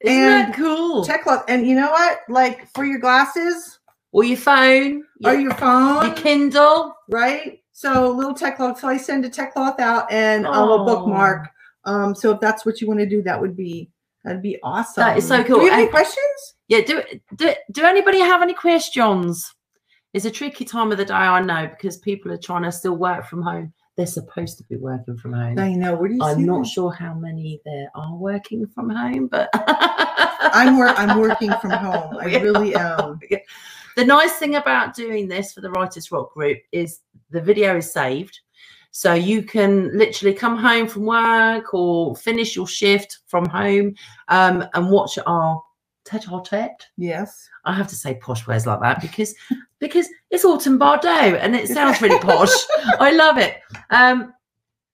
Isn't 0.00 0.16
and 0.16 0.52
that 0.52 0.56
cool? 0.56 1.04
Tech 1.04 1.22
cloth 1.24 1.44
and 1.48 1.66
you 1.66 1.74
know 1.74 1.90
what 1.90 2.20
like 2.28 2.72
for 2.72 2.84
your 2.84 2.98
glasses 2.98 3.80
or 4.12 4.24
your 4.24 4.36
phone, 4.36 5.04
or 5.24 5.32
your, 5.32 5.40
your 5.40 5.54
phone 5.54 6.06
your 6.06 6.14
Kindle. 6.14 6.94
right? 7.08 7.60
So 7.72 8.10
little 8.10 8.34
tech 8.34 8.56
cloth. 8.56 8.80
So 8.80 8.88
I 8.88 8.96
send 8.96 9.24
a 9.24 9.28
tech 9.28 9.52
cloth 9.52 9.80
out 9.80 10.10
and 10.10 10.46
um, 10.46 10.68
a 10.70 10.84
bookmark. 10.84 11.48
Um, 11.84 12.14
so 12.14 12.32
if 12.32 12.40
that's 12.40 12.64
what 12.66 12.80
you 12.80 12.88
want 12.88 13.00
to 13.00 13.06
do, 13.06 13.22
that 13.22 13.40
would 13.40 13.56
be 13.56 13.90
that'd 14.24 14.42
be 14.42 14.58
awesome. 14.62 15.02
That 15.02 15.16
is 15.16 15.26
so 15.26 15.42
Do 15.42 15.54
cool. 15.54 15.60
have 15.64 15.78
any 15.78 15.88
questions? 15.88 16.54
Yeah, 16.68 16.80
do 16.82 17.02
do 17.36 17.54
do 17.72 17.84
anybody 17.84 18.20
have 18.20 18.42
any 18.42 18.54
questions? 18.54 19.54
It's 20.14 20.24
a 20.24 20.30
tricky 20.30 20.64
time 20.64 20.90
of 20.90 20.98
the 20.98 21.04
day, 21.04 21.14
I 21.14 21.40
know, 21.40 21.68
because 21.68 21.98
people 21.98 22.32
are 22.32 22.38
trying 22.38 22.62
to 22.62 22.72
still 22.72 22.96
work 22.96 23.26
from 23.26 23.42
home. 23.42 23.72
They're 23.98 24.06
supposed 24.06 24.58
to 24.58 24.64
be 24.64 24.76
working 24.76 25.16
from 25.18 25.32
home. 25.32 25.58
I 25.58 25.72
know. 25.74 25.96
Where 25.96 26.08
do 26.08 26.14
you 26.14 26.20
see 26.20 26.26
I'm 26.26 26.46
not 26.46 26.62
that? 26.62 26.68
sure 26.68 26.92
how 26.92 27.14
many 27.14 27.60
there 27.64 27.90
are 27.96 28.14
working 28.14 28.64
from 28.68 28.90
home, 28.90 29.26
but 29.26 29.50
I'm 29.54 30.78
work. 30.78 30.96
I'm 30.96 31.18
working 31.18 31.52
from 31.60 31.72
home. 31.72 32.16
I 32.16 32.26
really 32.40 32.74
am. 32.76 33.18
the 33.96 34.04
nice 34.04 34.34
thing 34.34 34.54
about 34.54 34.94
doing 34.94 35.26
this 35.26 35.52
for 35.52 35.62
the 35.62 35.70
Writers 35.72 36.12
Rock 36.12 36.32
group 36.32 36.58
is 36.70 37.00
the 37.30 37.40
video 37.40 37.78
is 37.78 37.92
saved. 37.92 38.38
So 38.92 39.14
you 39.14 39.42
can 39.42 39.98
literally 39.98 40.32
come 40.32 40.56
home 40.56 40.86
from 40.86 41.04
work 41.04 41.74
or 41.74 42.14
finish 42.14 42.54
your 42.54 42.68
shift 42.68 43.18
from 43.26 43.46
home 43.46 43.96
um, 44.28 44.64
and 44.74 44.92
watch 44.92 45.18
our 45.26 45.60
tete-a-tete. 46.08 46.86
Yes. 46.96 47.48
I 47.64 47.74
have 47.74 47.88
to 47.88 47.94
say 47.94 48.14
posh 48.14 48.46
words 48.46 48.66
like 48.66 48.80
that 48.80 49.00
because 49.00 49.34
because 49.80 50.08
it's 50.30 50.44
autumn 50.44 50.78
Bordeaux 50.78 51.08
and 51.36 51.54
it 51.54 51.68
sounds 51.68 52.00
really 52.02 52.18
posh. 52.30 52.50
I 52.98 53.12
love 53.12 53.38
it. 53.38 53.56
Um, 53.90 54.32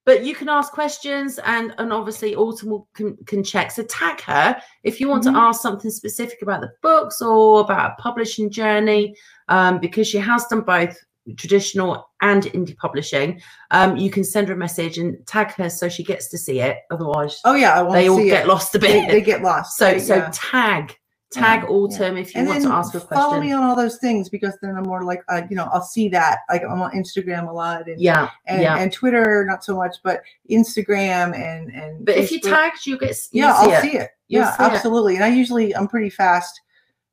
but 0.06 0.22
you 0.22 0.34
can 0.34 0.50
ask 0.50 0.70
questions 0.72 1.38
and 1.46 1.74
and 1.78 1.90
obviously 1.92 2.34
autumn 2.36 2.68
will, 2.70 2.88
can, 2.94 3.16
can 3.24 3.42
check. 3.42 3.70
So 3.70 3.82
tag 3.84 4.20
her 4.22 4.60
if 4.82 5.00
you 5.00 5.08
want 5.08 5.24
Mhm. 5.24 5.32
to 5.32 5.38
ask 5.38 5.62
something 5.62 5.90
specific 5.90 6.42
about 6.42 6.60
the 6.60 6.70
books 6.82 7.22
or 7.22 7.60
about 7.60 7.92
a 7.92 8.02
publishing 8.02 8.50
journey, 8.50 9.16
um, 9.48 9.78
because 9.80 10.06
she 10.06 10.18
has 10.18 10.44
done 10.46 10.60
both 10.60 10.98
traditional 11.38 12.10
and 12.20 12.42
indie 12.52 12.76
publishing. 12.76 13.40
Um, 13.70 13.96
you 13.96 14.10
can 14.10 14.24
send 14.24 14.48
her 14.48 14.54
a 14.54 14.56
message 14.58 14.98
and 14.98 15.26
tag 15.26 15.52
her 15.52 15.70
so 15.70 15.88
she 15.88 16.04
gets 16.04 16.28
to 16.28 16.36
see 16.36 16.60
it. 16.60 16.76
Otherwise, 16.90 17.40
Oh 17.46 17.54
yeah. 17.54 17.82
They 17.90 18.10
all 18.10 18.22
get 18.22 18.44
it. 18.44 18.46
lost 18.48 18.74
a 18.74 18.78
They, 18.78 18.92
bit. 19.00 19.08
they 19.10 19.20
get 19.22 19.40
lost. 19.40 19.78
so 19.78 19.86
right, 19.92 20.02
so 20.02 20.16
yeah. 20.16 20.30
tag 20.34 20.94
tag 21.34 21.62
Yeah, 21.62 21.68
autumn 21.68 22.16
if 22.16 22.34
you 22.34 22.40
and 22.40 22.48
want 22.48 22.62
to 22.62 22.68
ask 22.72 22.94
a 22.94 23.00
follow 23.00 23.40
me 23.40 23.52
on 23.52 23.62
all 23.62 23.76
those 23.76 23.98
things 23.98 24.28
because 24.28 24.54
then 24.62 24.76
I'm 24.76 24.84
more 24.84 25.02
like 25.04 25.22
uh, 25.28 25.42
you 25.50 25.56
know 25.56 25.68
I'll 25.72 25.82
see 25.82 26.08
that 26.10 26.40
like 26.48 26.62
I'm 26.62 26.80
on 26.80 26.92
Instagram 26.92 27.48
a 27.48 27.52
lot 27.52 27.88
and 27.88 28.00
yeah, 28.00 28.30
and, 28.46 28.62
yeah. 28.62 28.78
and 28.78 28.92
Twitter 28.92 29.44
not 29.48 29.64
so 29.64 29.76
much 29.76 29.96
but 30.02 30.22
Instagram 30.50 31.34
and 31.34 31.70
and 31.72 32.04
But 32.06 32.16
if 32.16 32.30
you 32.30 32.40
Facebook. 32.40 32.50
tagged, 32.50 32.86
you 32.86 32.98
get 32.98 33.16
you 33.32 33.42
yeah 33.42 33.54
see 33.54 33.64
I'll 33.64 33.78
it. 33.78 33.82
see 33.82 33.96
it 33.98 34.10
You'll 34.28 34.42
yeah 34.42 34.56
see 34.56 34.64
it. 34.64 34.72
absolutely 34.72 35.14
and 35.16 35.24
I 35.24 35.28
usually 35.28 35.74
I'm 35.76 35.88
pretty 35.88 36.10
fast 36.10 36.60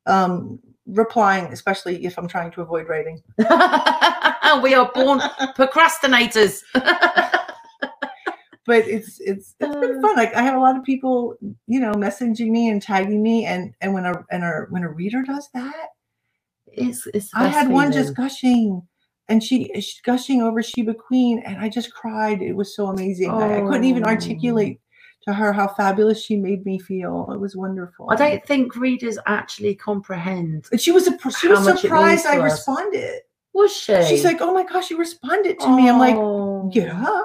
um 0.06 0.60
replying 0.88 1.46
especially 1.54 2.06
if 2.06 2.18
I'm 2.18 2.28
trying 2.28 2.52
to 2.52 2.62
avoid 2.62 2.88
writing 2.90 3.22
we 4.62 4.74
are 4.74 4.92
born 4.94 5.20
procrastinators. 5.56 6.62
but 8.66 8.88
it's 8.88 9.20
it's 9.20 9.56
it's 9.60 9.76
been 9.80 9.98
Uh. 9.98 10.02
fun. 10.02 10.16
Like 10.16 10.34
I 10.36 10.42
have 10.44 10.56
a 10.56 10.60
lot 10.60 10.78
of 10.78 10.84
people, 10.84 11.36
you 11.68 11.80
know, 11.80 11.94
messaging 11.94 12.50
me 12.50 12.70
and 12.70 12.82
tagging 12.82 13.22
me, 13.24 13.46
and 13.46 13.74
and 13.82 13.94
when 13.94 14.06
a 14.06 14.24
and 14.32 14.44
a 14.44 14.66
when 14.70 14.84
a 14.84 14.90
reader 14.90 15.24
does 15.24 15.50
that, 15.54 15.88
it's 16.68 17.08
it's. 17.14 17.30
I 17.34 17.48
had 17.48 17.70
one 17.70 17.92
just 17.92 18.16
gushing, 18.16 18.82
and 19.30 19.44
she 19.44 19.72
she's 19.76 20.02
gushing 20.04 20.42
over 20.42 20.62
Sheba 20.62 20.94
Queen, 20.94 21.42
and 21.46 21.58
I 21.58 21.70
just 21.70 21.94
cried. 21.94 22.42
It 22.42 22.54
was 22.54 22.76
so 22.76 22.88
amazing. 22.88 23.32
I, 23.32 23.58
I 23.58 23.62
couldn't 23.62 23.86
even 23.86 24.04
Oh. 24.06 24.10
articulate 24.10 24.80
to 25.24 25.34
her 25.34 25.54
how 25.54 25.68
fabulous 25.68 26.24
she 26.24 26.36
made 26.36 26.66
me 26.66 26.80
feel. 26.80 27.30
It 27.32 27.40
was 27.40 27.56
wonderful. 27.56 28.10
I 28.10 28.16
don't 28.16 28.44
think 28.46 28.76
readers 28.76 29.20
actually 29.28 29.76
comprehend. 29.76 30.68
But 30.72 30.82
she 30.82 30.92
was 30.92 31.08
a, 31.08 31.16
she 31.40 31.48
was 31.48 31.64
surprised 31.80 32.26
I 32.26 32.38
us. 32.40 32.44
responded. 32.54 33.22
Was 33.54 33.76
she? 33.76 34.02
She's 34.06 34.24
like, 34.24 34.38
"Oh 34.42 34.54
my 34.54 34.64
gosh, 34.64 34.90
you 34.90 34.98
responded 34.98 35.60
to 35.60 35.76
me." 35.76 35.90
I'm 35.90 36.00
like, 36.00 36.16
Oh. 36.16 36.72
"Yeah, 36.74 37.24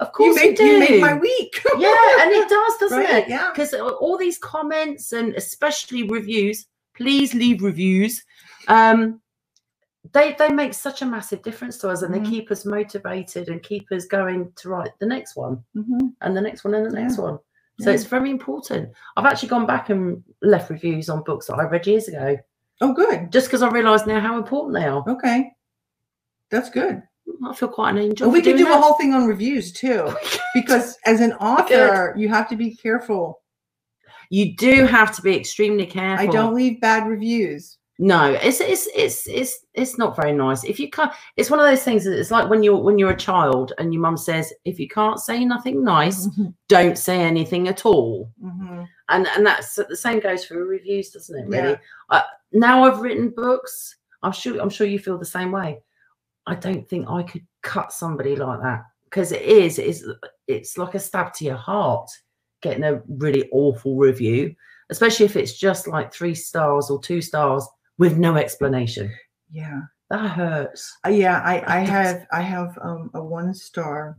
of 0.00 0.12
course 0.12 0.40
you 0.42 0.50
you 0.50 0.56
do. 0.56 0.78
made 0.80 1.00
my 1.00 1.14
week." 1.14 1.60
yeah, 1.78 2.16
and 2.20 2.30
it 2.32 2.48
does, 2.48 2.76
doesn't 2.78 2.98
right? 2.98 3.24
it? 3.24 3.28
Yeah. 3.28 3.50
Because 3.52 3.74
all 3.74 4.16
these 4.18 4.38
comments 4.38 5.12
and 5.12 5.34
especially 5.34 6.02
reviews, 6.04 6.66
please 6.96 7.34
leave 7.34 7.62
reviews. 7.62 8.22
Um, 8.68 9.20
they 10.12 10.34
they 10.38 10.50
make 10.50 10.74
such 10.74 11.02
a 11.02 11.06
massive 11.06 11.42
difference 11.42 11.78
to 11.78 11.88
us, 11.90 12.02
and 12.02 12.14
Mhm. 12.14 12.24
they 12.24 12.30
keep 12.30 12.50
us 12.50 12.64
motivated 12.64 13.48
and 13.48 13.62
keep 13.62 13.90
us 13.92 14.04
going 14.06 14.52
to 14.56 14.68
write 14.68 14.90
the 15.00 15.06
next 15.06 15.34
one 15.36 15.64
Mhm. 15.74 16.12
and 16.20 16.36
the 16.36 16.40
next 16.40 16.64
one 16.64 16.74
and 16.74 16.84
the 16.86 16.90
next 17.00 17.18
one. 17.18 17.38
So 17.80 17.90
Yeah. 17.90 17.94
it's 17.96 18.04
very 18.04 18.30
important. 18.30 18.90
I've 19.16 19.24
actually 19.26 19.48
gone 19.48 19.66
back 19.66 19.90
and 19.90 20.22
left 20.42 20.70
reviews 20.70 21.08
on 21.08 21.24
books 21.24 21.46
that 21.46 21.54
I 21.58 21.64
read 21.64 21.86
years 21.86 22.06
ago, 22.06 22.36
Oh, 22.80 22.92
good. 22.92 23.32
just 23.32 23.46
because 23.48 23.62
I 23.62 23.68
realise 23.70 24.06
now 24.06 24.20
how 24.20 24.36
important 24.38 24.74
they 24.74 24.84
are. 24.86 25.02
Okay. 25.08 25.56
That's 26.50 26.70
good. 26.70 27.02
I 27.46 27.54
feel 27.54 27.68
quite 27.68 27.90
an 27.90 27.98
angel. 27.98 28.30
We 28.30 28.42
could 28.42 28.56
do 28.56 28.72
a 28.72 28.76
whole 28.76 28.94
thing 28.94 29.14
on 29.14 29.26
reviews 29.26 29.72
too, 29.72 30.14
because 30.54 30.98
as 31.06 31.20
an 31.20 31.32
author, 31.34 32.14
you 32.16 32.28
have 32.28 32.48
to 32.50 32.56
be 32.56 32.74
careful. 32.74 33.40
You 34.30 34.56
do 34.56 34.86
have 34.86 35.14
to 35.16 35.22
be 35.22 35.36
extremely 35.36 35.86
careful. 35.86 36.28
I 36.28 36.30
don't 36.30 36.54
leave 36.54 36.80
bad 36.80 37.06
reviews. 37.06 37.78
No, 37.98 38.32
it's 38.32 38.60
it's 38.60 38.88
it's 38.94 39.26
it's 39.28 39.64
it's 39.74 39.98
not 39.98 40.16
very 40.16 40.32
nice. 40.32 40.64
If 40.64 40.80
you 40.80 40.90
can't, 40.90 41.12
it's 41.36 41.48
one 41.48 41.60
of 41.60 41.66
those 41.66 41.84
things. 41.84 42.04
that 42.04 42.18
It's 42.18 42.32
like 42.32 42.50
when 42.50 42.64
you're 42.64 42.82
when 42.82 42.98
you're 42.98 43.12
a 43.12 43.16
child 43.16 43.72
and 43.78 43.94
your 43.94 44.02
mum 44.02 44.16
says, 44.16 44.52
if 44.64 44.80
you 44.80 44.88
can't 44.88 45.20
say 45.20 45.44
nothing 45.44 45.84
nice, 45.84 46.28
don't 46.68 46.98
say 46.98 47.20
anything 47.20 47.68
at 47.68 47.86
all. 47.86 48.32
Mhm. 48.42 48.88
And 49.10 49.28
and 49.28 49.46
that's 49.46 49.76
the 49.76 49.96
same 49.96 50.18
goes 50.18 50.44
for 50.44 50.64
reviews, 50.66 51.10
doesn't 51.10 51.38
it? 51.38 51.46
Really. 51.48 51.70
Yeah. 51.70 51.76
Uh, 52.10 52.22
now 52.52 52.82
I've 52.84 53.00
written 53.00 53.30
books. 53.30 53.96
I'm 54.24 54.32
sure 54.32 54.60
I'm 54.60 54.70
sure 54.70 54.88
you 54.88 54.98
feel 54.98 55.18
the 55.18 55.24
same 55.24 55.52
way. 55.52 55.80
I 56.46 56.54
don't 56.54 56.88
think 56.88 57.08
I 57.08 57.22
could 57.22 57.46
cut 57.62 57.92
somebody 57.92 58.36
like 58.36 58.60
that 58.62 58.84
because 59.04 59.32
it 59.32 59.42
is 59.42 59.78
it's 59.78 60.04
it's 60.46 60.76
like 60.76 60.94
a 60.94 60.98
stab 60.98 61.32
to 61.34 61.44
your 61.44 61.56
heart 61.56 62.10
getting 62.62 62.84
a 62.84 63.02
really 63.08 63.48
awful 63.52 63.96
review, 63.96 64.54
especially 64.90 65.26
if 65.26 65.36
it's 65.36 65.58
just 65.58 65.86
like 65.86 66.12
three 66.12 66.34
stars 66.34 66.90
or 66.90 67.00
two 67.00 67.20
stars 67.20 67.66
with 67.98 68.16
no 68.16 68.36
explanation. 68.36 69.12
Yeah. 69.50 69.82
That 70.10 70.28
hurts. 70.28 70.96
Uh, 71.06 71.10
yeah, 71.10 71.40
I, 71.40 71.78
I 71.78 71.80
have 71.80 72.26
I 72.32 72.42
have 72.42 72.78
um, 72.82 73.10
a 73.14 73.22
one 73.22 73.54
star 73.54 74.18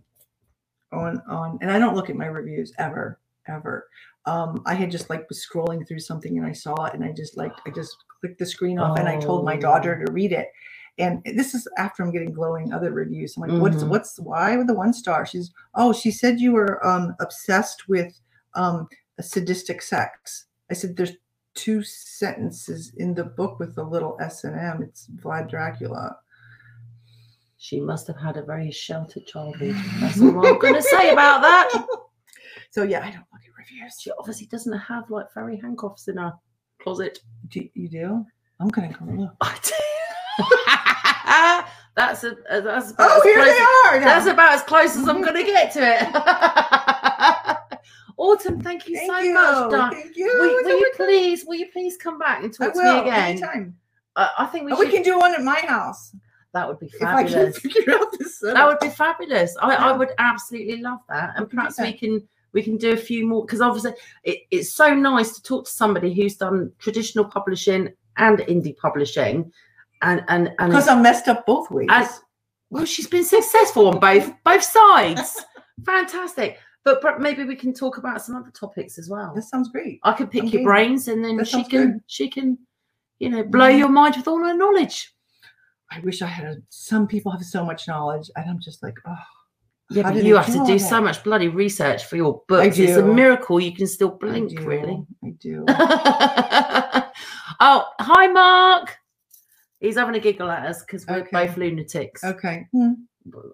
on 0.92 1.22
on 1.30 1.60
and 1.62 1.72
I 1.72 1.78
don't 1.78 1.96
look 1.96 2.10
at 2.10 2.16
my 2.16 2.26
reviews 2.26 2.74
ever 2.80 3.20
ever. 3.48 3.88
Um, 4.26 4.64
I 4.66 4.74
had 4.74 4.90
just 4.90 5.10
like 5.12 5.30
was 5.30 5.46
scrolling 5.46 5.88
through 5.88 6.00
something 6.00 6.38
and 6.38 6.48
I 6.48 6.52
saw 6.52 6.86
it 6.86 6.96
and 6.96 7.04
I 7.04 7.12
just 7.12 7.38
like 7.38 7.54
I 7.68 7.70
just 7.70 7.96
clicked 8.20 8.40
the 8.40 8.46
screen 8.46 8.80
off 8.80 8.98
and 8.98 9.08
I 9.08 9.20
told 9.20 9.46
my 9.46 9.56
daughter 9.56 10.00
Oh. 10.02 10.06
to 10.06 10.12
read 10.12 10.32
it. 10.32 10.50
And 10.98 11.22
this 11.26 11.54
is 11.54 11.68
after 11.78 12.04
I'm 12.04 12.12
getting 12.12 12.32
glowing 12.32 12.72
other 12.72 12.92
reviews. 12.92 13.36
I'm 13.36 13.44
like, 13.44 13.62
what's 13.62 13.84
Mhm. 13.84 13.90
what's 13.90 14.18
why 14.20 14.56
with 14.56 14.68
the 14.68 14.74
one 14.74 14.94
star? 14.94 15.26
She's 15.26 15.52
oh, 15.76 15.92
she 15.94 16.10
said 16.12 16.40
you 16.40 16.54
were 16.54 16.86
um 16.86 17.16
obsessed 17.20 17.88
with 17.90 18.18
um 18.54 18.88
sadistic 19.20 19.82
sex. 19.82 20.46
I 20.72 20.74
said 20.74 20.96
there's 20.96 21.18
two 21.54 21.84
sentences 21.84 22.94
in 22.98 23.14
the 23.14 23.24
book 23.24 23.60
with 23.60 23.78
a 23.78 23.84
little 23.84 24.18
S 24.22 24.44
and 24.46 24.58
M. 24.60 24.84
It's 24.84 25.08
Vlad 25.22 25.50
Dracula. 25.50 26.18
She 27.58 27.80
must 27.82 28.08
have 28.08 28.18
had 28.18 28.38
a 28.38 28.44
very 28.44 28.72
sheltered 28.72 29.26
childhood. 29.26 29.76
That's 30.00 30.22
all 30.22 30.46
I'm 30.46 30.60
going 30.60 30.76
to 30.76 30.82
say 30.82 31.12
about 31.12 31.42
that. 31.42 31.70
So 32.72 32.84
yeah, 32.84 33.00
I 33.00 33.06
don't 33.10 33.26
look 33.32 33.42
at 33.42 33.58
reviews. 33.58 34.02
She 34.02 34.12
obviously 34.20 34.48
doesn't 34.48 34.78
have 34.78 35.10
like 35.10 35.32
furry 35.32 35.56
handcuffs 35.58 36.10
in 36.10 36.18
her 36.18 36.34
closet. 36.82 37.20
Do 37.48 37.66
you 37.74 37.88
do? 37.88 38.26
I'm 38.60 38.68
gonna 38.68 38.92
go 38.92 39.06
look. 39.06 39.34
I 39.40 39.58
do. 39.64 39.72
Ah, 41.38 41.74
that's 41.96 42.24
a, 42.24 42.32
a- 42.50 42.62
that's 42.62 42.92
about 42.92 43.12
Oh, 43.12 43.18
as 43.18 43.24
here 43.24 43.36
close 43.36 43.48
they 43.48 43.60
are. 43.90 44.00
now. 44.00 44.06
That's 44.06 44.28
about 44.28 44.54
as 44.54 44.62
close 44.64 44.96
as 44.98 45.08
I'm 45.08 45.22
going 45.22 45.34
to 45.34 45.42
mm-hmm. 45.42 45.48
get 45.48 45.72
to 45.74 45.80
it. 45.82 47.80
Autumn, 48.18 48.62
thank 48.62 48.88
you 48.88 48.96
Thank 48.96 49.12
so 49.12 49.20
you. 49.20 49.34
much. 49.34 49.92
Thank 49.94 50.16
you. 50.16 50.26
Will, 50.40 50.64
will 50.64 50.80
you 50.80 50.92
please, 50.96 51.44
will 51.46 51.56
you 51.56 51.68
please 51.74 51.98
come 51.98 52.18
back 52.18 52.42
and 52.44 52.54
talk 52.54 52.74
to 52.74 52.82
me 52.84 53.00
again? 53.00 53.14
anytime. 53.32 53.76
I, 54.16 54.30
I 54.40 54.46
think 54.46 54.66
we 54.66 54.72
Oh, 54.72 54.78
should. 54.78 54.88
we 54.88 54.94
can 54.94 55.04
do 55.04 55.18
one 55.20 55.34
at 55.34 55.44
my 55.44 55.60
house 55.68 56.16
that 56.54 56.68
would 56.68 56.80
be 56.80 56.86
if 56.86 57.02
I 57.04 57.24
can 57.24 57.32
fabulous. 57.34 57.60
figure 57.60 57.94
out 57.94 58.08
this. 58.18 58.40
That 58.40 58.66
would 58.66 58.80
be 58.80 58.90
fabulous. 58.90 59.56
I, 59.62 59.76
I 59.76 59.92
would 59.92 60.12
absolutely 60.18 60.78
love 60.82 61.00
that, 61.10 61.34
and 61.36 61.46
We 61.46 61.50
can 61.50 61.50
do 61.50 61.56
perhaps 61.58 61.80
we 61.80 61.94
can 61.94 62.28
we 62.54 62.64
can 62.64 62.78
do 62.78 62.94
a 62.94 62.98
few 62.98 63.28
more 63.28 63.46
because 63.46 63.60
obviously 63.60 63.92
it, 64.24 64.40
it's 64.50 64.72
so 64.74 64.94
nice 64.96 65.34
to 65.34 65.44
talk 65.44 65.66
to 65.66 65.72
somebody 65.72 66.14
who's 66.14 66.38
done 66.38 66.72
traditional 66.80 67.26
publishing 67.26 67.90
and 68.18 68.40
indie 68.40 68.78
publishing, 68.78 69.52
and 70.02 70.24
and 70.28 70.52
and 70.60 70.72
Because 70.72 70.88
I'm 70.88 71.02
messed 71.02 71.28
up 71.28 71.46
both 71.46 71.70
ways. 71.72 71.88
And- 71.90 72.10
well, 72.72 72.86
she's 72.86 73.08
been 73.08 73.24
successful 73.24 73.88
on 73.88 74.00
both 74.00 74.32
both 74.44 74.64
sides. 74.64 75.46
Fantastic. 75.86 76.58
But, 76.84 77.02
but 77.02 77.20
maybe 77.20 77.44
we 77.46 77.56
can 77.56 77.74
talk 77.74 77.98
about 77.98 78.22
some 78.22 78.36
other 78.36 78.52
topics 78.52 79.00
as 79.00 79.10
well. 79.10 79.34
that 79.34 79.42
sounds 79.44 79.70
great. 79.70 80.00
I 80.04 80.14
can 80.14 80.28
pick 80.28 80.52
your 80.54 80.64
brains, 80.64 81.08
and 81.08 81.24
then 81.26 81.38
That 81.38 81.48
she 81.48 81.64
can 81.64 81.94
good. 81.94 82.02
she 82.08 82.30
can, 82.30 82.58
you 83.20 83.30
know, 83.30 83.44
blow 83.44 83.70
Mhm. 83.72 83.80
your 83.80 83.90
mind 83.90 84.16
with 84.18 84.28
all 84.28 84.38
her 84.44 84.54
knowledge. 84.54 85.12
I 85.92 86.00
wish 86.02 86.22
I 86.22 86.28
had. 86.28 86.46
A, 86.48 86.58
some 86.70 87.08
people 87.08 87.32
have 87.32 87.44
so 87.44 87.64
much 87.66 87.88
knowledge, 87.88 88.30
and 88.36 88.48
I'm 88.50 88.60
just 88.60 88.84
like, 88.84 88.96
oh, 89.08 89.16
Yeah, 89.92 90.04
but 90.12 90.24
you 90.24 90.36
have 90.36 90.52
to 90.54 90.66
do 90.66 90.78
so 90.80 91.00
much 91.02 91.24
bloody 91.24 91.48
research 91.48 92.06
for 92.06 92.18
your 92.18 92.44
books. 92.48 92.78
It's 92.78 92.98
a 92.98 93.04
miracle 93.04 93.60
you 93.60 93.74
can 93.76 93.88
still 93.88 94.12
I 94.22 94.26
blink, 94.26 94.50
do, 94.58 94.64
really. 94.66 95.04
I 95.24 95.30
do. 95.40 95.66
oh, 97.60 97.86
hi, 98.00 98.28
Mark. 98.28 98.98
He's 99.86 99.96
having 99.98 100.16
a 100.16 100.20
giggle 100.20 100.50
at 100.50 100.66
us 100.66 100.84
because 100.84 101.06
we're 101.08 101.18
Okay. 101.20 101.30
both 101.32 101.58
lunatics. 101.58 102.24
okay. 102.24 102.68
Hmm. 102.72 102.94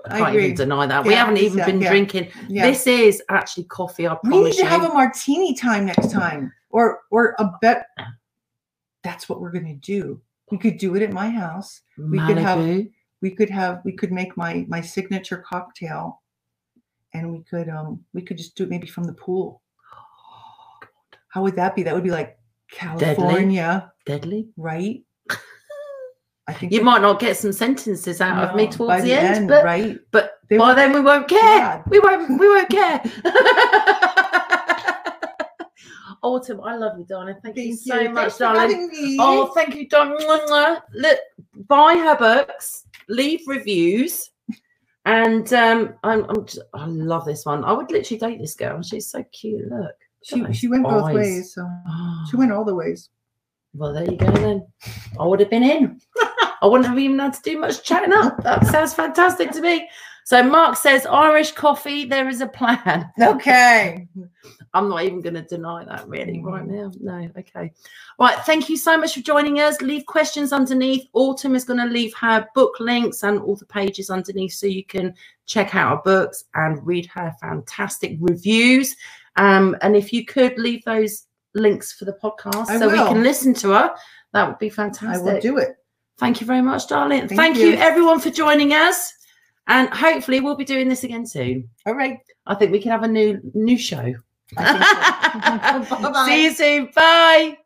I 0.09 0.15
I 0.15 0.17
can't 0.17 0.29
agree. 0.29 0.43
even 0.45 0.55
deny 0.57 0.86
that. 0.86 1.05
we 1.05 1.13
haven't 1.13 1.38
even 1.38 1.57
yeah, 1.59 1.65
been 1.65 1.82
yeah. 1.82 1.89
drinking. 1.89 2.27
Yeah. 2.49 2.65
This 2.67 2.86
is 2.88 3.23
actually 3.29 3.63
coffee, 3.65 4.05
I 4.07 4.17
we 4.23 4.43
need 4.43 4.51
to 4.53 4.57
you. 4.59 4.65
have 4.65 4.84
a 4.84 4.93
martini 4.93 5.53
time 5.55 5.86
next 5.86 6.11
time, 6.11 6.51
or 6.71 6.99
or 7.09 7.36
a 7.39 7.49
bet. 7.61 7.86
That's 9.03 9.29
what 9.29 9.39
we're 9.41 9.51
gonna 9.51 9.75
do. 9.75 10.21
We 10.51 10.57
could 10.57 10.77
do 10.77 10.95
it 10.95 11.01
at 11.01 11.13
my 11.13 11.29
house. 11.29 11.82
we 11.97 12.19
could 12.19 12.38
have- 12.38 12.86
We 13.21 13.32
could 13.32 13.49
have. 13.51 13.82
We 13.86 13.93
could 13.93 14.11
make 14.11 14.36
my 14.36 14.65
my 14.67 14.82
signature 14.82 15.38
cocktail, 15.38 16.21
and 17.13 17.32
we 17.32 17.43
could 17.43 17.69
um 17.69 18.03
we 18.13 18.21
could 18.23 18.38
just 18.38 18.55
do 18.57 18.63
it 18.63 18.69
maybe 18.69 18.88
from 18.88 19.05
the 19.05 19.13
pool. 19.13 19.61
How 21.29 21.43
would 21.43 21.55
that 21.55 21.75
be? 21.75 21.84
That 21.84 21.93
would 21.93 22.03
be 22.03 22.11
like 22.11 22.38
California, 22.71 23.91
Deadly. 24.05 24.49
right? 24.57 25.03
I 26.47 26.53
think 26.53 26.71
You 26.71 26.81
might 26.81 27.01
not 27.01 27.19
get 27.19 27.37
some 27.37 27.51
sentences 27.51 28.19
out 28.19 28.49
of 28.49 28.55
me 28.55 28.67
towards 28.67 29.03
the, 29.03 29.13
end, 29.13 29.47
but 29.47 29.63
right? 29.63 29.99
but 30.11 30.39
They 30.49 30.57
by 30.57 30.73
then 30.73 30.91
we 30.91 31.01
won't 31.01 31.27
care. 31.27 31.39
God. 31.39 31.83
We 31.87 31.99
won't. 31.99 32.39
We 32.39 32.47
won't 32.47 32.69
care. 32.69 33.01
Autumn, 36.23 36.61
I 36.61 36.75
love 36.75 36.99
you, 36.99 37.05
darling. 37.05 37.35
Thank, 37.43 37.57
you 37.57 37.75
so 37.75 37.99
you. 37.99 38.09
much, 38.09 38.33
Thanks 38.33 38.37
darling. 38.37 39.17
Oh, 39.19 39.47
thank 39.55 39.73
you, 39.75 39.89
darling. 39.89 40.17
Look, 40.93 41.19
buy 41.67 41.95
her 41.95 42.15
books, 42.15 42.85
leave 43.09 43.41
reviews, 43.47 44.29
and 45.05 45.51
um, 45.53 45.95
I'm, 46.03 46.25
I'm 46.25 46.45
just, 46.45 46.61
I 46.73 46.85
love 46.85 47.25
this 47.25 47.45
one. 47.45 47.63
I 47.63 47.71
would 47.71 47.91
literally 47.91 48.19
date 48.19 48.39
this 48.39 48.55
girl. 48.55 48.83
She's 48.83 49.09
so 49.09 49.23
cute. 49.31 49.67
Look. 49.69 49.95
she 50.23 50.53
she 50.53 50.67
went 50.67 50.83
both 50.83 51.11
ways, 51.11 51.55
so 51.55 51.67
she 52.29 52.37
went 52.37 52.51
all 52.51 52.65
the 52.65 52.75
ways. 52.75 53.09
Well, 53.73 53.93
there 53.93 54.03
you 54.03 54.17
go 54.17 54.29
then. 54.31 54.67
I 55.19 55.25
would 55.25 55.39
have 55.39 55.49
been 55.49 55.63
in. 55.63 56.01
I 56.62 56.68
wouldn't 56.68 56.88
have 56.88 56.99
even 56.99 57.20
had 57.20 57.34
to 57.34 57.41
do 57.41 57.59
much 57.59 57.84
chatting 57.84 58.14
up. 58.14 58.43
That 58.43 58.66
sounds 58.68 58.93
fantastic 58.93 59.51
to 59.51 59.62
me. 59.62 59.89
So 60.24 60.43
Mark 60.43 60.78
says 60.78 61.05
Irish 61.07 61.51
coffee, 61.51 62.05
there 62.05 62.30
is 62.30 62.41
a 62.41 62.47
plan. 62.47 63.12
Okay. 63.22 64.07
I'm 64.74 64.88
not 64.88 65.03
even 65.03 65.22
going 65.22 65.34
to 65.34 65.41
deny 65.41 65.84
that 65.84 66.07
really 66.07 66.41
right 66.41 66.66
now. 66.66 66.91
No, 67.01 67.30
okay. 67.38 67.74
Right. 68.18 68.38
Thank 68.45 68.70
you 68.70 68.78
so 68.78 68.97
much 68.97 69.16
for 69.16 69.20
joining 69.20 69.59
us. 69.59 69.82
Leave 69.82 70.05
questions 70.05 70.53
underneath. 70.53 71.05
Autumn 71.14 71.55
is 71.55 71.66
going 71.66 71.80
to 71.80 71.93
leave 71.93 72.14
her 72.16 72.47
book 72.55 72.80
links 72.80 73.24
and 73.24 73.39
all 73.39 73.57
the 73.57 73.66
pages 73.66 74.09
underneath 74.09 74.53
so 74.53 74.68
you 74.68 74.86
can 74.86 75.14
check 75.45 75.76
out 75.76 75.97
her 75.97 76.01
books 76.03 76.45
and 76.53 76.86
read 76.86 77.05
her 77.07 77.36
fantastic 77.41 78.18
reviews. 78.22 78.95
Um, 79.36 79.76
and 79.82 79.95
if 79.95 80.14
you 80.14 80.26
could 80.26 80.57
leave 80.57 80.86
those 80.86 81.26
links 81.53 81.91
for 81.91 82.05
the 82.05 82.18
podcast 82.24 82.70
I 82.70 82.80
so 82.80 82.89
we 82.89 82.95
can 82.95 83.24
listen 83.24 83.53
to 83.55 83.72
her, 83.72 83.93
that 84.32 84.47
would 84.47 84.59
be 84.59 84.70
fantastic. 84.70 85.28
I 85.28 85.34
will 85.34 85.41
do 85.41 85.57
it. 85.57 85.76
Thank 86.18 86.41
you 86.41 86.47
very 86.47 86.62
much, 86.62 86.88
darling. 86.88 87.28
Thank, 87.28 87.39
Thank 87.39 87.57
you. 87.57 87.70
you. 87.70 87.74
everyone, 87.76 88.20
for 88.20 88.30
joining 88.30 88.74
us. 88.74 89.14
And 89.68 89.89
hopefully, 89.89 90.39
we'll 90.39 90.55
be 90.55 90.66
doing 90.66 90.89
this 90.89 91.03
again 91.03 91.26
soon. 91.26 91.70
All 91.86 91.95
right. 91.95 92.20
I 92.45 92.55
think 92.55 92.72
we 92.72 92.82
can 92.82 92.91
have 92.91 93.03
a 93.03 93.07
new 93.07 93.39
new 93.53 93.78
show. 93.78 94.14
So. 94.57 94.64
See 96.26 96.43
you 96.43 96.53
soon. 96.53 96.89
Bye. 96.95 97.57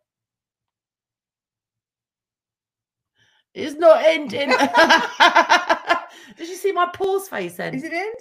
It's 3.53 3.75
not 3.75 4.03
ending. 4.03 4.49
Did 6.37 6.49
you 6.49 6.55
see 6.55 6.73
my 6.73 6.87
pause 6.93 7.29
face 7.29 7.55
then? 7.55 7.73
Is 7.73 7.85
it 7.85 7.93
in? 7.93 8.11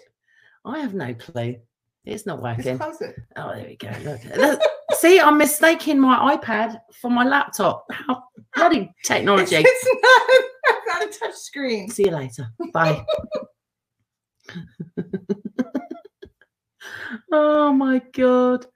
I 0.65 0.79
have 0.79 0.95
no 0.95 1.13
clue. 1.15 1.57
It's 2.05 2.25
not 2.25 2.41
working. 2.41 2.81
Oh, 2.81 3.55
there 3.55 3.67
we 3.67 3.77
go. 3.77 3.91
Look. 4.37 4.61
See, 4.93 5.19
I'm 5.19 5.39
mistaking 5.39 5.99
my 5.99 6.37
iPad 6.37 6.79
for 7.01 7.11
my 7.11 7.25
laptop. 7.25 7.87
How 7.91 8.25
bloody 8.55 8.93
technology. 9.05 9.57
it's 9.57 9.89
not, 10.03 10.23
not 10.87 11.09
a 11.09 11.19
touch 11.19 11.35
screen. 11.35 11.89
See 11.89 12.05
you 12.05 12.11
later. 12.11 12.47
Bye. 12.73 13.05
oh 17.33 17.73
my 17.73 18.03
god. 18.13 18.67